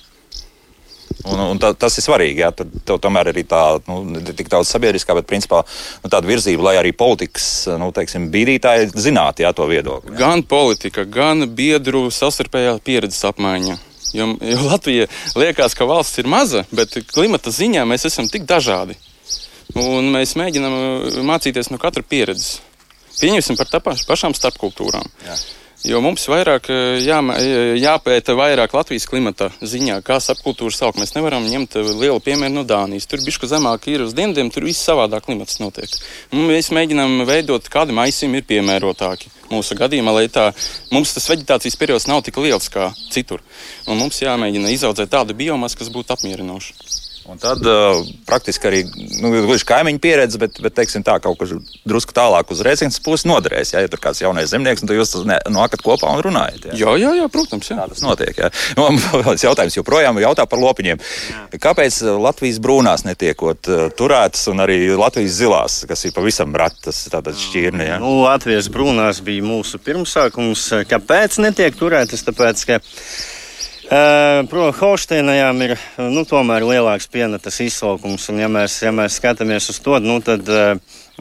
Un, 1.25 1.39
un 1.39 1.59
tā, 1.61 1.71
tas 1.77 1.95
ir 1.97 2.05
svarīgi. 2.05 2.41
Jā, 2.43 2.51
tur 2.53 2.69
tev 2.85 2.99
tomēr 3.01 3.31
ir 3.31 3.39
tā, 3.49 3.61
nu, 3.87 4.01
ne 4.13 4.21
tik 4.35 4.49
daudz 4.51 4.69
sabiedriskā, 4.69 5.15
bet 5.17 5.27
principā 5.29 5.63
nu, 6.03 6.09
tāda 6.09 6.27
virzība, 6.29 6.67
lai 6.67 6.75
arī 6.79 6.91
politikas 6.97 7.47
nu, 7.81 7.89
teiksim, 7.95 8.27
bīdītāji 8.33 8.91
zinātu 8.93 9.45
jā, 9.45 9.51
to 9.55 9.67
viedokli. 9.69 10.13
Jā. 10.13 10.19
Gan 10.21 10.45
politika, 10.49 11.05
gan 11.07 11.47
biedru 11.57 12.07
savstarpējā 12.13 12.77
pieredzes 12.85 13.25
apmaiņa. 13.31 13.79
Jo, 14.15 14.29
jo 14.37 14.61
Latvija 14.69 15.09
liekas, 15.35 15.73
ka 15.75 15.87
valsts 15.89 16.21
ir 16.21 16.29
maza, 16.31 16.63
bet 16.75 16.93
klimata 17.11 17.51
ziņā 17.51 17.83
mēs 17.89 18.07
esam 18.07 18.29
tik 18.31 18.45
dažādi. 18.49 18.95
Un 19.75 20.13
mēs 20.13 20.37
mēģinām 20.39 21.25
mācīties 21.27 21.71
no 21.73 21.81
katra 21.81 22.05
pieredzes. 22.05 22.61
Pieņemsim 23.21 23.59
par 23.59 23.69
tā 23.71 23.81
pašām 23.83 24.35
starpkultūrām. 24.37 25.07
Jā. 25.25 25.37
Jo 25.85 25.99
mums 26.01 26.23
vairāk 26.31 26.65
eh, 26.73 27.03
jā, 27.05 27.19
eh, 27.35 27.75
jāpēta 27.77 28.33
vairāk 28.37 28.73
Latvijas 28.73 29.05
klimata 29.09 29.51
ziņā, 29.61 29.99
kā 30.05 30.17
apkultūras 30.17 30.81
augt. 30.87 30.97
Mēs 30.97 31.13
nevaram 31.13 31.45
ņemt 31.45 31.77
eh, 31.77 31.89
lielu 31.99 32.21
piemēru 32.25 32.55
no 32.55 32.63
Dānijas. 32.65 33.05
Tur 33.11 33.21
bišķi 33.21 33.51
zemāk 33.51 33.85
ir 33.91 34.05
uz 34.07 34.15
dienvidiem, 34.17 34.49
tur 34.49 34.65
viss 34.65 34.81
savādāk 34.87 35.27
klimats 35.27 35.59
notiek. 35.61 35.91
Mēs 36.33 36.71
mēģinām 36.73 37.25
veidot, 37.29 37.69
kādi 37.69 37.93
maisījumi 37.93 38.41
ir 38.41 38.49
piemērotāki. 38.49 39.29
Mūsu 39.51 39.77
gadījumā, 39.77 40.15
lai 40.15 40.25
tā, 40.33 40.47
mums 40.95 41.13
tas 41.13 41.29
vegetācijas 41.29 41.77
periods 41.77 42.09
nav 42.09 42.23
tik 42.25 42.39
liels 42.41 42.71
kā 42.73 42.89
citur. 43.13 43.45
Un 43.85 44.01
mums 44.01 44.23
jāmēģina 44.23 44.73
izaudzēt 44.73 45.13
tādu 45.13 45.37
biomasu, 45.37 45.83
kas 45.83 45.93
būtu 45.93 46.17
apmierinoša. 46.17 46.95
Un 47.25 47.39
tad 47.41 47.63
uh, 47.65 47.97
praktiski 48.27 48.67
arī 48.69 48.79
nu, 49.23 49.31
gluži 49.47 49.65
kaimiņu 49.65 50.01
pieredze, 50.01 50.37
bet, 50.41 50.59
bet 50.61 50.75
teiksim, 50.77 51.01
tā 51.05 51.15
kaut 51.23 51.39
kur 51.39 51.55
drusku 51.87 52.13
tālāk 52.13 52.51
uz 52.53 52.61
rēcinas 52.65 53.01
puses 53.01 53.25
noderēs. 53.25 53.73
Jā, 53.73 53.81
ja 53.81 53.89
tur 53.89 54.01
kāds 54.03 54.21
jaunais 54.21 54.51
zemnieks, 54.51 54.83
tad 54.85 54.93
jūs 54.93 55.15
nākat 55.25 55.81
kopā 55.85 56.11
un 56.13 56.21
runājat. 56.25 56.69
Jā, 56.69 56.93
jā, 56.93 56.93
jā, 57.01 57.13
jā 57.23 57.27
protams. 57.33 57.71
Jā. 57.71 57.79
Tā 57.81 57.89
tas 57.95 58.05
notiek. 58.05 58.37
Jā. 58.43 58.51
Nu, 58.77 58.91
vēl 59.25 59.39
jautājums 59.41 59.79
joprojām 59.79 60.21
jautā 60.21 60.45
par 60.49 60.61
lopiņiem. 60.61 61.01
Jā. 61.01 61.43
Kāpēc 61.65 62.01
uh, 62.05 62.13
Latvijas 62.27 62.61
brūnās 62.61 63.07
netiekot 63.09 63.71
uh, 63.73 63.85
turētas 63.97 64.45
un 64.53 64.61
arī 64.61 64.79
Latvijas 64.93 65.39
zilās, 65.41 65.81
kas 65.89 66.05
ir 66.05 66.13
pavisam 66.13 66.53
ratas, 66.53 67.07
tātad 67.09 67.37
šķirne? 67.41 67.89
Jā? 67.89 68.01
Nu, 68.03 68.19
Latvijas 68.21 68.69
brūnās 68.69 69.25
bija 69.25 69.45
mūsu 69.45 69.81
pirmsākums. 69.81 70.69
Kāpēc 70.93 71.41
netiek 71.41 71.81
turētas? 71.81 72.21
Tāpēc, 72.29 72.67
ka 72.69 72.83
Protams, 73.85 74.79
Holšteinajām 74.79 75.59
ir 75.61 75.75
nu, 76.01 76.23
tomēr 76.25 76.63
lielāks 76.65 77.05
pienetas 77.11 77.59
izsaukums. 77.61 78.25
Un, 78.31 78.39
ja 78.41 78.49
mēs, 78.49 78.79
ja 78.81 78.93
mēs 78.95 79.19
skatāmies 79.19 79.69
uz 79.69 79.77
to, 79.83 79.99
nu, 80.01 80.17
tad 80.25 80.49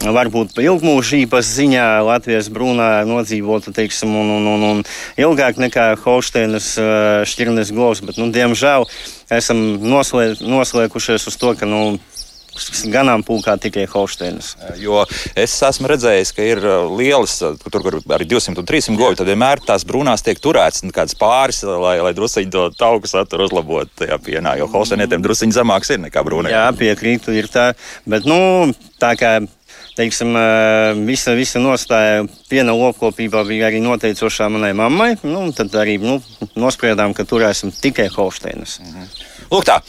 varbūt 0.01 0.57
ilgmūžības 0.63 1.51
ziņā 1.59 1.85
Latvijas 2.07 2.49
brūnā 2.51 3.05
nodzīvota 3.07 3.75
teiksim, 3.75 4.15
un, 4.17 4.33
un, 4.39 4.49
un, 4.55 4.65
un 4.71 4.83
ilgāk 5.21 5.61
nekā 5.61 5.91
Holšteinas 6.03 6.73
šķirnes 7.29 7.75
govs. 7.77 8.01
Bet, 8.07 8.19
nu, 8.19 8.31
diemžēl, 8.35 8.89
esam 9.35 9.61
noslē, 9.85 10.33
noslēgušies 10.41 11.29
uz 11.31 11.39
to, 11.39 11.53
ka 11.59 11.69
nu, 11.69 11.99
ganāmpulkā 12.93 13.57
tikai 13.63 13.87
Holsteinas. 13.91 14.55
Jo 14.81 15.03
es 15.39 15.57
esmu 15.69 15.91
redzējis, 15.91 16.33
ka 16.37 16.47
ir 16.47 16.63
lielas, 16.95 17.39
tur, 17.41 17.83
kur 17.85 17.99
arī 18.15 18.29
200 18.31 18.63
un 18.63 18.69
300 18.69 19.01
govi, 19.01 19.19
tad 19.19 19.31
vienmēr 19.31 19.63
tās 19.65 19.87
brūnās 19.89 20.25
tiek 20.25 20.41
turētas 20.43 20.85
kāds 20.95 21.19
pāris, 21.19 21.63
lai, 21.65 21.97
lai 22.05 22.15
druskuļi 22.17 22.53
to 22.53 22.69
tauku 22.79 23.11
saturu 23.11 23.49
uzlabotu 23.49 24.05
tajā 24.05 24.21
pienā, 24.23 24.57
jo 24.61 24.71
Holsteinietiem 24.73 25.25
druskuļi 25.25 25.59
zemāks 25.59 25.95
ir 25.95 26.03
nekā 26.07 26.25
brūnē. 26.27 26.53
Jā, 26.55 26.69
piekrītu, 26.79 27.35
ir 27.35 27.51
tā, 27.53 27.73
bet 28.09 28.29
nu, 28.29 28.39
tā 29.03 29.15
kā 29.19 29.37
teiksim, 29.95 30.35
visa, 31.07 31.35
visa 31.39 31.63
nostāja 31.63 32.25
piena 32.51 32.75
lopkopībā 32.77 33.45
bija 33.47 33.69
arī 33.71 33.83
noteicošā 33.85 34.49
manai 34.53 34.73
mammai. 34.77 35.15
Nu, 35.23 35.47
tad 35.57 35.75
arī 35.79 35.99
nu, 36.03 36.19
nospriedām, 36.59 37.15
ka 37.15 37.27
turēsim 37.29 37.75
tikai 37.75 38.09
Holsteinas. 38.15 38.81
Mhm. 38.83 39.13
Lūk 39.53 39.69
tā. 39.69 39.81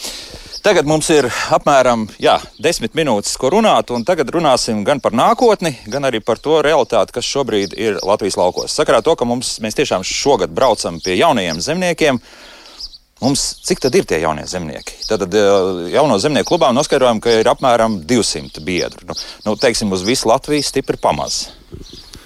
Tagad 0.66 0.88
mums 0.90 1.06
ir 1.14 1.28
apmēram 1.54 2.08
jā, 2.18 2.40
desmit 2.58 2.96
minūtes, 2.98 3.36
ko 3.38 3.52
runāt, 3.54 3.92
un 3.94 4.02
tagad 4.02 4.32
runāsim 4.34 4.80
gan 4.88 4.98
par 4.98 5.14
nākotni, 5.14 5.76
gan 5.86 6.08
arī 6.10 6.24
par 6.26 6.40
to 6.42 6.56
realitāti, 6.66 7.14
kas 7.14 7.28
šobrīd 7.30 7.76
ir 7.78 8.00
Latvijas 8.02 8.34
laukos. 8.42 8.74
Sakarā 8.74 9.04
to, 9.06 9.14
ka 9.14 9.28
mums, 9.30 9.60
mēs 9.62 9.78
tiešām 9.78 10.02
šogad 10.02 10.56
braucam 10.58 10.98
pie 11.06 11.20
jaunajiem 11.20 11.62
zemniekiem. 11.62 12.18
Mums, 13.22 13.44
cik 13.70 13.84
tad 13.86 13.94
ir 13.94 14.10
tie 14.10 14.18
jaunie 14.24 14.48
zemnieki? 14.50 14.98
Tad 15.06 15.28
eh, 15.30 15.52
jauno 15.94 16.18
zemnieku 16.18 16.56
klubā 16.56 16.72
noskaidrojam, 16.74 17.22
ka 17.22 17.38
ir 17.44 17.52
apmēram 17.54 18.00
200 18.10 18.66
biedru. 18.66 19.06
Nu, 19.12 19.20
nu, 19.46 19.56
teiksim, 19.62 19.94
uz 19.94 20.02
visu 20.08 20.34
Latviju 20.34 20.66
stipri 20.66 20.98
pamaz. 20.98 21.44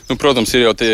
Nu, 0.09 0.15
protams, 0.17 0.49
ir 0.57 0.63
jau 0.63 0.73
tie 0.73 0.89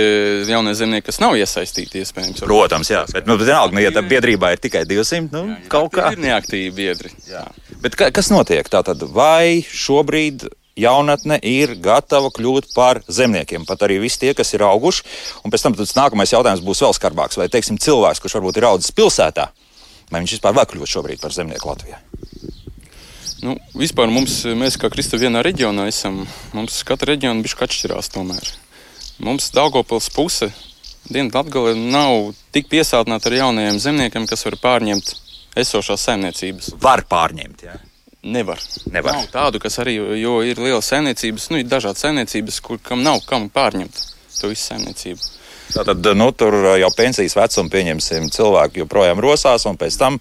jaunie 0.50 0.74
zemnieki, 0.76 1.06
kas 1.08 1.22
nav 1.24 1.38
iesaistīti. 1.40 2.02
Iespējams, 2.04 2.44
protams, 2.44 2.92
jā. 2.92 3.06
Bet, 3.16 3.30
nu, 3.30 3.38
vienalga, 3.40 3.72
nu, 3.78 3.80
ja 3.80 3.94
tā 3.96 4.04
biedrībā 4.04 4.52
ir 4.52 4.60
tikai 4.60 4.84
200, 4.90 5.32
nu, 5.32 5.46
jā, 5.54 5.56
jā, 5.62 5.70
kaut 5.72 5.94
kā. 5.96 6.10
Ir 6.12 6.20
neaktīvi 6.26 6.74
biedri. 6.76 7.14
Jā. 7.30 7.46
Bet 7.80 7.96
ka, 7.96 8.10
kas 8.16 8.28
notiek 8.34 8.68
tātad? 8.72 9.06
Vai 9.16 9.64
šobrīd 9.64 10.50
jaunatne 10.76 11.38
ir 11.48 11.78
gatava 11.80 12.30
kļūt 12.36 12.74
par 12.76 13.00
zemniekiem. 13.08 13.64
Pat 13.68 13.86
arī 13.88 14.02
visi 14.04 14.20
tie, 14.26 14.34
kas 14.36 14.52
ir 14.56 14.66
auguši. 14.68 15.06
Un 15.48 15.54
pēc 15.54 15.64
tam 15.64 15.78
nākamais 15.80 16.36
jautājums 16.36 16.66
būs 16.66 16.84
vēl 16.84 16.98
skarbāks. 16.98 17.40
Vai 17.40 17.48
teiksim, 17.52 17.80
cilvēks, 17.80 18.20
kurš 18.24 18.36
varbūt 18.40 18.60
ir 18.60 18.68
audzis 18.68 18.96
pilsētā, 18.96 19.48
vai 20.12 20.22
viņš 20.22 20.36
vispār 20.38 20.60
var 20.60 20.68
kļūt 20.72 20.92
šobrīd 20.92 21.24
par 21.24 21.36
zemnieku 21.36 21.72
Latvijā? 21.72 22.02
Nu, 23.46 23.56
vispār 23.78 24.10
mums, 24.10 24.42
mēs 24.58 24.76
kā 24.82 24.90
Kristā 24.92 25.20
vienā 25.22 25.44
reģionā 25.46 25.88
esam, 25.92 26.24
mums 26.56 26.84
katra 26.88 27.14
reģiona 27.14 27.46
bišķi 27.46 27.68
atšķirās 27.68 28.12
tomēr. 28.16 28.56
Mums 29.24 29.52
Daugopils 29.56 30.10
puse 30.12 30.52
Dienvidlatgale 31.06 31.76
nav 31.78 32.32
tik 32.56 32.66
piesātināta 32.72 33.30
ar 33.30 33.36
jaunajiem 33.38 33.78
zemniekiem, 33.82 34.26
kas 34.26 34.42
var 34.48 34.58
pārņemt 34.64 35.12
esošās 35.62 36.08
saimniecības. 36.08 36.72
Var 36.82 37.06
pārņemt, 37.10 37.62
jā. 37.68 37.76
Nevar. 38.26 38.62
Nevar. 38.90 39.20
Nav 39.20 39.28
tādu, 39.30 39.62
kas 39.62 39.78
arī, 39.84 40.00
jo 40.18 40.40
ir 40.42 40.58
liela 40.58 40.82
saimniecības, 40.82 41.52
nu, 41.54 41.62
ir 41.62 41.70
dažādas 41.70 42.02
saimniecības, 42.02 42.58
kur 42.66 42.82
kam 42.82 43.06
nav 43.06 43.22
kam 43.30 43.52
pārņemt 43.54 44.02
to 44.40 44.50
visu 44.50 44.72
saimniecību. 44.72 45.30
Tātad 45.76 46.10
nu, 46.18 46.32
tur 46.38 46.58
jau 46.80 46.90
pensijas 46.98 47.38
vecuma 47.38 47.72
pieņemsim 47.74 48.32
cilvēki 48.34 48.82
joprojām 48.82 49.22
rosās, 49.22 49.66
un 49.70 49.78
pēc 49.78 49.98
tam 50.02 50.18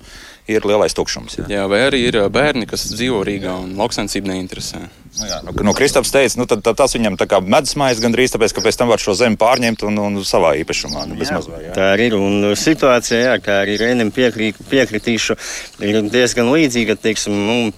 ir 0.51 0.67
lielais 0.69 0.95
tukšums. 0.97 1.39
Jā, 1.39 1.47
jā 1.49 1.65
vai 1.71 1.85
arī 1.87 2.03
ir 2.09 2.19
bērni, 2.33 2.69
kas 2.69 2.85
dzīvo 2.93 3.23
Rīgā 3.25 3.55
un 3.63 3.73
lauksensību 3.79 4.29
neinteresē. 4.29 4.83
Nu, 5.15 5.29
jā, 5.31 5.39
nu, 5.47 5.53
nu, 5.69 5.73
Kristaps 5.77 6.11
teica, 6.11 6.41
nu, 6.41 6.47
tad, 6.51 6.65
tad 6.67 6.77
tas 6.81 6.97
viņam 6.97 7.17
tā 7.21 7.29
kā 7.31 7.39
medus 7.39 7.77
mājas 7.79 8.01
gandrīz, 8.03 8.33
tāpēc, 8.35 8.55
ka 8.57 8.65
pēc 8.65 8.79
tam 8.81 8.91
var 8.91 9.03
šo 9.03 9.15
zemi 9.17 9.39
pārņemt 9.39 9.85
un, 9.87 10.01
un 10.03 10.19
savā 10.27 10.55
īpašumā. 10.59 11.05
Nu, 11.07 11.19
jā, 11.23 11.39
vai, 11.47 11.61
jā. 11.69 11.75
Tā 11.77 11.87
ir, 12.03 12.17
un 12.19 12.51
situācija, 12.59 13.21
jā, 13.23 13.39
kā 13.45 13.61
arī 13.63 13.79
piekrīt, 14.15 14.59
piekritīšu, 14.73 15.39
ir 15.87 16.01
diezgan 16.11 16.51
līdzīga, 16.51 16.99
teiksim, 17.01 17.39
nu, 17.49 17.71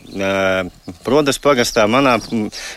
Prodas 1.06 1.38
pagastā, 1.42 1.84
manā 1.90 2.16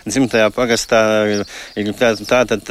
dzimtajā 0.06 0.52
pagastā 0.54 1.02
ir, 1.32 1.44
ir 1.80 1.92
tā, 1.98 2.14
tā 2.28 2.44
tad 2.50 2.70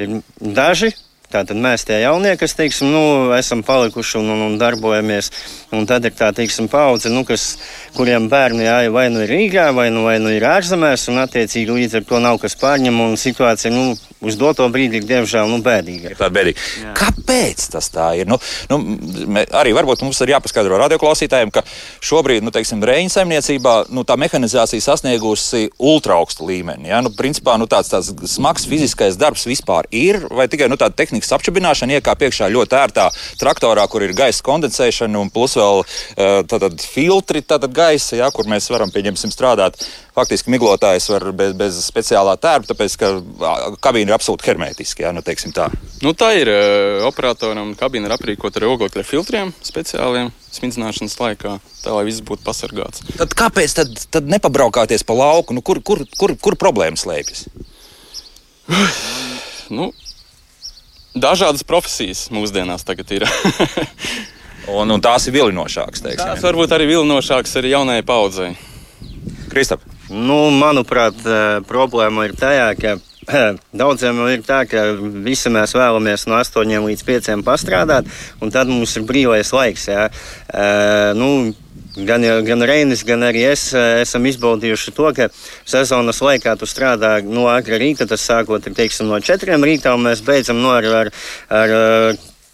ir 0.00 0.20
daži 0.40 0.94
Tātad 1.32 1.56
mēs 1.56 1.86
tie 1.88 2.02
jaunie, 2.02 2.34
kas, 2.36 2.52
teiksim, 2.58 2.90
nu, 2.92 3.02
esam 3.32 3.62
palikuši 3.64 4.18
un, 4.20 4.26
un, 4.34 4.42
un 4.50 4.56
darbojamies, 4.60 5.30
un 5.72 5.86
tad 5.88 6.04
ir 6.04 6.12
tā, 6.18 6.28
teiksim, 6.36 6.68
paudze, 6.68 7.08
nu, 7.08 7.22
kas, 7.28 7.54
kuriem 7.96 8.28
bērni 8.32 8.66
jāja 8.66 8.92
vai 8.92 9.06
nu 9.12 9.22
ir 9.24 9.32
Rīgā, 9.32 9.70
vai 9.72 9.88
nu, 9.94 10.04
vai 10.04 10.18
nu 10.20 10.32
ir 10.34 10.44
ārzemēs, 10.44 11.06
un 11.08 11.22
attiecīgi 11.24 11.78
līdz 11.78 12.02
ar 12.02 12.08
to 12.10 12.20
nav 12.20 12.40
kas 12.42 12.58
pārņem, 12.60 13.00
un 13.00 13.16
situācija, 13.20 13.72
nu, 13.72 13.96
uz 14.22 14.38
doto 14.40 14.66
brīdi 14.72 15.00
ir 15.00 15.08
diemžēl 15.08 15.48
nu, 15.50 15.60
bēdīga. 15.64 16.14
Tā 16.18 16.28
ir 16.28 16.36
bēdīga. 16.36 16.66
Jā. 16.82 16.94
Kāpēc 16.98 17.66
tas 17.72 17.88
tā 17.94 18.10
ir? 18.20 18.28
Nu, 18.30 18.38
nu, 18.70 18.80
arī 19.58 19.74
varbūt 19.76 20.04
mums 20.04 20.20
ir 20.24 20.34
jāpaskaidro 20.34 20.80
radioklausītājiem, 20.84 21.54
ka 21.54 21.64
šobrīd, 22.04 22.44
nu, 22.44 22.52
teiksim, 22.54 22.82
Reņģa 22.82 23.16
saimniecībā, 23.16 23.74
nu, 23.94 24.04
tā 24.08 24.18
mehanizācija 24.20 24.84
sasniegusi 24.84 25.68
ultra 25.78 26.18
augstu 26.20 26.50
līmeni. 26.50 26.90
Ja? 26.92 27.00
Nu, 27.04 27.14
principā, 27.16 27.56
nu, 27.60 27.70
tāds, 27.70 27.92
tāds 27.92 28.12
smags 28.30 28.66
fiziskais 28.68 29.16
darbs 29.20 29.46
vispār 29.48 29.88
ir, 29.94 30.20
vai 30.32 30.48
tikai 30.50 30.68
nu, 30.72 30.78
tāda 30.80 30.96
tehnika 30.98 31.22
tehnikas 31.22 31.32
apšabināšana, 31.36 31.98
iekāp 31.98 32.24
iekšā 32.26 32.48
ļoti 32.52 32.78
ērtā 32.78 33.08
traktorā, 33.40 33.86
kur 33.88 34.02
ir 34.02 34.14
gaisa 34.16 34.42
kondensēšana 34.46 35.20
un 35.20 35.30
plus 35.30 35.56
vēl 35.56 35.84
tātad, 36.48 36.80
filtri 36.80 37.42
tātad 37.42 37.72
gaisa, 37.72 38.16
ja, 38.16 38.30
kur 38.30 38.48
mēs 38.50 38.70
varam 38.72 38.90
pieņemsim 38.90 39.32
strādāt. 39.32 39.78
Faktiski 40.12 40.52
miglotājs 40.52 41.06
var 41.08 41.24
bez, 41.32 41.54
bez 41.56 41.76
speciālā 41.86 42.34
tērpa, 42.36 42.68
tāpēc 42.68 42.96
ka 43.00 43.08
kabīne 43.80 44.10
ir 44.10 44.16
absolūti 44.18 44.50
hermētiska. 44.50 45.06
Ja, 45.06 45.12
nu, 45.16 45.22
tā. 45.24 45.70
Nu, 46.04 46.12
tā 46.12 46.34
ir 46.36 46.50
uh, 46.52 47.06
operatoram. 47.08 47.70
Kabīne 47.80 48.10
ir 48.10 48.12
aprīkota 48.12 48.60
ar 48.60 48.68
oglekļa 48.74 49.06
filtriem 49.08 49.54
speciāliem 49.64 50.28
smidzināšanas 50.52 51.16
laikā, 51.16 51.54
tā 51.80 51.94
lai 51.96 52.02
viss 52.04 52.20
būtu 52.28 52.44
pasargāts. 52.44 53.06
Tad 53.16 53.32
kāpēc 53.38 53.76
tad, 53.78 53.94
tad 54.12 54.28
nepabraukāties 54.28 55.06
pa 55.08 55.16
lauku? 55.16 55.56
Nu, 55.56 55.64
kur, 55.64 55.80
kur, 55.80 56.04
kur, 56.20 56.34
kur 56.36 56.58
problēma 56.60 57.00
slēpjas? 57.00 57.46
nu, 59.78 59.88
dažādas 61.16 61.64
profesijas 61.64 62.26
mūsdienās 62.36 62.84
tagad 62.84 63.16
ir. 63.16 63.24
un, 64.76 64.92
un 64.92 65.00
tās 65.00 65.24
ir 65.30 65.38
vilinošākas. 65.38 66.04
Tās 66.04 66.44
varbūt 66.44 66.76
arī 66.76 66.90
vilinošākas 66.92 67.56
arī 67.62 67.72
jaunajai 67.72 68.04
paudzei. 68.12 68.52
Kristap. 69.52 69.82
Nu, 70.08 70.48
manuprāt, 70.50 71.18
eh, 71.28 71.60
problēma 71.68 72.24
ir 72.28 72.32
tajā, 72.32 72.68
ka 72.80 72.98
Daudziem 73.82 74.16
ir 74.32 74.40
tā, 74.42 74.62
ka 74.66 74.80
visi 74.98 75.50
mēs 75.52 75.76
vēlamies 75.78 76.24
no 76.26 76.38
8 76.40 76.86
līdz 76.88 77.04
5 77.06 77.44
pastrādāt, 77.46 78.08
un 78.42 78.50
tad 78.50 78.70
mums 78.70 78.96
ir 78.98 79.04
brīvais 79.06 79.52
laiks. 79.54 79.86
Jā. 79.92 80.08
Uh, 80.52 81.12
nu, 81.18 81.28
Gan, 81.92 82.22
gan 82.46 82.64
Reinis, 82.64 83.02
gan 83.04 83.20
arī 83.20 83.42
es 83.50 83.66
esam 83.76 84.24
izbaudījuši 84.24 84.94
to, 84.96 85.10
ka 85.12 85.26
sezonas 85.68 86.22
laikā 86.24 86.54
tu 86.56 86.64
strādā 86.64 87.18
no 87.20 87.42
agrā 87.52 87.76
rīta, 87.76 88.06
tas 88.08 88.24
sākot 88.24 88.64
teiksim, 88.64 89.10
no 89.10 89.18
4 89.20 89.58
rītā, 89.60 89.92
un 89.92 90.06
mēs 90.06 90.22
beidzam 90.24 90.62
no 90.64 90.72
ar, 90.72 90.88
ar, 91.02 91.10
ar 91.52 91.74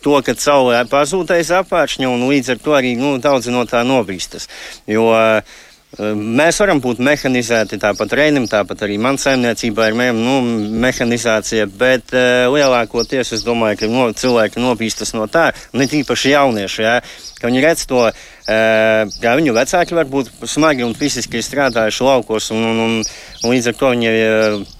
to, 0.03 0.17
ka 0.27 0.35
saulē 0.35 0.83
pazūtais 0.91 1.53
apāršņa, 1.55 2.11
un 2.11 2.27
līdz 2.33 2.57
ar 2.57 2.61
to 2.65 2.75
arī 2.81 2.97
nu, 2.99 3.15
daudzi 3.23 3.55
no 3.55 3.63
tā 3.63 3.85
nobīstas. 3.87 4.51
Jo, 4.91 5.07
uh, 5.15 5.57
Mēs 5.97 6.59
varam 6.61 6.83
būt 6.85 6.99
mehanizēti, 7.01 7.79
tāpat 7.81 8.13
Reinim, 8.13 8.45
tāpat 8.45 8.83
arī 8.85 8.99
man 9.01 9.17
saimniecībā 9.17 9.87
ir 9.89 9.97
nu, 10.13 10.35
mehanizācija, 10.85 11.65
bet 11.81 12.13
uh, 12.13 12.45
lielākoties 12.53 13.33
es 13.33 13.45
domāju, 13.47 13.79
ka 13.81 13.89
no, 13.89 14.11
cilvēki 14.13 14.61
nobīstas 14.61 15.15
no 15.17 15.25
tā, 15.33 15.47
ne 15.73 15.89
tīpaši 15.89 16.35
jaunieši, 16.35 16.83
jā, 16.85 16.95
ka 17.41 17.51
viņi 17.51 17.65
redz 17.65 17.87
to 17.91 18.09
kā 18.49 19.35
viņu 19.37 19.53
vecāki 19.53 19.97
var 19.97 20.09
būt 20.09 20.31
smagi 20.49 20.85
un 20.87 20.95
fiziski 20.97 21.43
strādājuši 21.45 22.07
laukos, 22.07 22.49
un, 22.55 22.65
un, 22.65 22.81
un, 22.81 22.95
un 23.43 23.53
līdz 23.53 23.71
ar 23.73 23.77
to 23.77 23.91
viņi 23.93 24.13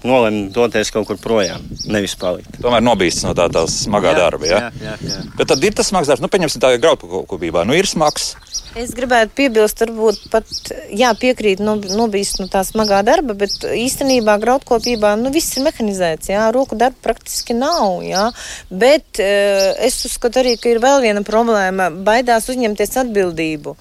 nolēma 0.09 0.47
doties 0.55 0.89
kaut 0.95 1.05
kur 1.09 1.19
projām, 1.21 1.67
nevis 1.85 2.17
palikt. 2.19 2.57
Tomēr 2.63 2.81
nobīstas 2.85 3.27
no 3.27 3.35
tā, 3.37 3.45
tā 3.53 3.67
smagā 3.69 4.15
jā, 4.15 4.19
darba. 4.23 4.49
Ja? 4.49 4.61
Jā, 4.81 4.95
jā, 4.95 4.95
jā. 5.11 5.19
Bet 5.37 5.51
tad 5.53 5.65
ir 5.69 5.77
tas 5.77 5.91
smags 5.91 6.09
darbs, 6.09 6.23
nu, 6.25 6.31
pieņemsim, 6.33 6.63
tā 6.63 6.73
graudkopībā. 6.81 7.67
Nu, 7.69 7.77
ir 7.77 7.89
smags. 7.89 8.33
Es 8.77 8.91
gribētu 8.93 9.33
piebilst, 9.37 9.81
varbūt 9.81 10.27
pat 10.29 10.49
jā, 10.93 11.09
piekrīt, 11.17 11.61
no, 11.61 11.75
nobīst 11.77 12.37
no 12.41 12.45
tā 12.51 12.61
smagā 12.65 12.99
darba, 13.05 13.33
bet 13.37 13.65
īstenībā 13.65 14.35
graudkopībā 14.41 15.15
nu, 15.17 15.31
viss 15.33 15.57
ir 15.57 15.65
mehanizēts. 15.65 16.29
Jā, 16.29 16.47
roku 16.53 16.77
darba 16.77 16.97
praktiski 17.09 17.57
nav. 17.57 18.03
Jā. 18.05 18.27
Bet 18.69 19.21
uh, 19.21 19.71
es 19.85 19.97
uzskatu 20.09 20.41
arī, 20.43 20.55
ka 20.61 20.69
ir 20.73 20.81
vēl 20.83 21.01
viena 21.05 21.25
problēma- 21.25 21.89
baidās 22.09 22.48
uzņemties 22.53 22.97
atbildību. 23.03 23.75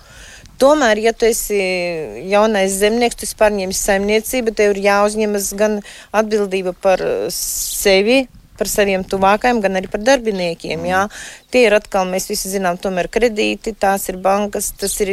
Tomēr, 0.59 0.99
ja 0.99 1.13
tu 1.15 1.29
esi 1.29 1.59
jaunais 2.33 2.73
zemnieks, 2.81 3.19
tu 3.21 3.29
pārņemsi 3.39 3.79
saimniecību, 3.79 4.55
tev 4.59 4.75
ir 4.75 4.81
jāuzņemas 4.89 5.53
gan 5.59 5.79
atbildība 6.11 6.75
par 6.83 7.05
sevi, 7.35 8.25
par 8.59 8.71
saviem 8.71 9.05
tuvākajiem, 9.07 9.61
gan 9.65 9.79
arī 9.79 9.91
par 9.91 10.03
darbiniekiem. 10.05 10.85
Jā. 10.89 11.05
Tie 11.53 11.65
ir 11.69 11.77
atkal, 11.79 12.09
mēs 12.11 12.29
visi 12.31 12.51
zinām, 12.53 12.77
tomēr 12.81 13.09
kredīti, 13.13 13.73
tās 13.79 14.09
ir 14.13 14.19
bankas, 14.23 14.71
tas 14.79 14.95
ir 15.05 15.13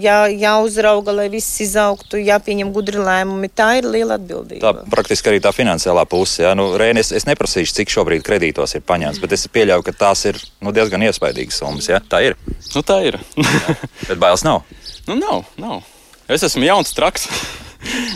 jā, 0.00 0.18
jāuzrauga, 0.32 1.14
lai 1.20 1.28
viss 1.32 1.60
izaugtu, 1.64 2.20
jāpieņem 2.22 2.72
gudri 2.74 3.02
lēmumi. 3.02 3.50
Tā 3.52 3.70
ir 3.80 3.90
liela 3.90 4.16
atbildība. 4.16 4.62
Tā 4.64 4.88
praktiski 4.94 5.32
arī 5.32 5.42
tā 5.44 5.52
finansiālā 5.56 6.06
puse. 6.08 6.42
Jā. 6.46 6.54
Nu, 6.58 6.70
Rēni, 6.80 7.04
es, 7.04 7.12
es 7.12 7.28
neprasīšu, 7.28 7.76
cik 7.80 7.92
šobrīd 7.92 8.24
kredītos 8.26 8.78
ir 8.78 8.86
paņemts, 8.88 9.20
bet 9.24 9.36
es 9.36 9.48
pieļauju, 9.52 9.86
ka 9.86 9.96
tās 10.06 10.24
ir 10.30 10.40
nu, 10.64 10.72
diezgan 10.74 11.04
iespaidīgas 11.08 11.60
summas. 11.60 11.90
Jā. 11.90 12.00
Tā 12.00 12.22
ir. 12.30 12.38
Nu, 12.74 12.84
tā 12.86 13.02
ir. 13.10 13.20
bet 14.08 14.18
bailes 14.20 14.46
nav. 14.46 14.64
Nu, 15.08 15.14
nav, 15.16 15.46
nav. 15.56 15.86
Es 16.28 16.42
esmu 16.44 16.66
jauns 16.66 16.90
traks. 16.92 17.24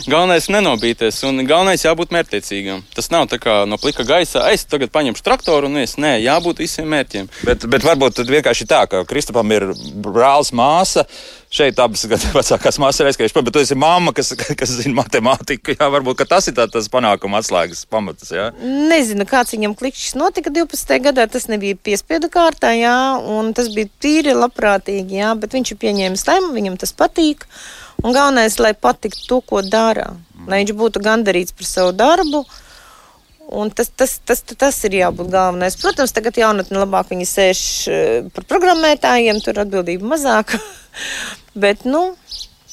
Galvenais 0.09 0.47
ir 0.47 0.55
nenobīties, 0.57 1.21
un 1.27 1.43
galvenais 1.47 1.83
jābūt 1.85 2.11
mērķtiecīgam. 2.15 2.83
Tas 2.95 3.09
nav 3.13 3.27
tā 3.31 3.39
kā 3.41 3.61
no 3.69 3.79
plika 3.81 4.05
gaisa, 4.07 4.45
es 4.51 4.65
tagad 4.69 4.91
paņemšu 4.93 5.23
traktoru 5.25 5.69
un 5.71 5.79
es 5.83 5.95
nē, 6.01 6.17
jābūt 6.23 6.63
visiem 6.63 6.89
mērķiem. 6.91 7.29
Bet, 7.47 7.67
bet 7.71 7.85
varbūt 7.87 8.19
tad 8.19 8.31
vienkārši 8.31 8.67
tā, 8.69 8.83
ka 8.91 9.05
Kristapam 9.09 9.55
ir 9.55 9.69
brālis, 10.03 10.53
māsa. 10.55 11.07
Šeit 11.53 11.77
abas 11.77 12.01
vecākās 12.33 12.79
māsas 12.81 13.03
ir 13.03 13.11
aizskrējušas, 13.11 13.45
bet 13.45 13.53
tu 13.53 13.61
esi 13.61 13.77
mamma, 13.77 14.13
kas, 14.17 14.33
kas 14.57 14.73
zina 14.79 14.97
matemātiku. 15.03 15.75
Jā, 15.75 15.89
varbūt 15.93 16.25
tas 16.29 16.49
ir 16.49 16.57
tā, 16.57 16.65
tas 16.71 16.89
panākuma 16.91 17.43
atslēgas 17.43 17.85
pamatas. 17.91 18.33
Jā. 18.33 18.49
Nezinu, 18.89 19.27
kāds 19.29 19.53
viņam 19.53 19.77
klikšķis 19.77 20.17
notika 20.17 20.53
12. 20.53 20.97
gadā. 21.05 21.27
Tas 21.29 21.45
nebija 21.51 21.77
piespiedu 21.77 22.31
kārtā, 22.33 22.73
jā, 22.77 22.97
un 23.21 23.53
tas 23.53 23.69
bija 23.73 23.91
tīri 24.01 24.33
labprātīgi, 24.33 25.21
jā, 25.21 25.31
bet 25.37 25.53
viņš 25.53 25.75
ir 25.75 25.81
pieņēmis 25.85 26.27
lēmumu, 26.29 26.57
viņam 26.57 26.81
tas 26.81 26.95
patīk. 26.97 27.45
Un 28.03 28.15
galvenais, 28.15 28.59
lai 28.59 28.73
patiktu 28.75 29.25
to, 29.29 29.39
ko 29.47 29.63
dara, 29.63 30.11
mm. 30.11 30.47
lai 30.51 30.61
viņš 30.63 30.75
būtu 30.79 31.01
gandarīts 31.03 31.55
par 31.55 31.69
savu 31.69 31.95
darbu. 31.95 32.43
Un 33.53 33.69
tas, 33.75 33.89
tas, 33.91 34.15
tas, 34.25 34.41
tas 34.43 34.77
ir 34.87 34.97
jābūt 35.01 35.29
galvenais. 35.31 35.75
Protams, 35.79 36.13
tagad 36.15 36.39
jaunatne 36.39 36.79
labāk 36.79 37.11
viņi 37.11 37.27
sēž 37.27 37.61
eh, 37.91 38.27
par 38.33 38.47
programmētājiem, 38.49 39.41
tur 39.43 39.61
atbildība 39.63 40.15
mazāka. 40.15 40.59
Bet, 41.63 41.83
nu, 41.85 42.13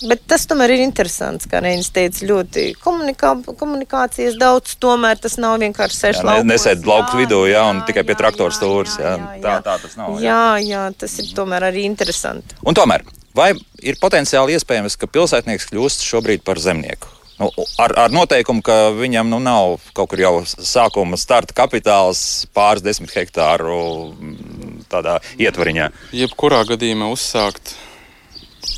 Bet 0.01 0.23
tas 0.31 0.47
tomēr 0.49 0.73
ir 0.73 0.81
interesants, 0.81 1.45
kā 1.51 1.61
Reinis 1.61 1.91
teica, 1.93 2.23
ļoti 2.25 2.71
komunikā, 2.81 3.35
komunikācijas 3.45 4.39
daudz. 4.41 4.79
Tomēr 4.81 5.21
tas 5.21 5.37
nav 5.37 5.59
vienkārši 5.61 5.99
sēž 5.99 6.23
laukos. 6.25 6.47
Nesēd 6.49 6.89
lauku 6.89 7.21
vidū, 7.21 7.43
jā, 7.51 7.67
un 7.69 7.83
jā, 7.83 7.89
tikai 7.91 8.07
pie 8.09 8.17
traktora 8.17 8.55
stūres. 8.57 8.97
Tā, 8.97 9.59
tā 9.67 9.77
tas 9.83 9.99
nav. 10.01 10.17
Jā. 10.17 10.25
jā, 10.25 10.71
jā, 10.71 10.85
tas 11.05 11.19
ir 11.21 11.29
tomēr 11.37 11.69
arī 11.69 11.85
interesanti. 11.91 12.57
Un 12.65 12.79
tomēr 12.79 13.05
Vai 13.37 13.53
ir 13.83 13.99
potenciāli 14.03 14.57
iespējams, 14.59 14.99
ka 14.99 15.09
pilsētnieks 15.11 15.69
kļūst 15.71 16.07
šobrīd 16.07 16.43
par 16.47 16.59
zemnieku? 16.63 17.11
Nu, 17.41 17.49
ar, 17.81 17.95
ar 17.97 18.13
noteikumu, 18.13 18.61
ka 18.61 18.91
viņam 18.93 19.31
nu, 19.33 19.39
nav 19.41 19.79
kaut 19.97 20.11
kur 20.13 20.21
jau 20.21 20.33
sākuma 20.45 21.17
starta 21.17 21.55
kapitāls 21.57 22.45
pāris 22.53 22.85
desmit 22.85 23.15
hektāru 23.17 23.79
mm, 24.13 24.83
tādā 24.93 25.17
ietvariņā. 25.41 25.87
Jebkurā 26.21 26.61
gadījumā 26.69 27.09
uzsākt, 27.15 27.73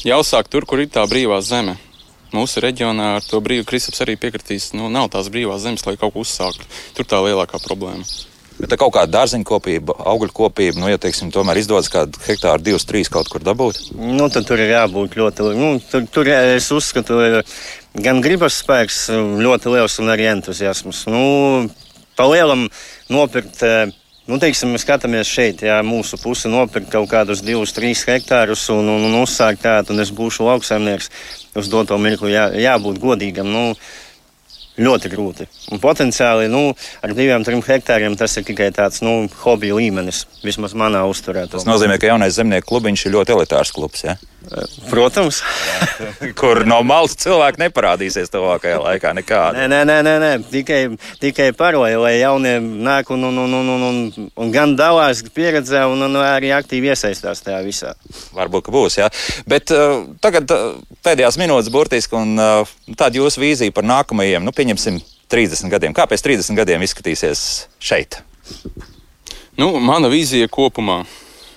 jāuzsāk 0.07 0.53
tur, 0.53 0.69
kur 0.69 0.85
ir 0.85 0.93
tā 0.95 1.03
brīvā 1.11 1.41
zeme. 1.43 1.75
Mūsu 2.33 2.63
reģionā 2.65 3.17
ar 3.17 3.27
to 3.27 3.43
brīvu 3.45 3.67
Kristaps 3.69 4.05
arī 4.05 4.15
piekritīs, 4.21 4.71
nu, 4.79 4.87
nav 4.93 5.11
tās 5.13 5.27
brīvās 5.33 5.67
zemes, 5.67 5.83
lai 5.89 5.99
kaut 5.99 6.15
ko 6.15 6.23
uzsāktu. 6.23 6.71
Tur 6.97 7.09
tā 7.09 7.19
lielākā 7.27 7.59
problēma. 7.67 8.07
Bet 8.63 8.77
kaut 8.79 8.93
kāda 8.95 9.11
dārziņa 9.11 9.47
kopība, 9.47 9.95
augļu 10.07 10.31
kopība, 10.37 10.79
nu, 10.79 10.87
ja 10.87 10.99
teiksim, 11.03 11.33
tomēr 11.35 11.59
izdodas 11.59 11.91
kādu 11.91 12.21
hektāru, 12.23 12.63
divus, 12.63 12.87
trīs 12.87 13.09
kaut 13.11 13.27
kur 13.33 13.43
dabūt. 13.43 13.81
Nu, 13.99 14.29
tad 14.31 14.47
tur 14.47 14.63
ir 14.63 14.71
jābūt 14.71 15.17
ļoti. 15.19 15.49
Nu, 15.59 15.71
tur, 15.91 16.05
tur 16.15 16.31
es 16.31 16.69
uzskatu, 16.71 17.19
gan 17.99 18.21
gribas 18.23 18.61
spēks 18.63 19.09
ļoti 19.43 19.73
liels 19.75 19.99
un 19.99 20.13
arī 20.15 20.29
entuziasms. 20.31 21.03
Nu, 21.11 21.25
pa 22.15 22.29
lielam 22.31 22.69
nopirkt. 23.11 23.65
Nu, 24.31 24.39
teiksim, 24.39 24.71
mēs 24.71 24.85
skatāmies 24.87 25.27
šeit, 25.27 25.65
ja 25.67 25.81
mūsu 25.83 26.15
puse 26.23 26.47
nopirkt 26.47 26.93
kaut 26.93 27.09
kādus 27.11 27.41
divus, 27.43 27.73
trīs 27.75 28.05
hektārus 28.07 28.69
un, 28.71 28.87
un, 28.87 29.09
un 29.09 29.17
uzsākt 29.19 29.65
tādu, 29.65 29.91
un 29.91 30.05
es 30.05 30.13
būšu 30.15 30.47
lauksaimnieks 30.47 31.11
uz 31.59 31.71
doto 31.73 31.99
mirkli, 31.99 32.31
jā, 32.37 32.47
jābūt 32.55 33.03
godīgam. 33.03 33.51
Nu, 33.51 33.65
ļoti 34.81 35.11
grūti. 35.13 35.47
Un 35.73 35.81
potenciāli 35.83 36.49
nu, 36.53 36.71
ar 37.05 37.15
diviem, 37.17 37.45
trim 37.45 37.63
hektāriem 37.65 38.17
tas 38.19 38.37
ir 38.39 38.47
tikai 38.49 38.71
tāds 38.75 39.03
nu, 39.05 39.29
hobiju 39.45 39.81
līmenis, 39.81 40.25
vismaz 40.45 40.77
manā 40.79 41.05
uzturē. 41.09 41.47
Tas 41.53 41.69
nozīmē, 41.69 41.99
ka 42.01 42.13
jaunais 42.13 42.39
zemnieku 42.39 42.73
klubiņš 42.73 43.07
ir 43.07 43.17
ļoti 43.19 43.37
elitārs 43.37 43.75
klubs. 43.75 44.07
Ja? 44.07 44.17
Protams. 44.91 45.41
Kur 46.41 46.63
no 46.69 46.81
malas 46.87 47.15
cilvēki 47.21 47.63
neparādīsies 47.63 48.33
tuvākajā 48.33 48.81
laikā 48.83 49.13
nekādā. 49.17 49.67
Nē, 49.71 49.83
nē, 49.89 49.99
nē, 50.07 50.15
nē. 50.23 50.33
Tikai, 50.53 50.81
tikai 51.23 51.51
paroja, 51.57 52.01
lai 52.03 52.15
jaunie 52.19 52.57
nāk 52.61 53.13
un, 53.15 53.29
un, 53.31 53.39
un, 53.45 53.55
un, 53.61 53.71
un, 53.77 53.87
un, 53.89 54.29
un 54.35 54.53
gan 54.55 54.75
dalās 54.79 55.23
pieredzē, 55.35 55.85
un, 55.91 56.05
un 56.09 56.21
arī 56.23 56.53
aktīvi 56.57 56.93
iesaistās 56.93 57.45
tajā 57.47 57.63
visā. 57.67 57.95
Varbūt, 58.37 58.67
ka 58.67 58.75
būs, 58.75 58.99
jā. 59.01 59.09
Bet 59.49 59.73
uh, 59.75 60.03
tagad 60.25 60.51
uh, 60.55 60.75
pēdējās 61.07 61.41
minūtes 61.41 61.73
burtiski 61.73 62.19
un 62.19 62.35
uh, 62.41 62.75
tāda 62.99 63.23
jūsu 63.23 63.43
vīzija 63.43 63.75
par 63.75 63.87
nākamajiem, 63.89 64.45
nu, 64.45 64.55
pieņemsim, 64.57 65.01
30 65.33 65.73
gadiem. 65.73 65.95
Kā 65.97 66.05
pēc 66.11 66.25
30 66.27 66.59
gadiem 66.59 66.85
izskatīsies 66.85 67.47
šeit? 67.81 68.21
Nu, 69.57 69.75
mana 69.81 70.11
vīzija 70.13 70.49
kopumā. 70.53 71.03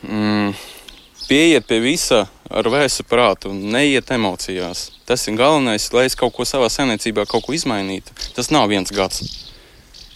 Mm, 0.06 0.54
pieiet 1.28 1.68
pie 1.68 1.82
visa 1.84 2.26
ar 2.50 2.70
vēsu 2.70 3.06
prātu, 3.08 3.52
neiet 3.54 4.12
emocijās. 4.14 4.90
Tas 5.08 5.26
ir 5.28 5.38
galvenais, 5.40 5.88
lai 5.94 6.06
es 6.10 6.18
kaut 6.18 6.36
ko 6.36 6.46
savā 6.48 6.70
saimniecībā 6.72 7.26
kaut 7.30 7.46
ko 7.46 7.56
izmainītu. 7.58 8.14
Tas 8.38 8.52
nav 8.54 8.70
viens 8.72 8.94
gads. 8.94 9.24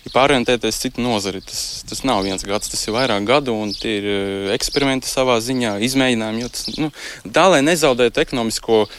Ja 0.06 0.14
pārorientēties 0.14 0.80
citu 0.80 1.04
nozari, 1.04 1.42
tas, 1.44 1.84
tas 1.90 2.06
nav 2.08 2.24
viens 2.24 2.46
gads, 2.48 2.72
tas 2.72 2.86
ir 2.88 2.96
vairāk 2.96 3.26
gadu, 3.28 3.54
un 3.58 3.74
tie 3.76 3.98
ir 4.00 4.10
eh, 4.10 4.52
eksperimenti 4.56 5.10
savā 5.10 5.40
ziņā, 5.44 5.76
izmēģinājumi. 5.90 6.52
Tas, 6.56 6.70
nu, 6.80 6.92
tā, 7.36 7.50
lai 7.52 7.64
nezaudētu 7.66 8.24
ekonomisko 8.24 8.84
uh, 8.86 8.94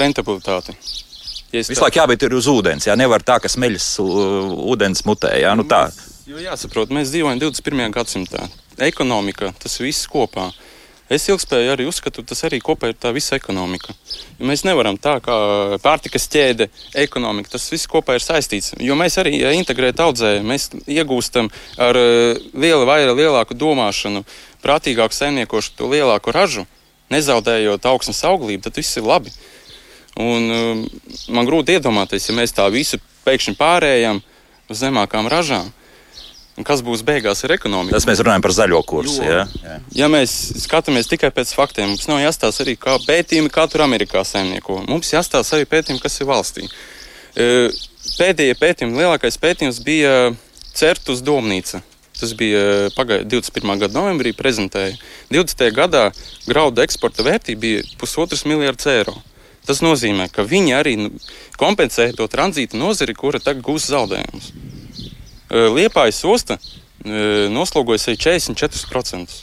rentabilitāti. 0.00 0.76
Ja 1.52 1.62
Visu 1.62 1.76
tā... 1.76 1.86
laiku 1.86 2.00
jābūt 2.00 2.26
uz 2.32 2.48
ūdens, 2.50 2.88
jā, 2.88 2.96
nevar 2.98 3.22
tā, 3.26 3.36
ka 3.42 3.50
smeļas 3.52 3.90
uh, 4.02 4.54
ūdens 4.72 5.04
mutē. 5.06 5.34
Jā, 5.42 5.52
nu 5.58 5.66
tā. 5.68 5.88
Jo 6.26 6.40
jāsaprot, 6.42 6.90
mēs 6.94 7.12
dzīvojam 7.12 7.42
21. 7.42 7.92
gadsimtā. 7.94 8.48
Ekonomika, 8.82 9.52
tas 9.62 9.76
viss 9.80 10.08
kopā. 10.10 10.48
Uh, 10.48 10.65
Es 11.06 11.28
ilgspēju 11.30 11.70
arī 11.70 11.84
uzskatu, 11.86 12.24
tas 12.26 12.40
arī 12.48 12.58
kopā 12.58 12.90
ir 12.90 12.96
tā 12.98 13.12
visa 13.14 13.36
ekonomika. 13.38 13.94
Jo 14.40 14.48
mēs 14.50 14.64
nevaram 14.66 14.96
tā 14.98 15.20
kā 15.22 15.36
pārtikas 15.84 16.26
ķēde, 16.32 16.66
ekonomika, 16.98 17.52
tas 17.52 17.68
viss 17.70 17.86
kopā 17.90 18.16
ir 18.18 18.24
saistīts. 18.24 18.72
Jo 18.82 18.96
mēs 18.98 19.14
arī 19.22 19.36
ja 19.38 19.52
integrēt 19.54 20.02
audzējam, 20.02 20.50
mēs 20.50 20.72
iegūstam 20.90 21.52
ar 21.78 22.00
eh, 22.00 22.40
vai 22.88 22.98
lielāku 23.06 23.54
domāšanu, 23.54 24.24
prātīgāku 24.66 25.14
saimniekošu, 25.14 25.76
to 25.78 25.92
lielāku 25.94 26.34
ražu, 26.34 26.66
nezaudējot 27.14 27.86
augsnes 27.86 28.24
auglību, 28.26 28.64
tad 28.66 28.82
viss 28.82 28.98
ir 28.98 29.06
labi. 29.06 29.30
Un, 30.16 30.50
um, 30.50 30.84
man 31.36 31.46
grūti 31.46 31.76
iedomāties, 31.76 32.30
ja 32.30 32.34
mēs 32.34 32.54
tā 32.56 32.66
visu 32.72 32.98
pēkšņi 33.26 33.54
pārējām, 33.60 34.22
uz 34.72 34.80
zemākām 34.80 35.28
ražām. 35.30 35.68
Un 36.56 36.64
kas 36.64 36.80
būs 36.80 37.02
beigās 37.04 37.44
ar 37.44 37.52
ekonomiku? 37.52 37.92
Tas 37.92 38.06
mēs 38.08 38.22
runājam 38.24 38.44
par 38.46 38.54
zaļo 38.56 38.78
kursu. 38.88 39.20
Jo. 39.20 39.42
Ja? 39.60 39.74
Ja 39.92 40.06
mēs 40.12 40.32
skatāmies 40.62 41.10
tikai 41.10 41.28
pēc 41.36 41.52
faktiem, 41.52 41.90
mums 41.92 42.08
nav 42.08 42.22
jāstāsta 42.22 42.64
arī 42.64 42.78
kā 42.80 42.96
pētījumi, 43.04 43.52
kā 43.52 43.66
tur 43.68 43.84
Amerikā 43.84 44.24
saimnieko. 44.24 44.80
Mums 44.88 45.12
jāstāsta 45.12 45.58
arī 45.58 45.68
pētījumi, 45.68 46.00
kas 46.00 46.16
ir 46.20 46.30
valstī. 46.30 46.64
E, 47.36 47.68
Pēdējie 48.16 48.54
pētījumi, 48.56 49.00
lielākais 49.02 49.36
pētījums 49.42 49.82
bija 49.84 50.30
Certus 50.76 51.22
domnīca. 51.26 51.82
Tas 52.16 52.32
bija 52.38 52.88
pagājušā 52.96 53.28
21. 53.28 53.80
gada 53.82 53.98
novembrī, 53.98 54.32
prezentēja. 54.36 54.94
20. 55.34 55.66
gadā 55.76 56.04
graudu 56.46 56.84
eksporta 56.84 57.26
vērtība 57.26 57.60
bija 57.60 57.82
pusotrs 58.00 58.46
miljards 58.48 58.88
eiro. 58.88 59.18
Tas 59.68 59.82
nozīmē, 59.84 60.30
ka 60.32 60.46
viņi 60.46 60.72
arī 60.78 60.94
nu, 61.00 61.10
kompensē 61.60 62.08
to 62.16 62.28
tranzīta 62.30 62.78
nozari, 62.78 63.16
kura 63.18 63.42
tagad 63.42 63.64
gūs 63.66 63.90
zaudējumus. 63.90 64.52
Liepājas 65.50 66.24
osta 66.26 66.58
noslogojas 67.52 68.08
arī 68.10 68.18
44%. 68.18 69.42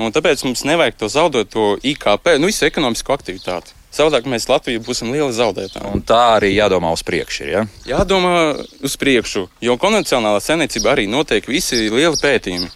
Un 0.00 0.14
tāpēc 0.14 0.44
mums 0.46 0.64
nevajag 0.64 0.96
to 1.00 1.10
zaudēt, 1.12 1.50
to 1.52 1.74
IKP, 1.84 2.36
nu, 2.40 2.48
visu 2.48 2.64
ekonomisko 2.68 3.12
aktivitāti. 3.16 3.74
Savādāk 3.90 4.28
mēs 4.30 4.46
Latvijā 4.46 4.80
būsim 4.86 5.10
lieli 5.10 5.32
zaudētāji. 5.34 5.90
Un 5.90 6.04
tā 6.06 6.20
arī 6.36 6.52
jādomā 6.54 6.92
uz 6.94 7.02
priekšu. 7.06 7.48
Ja? 7.50 7.64
Jādomā 7.88 8.54
uz 8.86 8.94
priekšu, 9.00 9.48
jo 9.60 9.76
konvencionālā 9.82 10.38
saimniecība 10.44 10.94
arī 10.94 11.08
notiek 11.10 11.48
visi 11.50 11.88
lieli 11.90 12.14
pētījumi. 12.22 12.70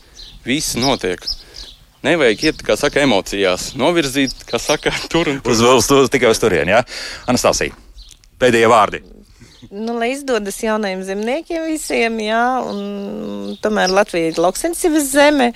Viss 0.45 0.75
notiek. 0.77 1.23
Nevajag 2.05 2.43
iet, 2.51 2.65
kā 2.67 2.75
saka, 2.77 3.01
emocijās, 3.07 3.71
novirzīt, 3.81 4.43
kā 4.51 4.61
saka, 4.61 4.93
tur 5.13 5.31
un 5.31 5.41
tur. 5.41 5.55
Uz, 5.55 5.63
uz, 5.65 5.89
uz, 6.03 6.13
tikai 6.13 6.35
uz 6.35 6.43
turieni, 6.43 6.75
ja? 6.75 6.83
Anastasija, 7.31 7.79
pēdējie 8.43 8.69
vārdi. 8.69 9.05
Nu, 9.71 9.97
lai 9.99 10.13
izdodas 10.15 10.59
jaunajiem 10.63 11.03
zemniekiem 11.07 11.65
visiem, 11.69 12.19
jā, 12.25 12.45
un 12.69 13.57
tomēr 13.63 13.93
Latvija 13.95 14.33
ir 14.33 14.41
lauksensības 14.43 15.11
zeme. 15.13 15.53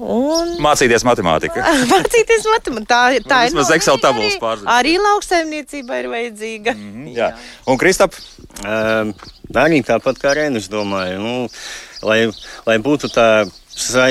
Un... 0.00 0.54
Mācīties 0.66 1.04
matemātiku. 1.04 1.60
Mācīties 1.92 2.46
matemātiku. 2.48 2.88
Tā, 2.88 3.02
tā 3.26 3.42
ir. 3.46 3.52
Vismaz 3.52 3.72
Excel 3.76 4.00
tabulas 4.02 4.38
pārzināt. 4.40 4.72
Arī 4.78 4.96
lauksaimniecība 5.00 6.00
ir 6.00 6.10
vajadzīga. 6.12 6.74
Mm 6.76 6.92
-hmm, 6.94 7.14
jā. 7.16 7.30
Un 7.66 7.80
Kristap? 7.80 8.16
Um, 8.64 9.14
arī 9.54 9.82
tāpat 9.84 10.20
kā 10.20 10.34
Rēnis 10.36 10.68
domāju, 10.72 11.18
nu, 11.18 11.48
lai, 12.02 12.30
lai 12.66 12.78
būtu 12.78 13.10
tā 13.12 13.48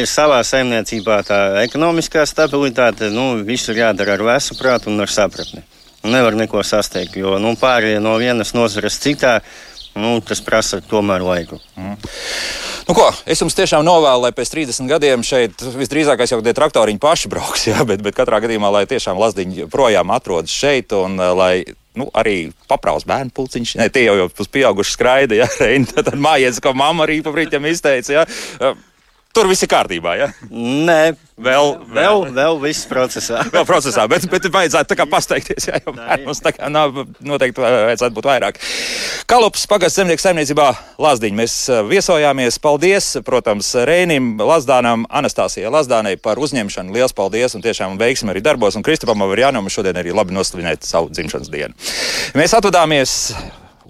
savā 0.09 0.39
saimniecībā 0.43 1.23
tā 1.27 1.39
ekonomiskā 1.63 2.25
stabilitāte, 2.25 3.09
nu, 3.13 3.43
viss 3.45 3.69
ir 3.69 3.83
jādara 3.83 4.13
ar 4.13 4.23
vēsu 4.23 4.57
prātu 4.59 4.89
un 4.89 5.01
ar 5.01 5.11
sapratni. 5.11 5.63
Nevar 6.07 6.37
neko 6.39 6.63
sasniegt, 6.63 7.17
jo 7.19 7.35
nu, 7.43 7.55
pārējie 7.59 7.99
no 8.03 8.13
vienas 8.21 8.53
nozares 8.55 8.95
citā, 9.03 9.39
nu, 9.99 10.19
tas 10.23 10.39
prasa 10.45 10.79
tomēr 10.85 11.25
laiku. 11.25 11.59
Mm. 11.75 11.97
Nu, 12.87 12.95
ko, 12.95 13.09
es 13.29 13.41
jums 13.43 13.57
tiešām 13.57 13.83
novēlu, 13.85 14.23
lai 14.23 14.31
pēc 14.33 14.53
30 14.53 14.87
gadiem 14.89 15.25
šeit 15.27 15.59
visdrīzākais 15.75 16.31
jau 16.33 16.39
tie 16.45 16.55
traktoriņi 16.55 17.01
paši 17.03 17.31
brauks, 17.31 17.67
jā, 17.71 17.83
bet, 17.89 18.01
bet 18.05 18.17
katrā 18.17 18.39
gadījumā, 18.45 18.71
lai 18.79 18.87
tiešām 18.89 19.19
lasdiņi 19.19 19.67
projām 19.73 20.15
atrodas 20.15 20.55
šeit 20.55 20.95
un 20.95 21.19
lai 21.19 21.53
nu, 21.99 22.07
arī 22.15 22.53
papraus 22.69 23.05
bērnu 23.09 23.33
pulciņš. 23.35 23.75
Ne, 23.81 23.89
tie 23.93 24.05
jau 24.07 24.15
jau 24.21 24.29
pieauguši 24.55 24.95
skraida, 24.95 25.37
ja 25.41 25.49
Reini, 25.61 25.89
tad, 25.89 26.07
tad 26.09 26.19
mājies, 26.21 26.61
ko 26.63 26.73
mamma 26.77 27.05
arī 27.07 27.19
pa 27.25 27.35
brīdim 27.35 27.67
izteica. 27.69 28.21
Ja. 28.21 28.73
Tur 29.29 29.45
viss 29.45 29.61
ir 29.61 29.69
kārtībā. 29.69 30.15
Ja? 30.17 30.27
Nē, 30.49 31.11
vēl, 31.37 31.75
vēl, 31.93 32.23
vēl 32.33 32.55
viss 32.63 32.87
procesā. 32.89 33.43
vēl 33.53 33.65
procesā, 33.67 34.07
bet, 34.09 34.25
bet 34.31 34.47
vajadzētu 34.49 34.89
tā 34.89 34.97
kā 34.97 35.05
pasteikties. 35.09 35.67
Jā, 35.69 35.81
jau 35.83 35.93
mums 36.23 36.41
tā 36.41 36.55
kā 36.55 36.69
nav 36.73 36.97
noteikti 37.21 37.61
vajadzētu 37.61 38.17
būt 38.17 38.29
vairāk. 38.31 38.57
Kalups 39.29 39.67
pagasts 39.69 40.01
zemnieku 40.01 40.25
saimniecībā 40.25 40.71
Lazdiņa. 41.05 41.39
Mēs 41.43 41.59
viesojāmies. 41.91 42.57
Paldies, 42.63 43.11
protams, 43.27 43.69
Reinim, 43.85 44.33
Lazdānam, 44.41 45.05
Anastāsijai 45.13 45.69
Lazdānai 45.77 46.17
par 46.17 46.41
uzņemšanu. 46.41 46.97
Lielas 46.97 47.13
paldies 47.13 47.53
un 47.53 47.65
tiešām 47.65 48.01
veiksim 48.01 48.33
arī 48.33 48.41
darbos. 48.41 48.79
Un 48.79 48.87
Kristupam 48.87 49.21
Avarjānam 49.27 49.69
šodien 49.69 50.01
arī 50.01 50.15
labi 50.15 50.33
noslavinēt 50.33 50.89
savu 50.89 51.13
dzimšanas 51.13 51.53
dienu. 51.53 51.77
Mēs 52.33 52.57
atvadāmies. 52.57 53.19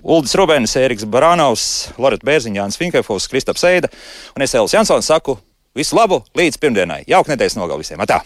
Uldis 0.04 0.36
Rubēns, 0.40 0.76
Eriks 0.80 1.06
Barānaus, 1.10 1.64
Lorita 2.00 2.28
Bērziņa, 2.28 2.62
Jānis 2.62 2.80
Finkefovs, 2.80 3.30
Kristaps 3.32 3.66
Eida 3.68 3.92
un 4.36 4.46
es 4.46 4.56
Elis 4.56 4.76
Jansons 4.78 5.12
saku 5.12 5.38
visu 5.76 6.00
labu 6.00 6.24
līdz 6.40 6.60
pirmdienai. 6.62 7.04
Jauka 7.10 7.36
nedēļas 7.36 7.60
nogal 7.60 7.82
visiem! 7.84 8.00
Atā! 8.04 8.24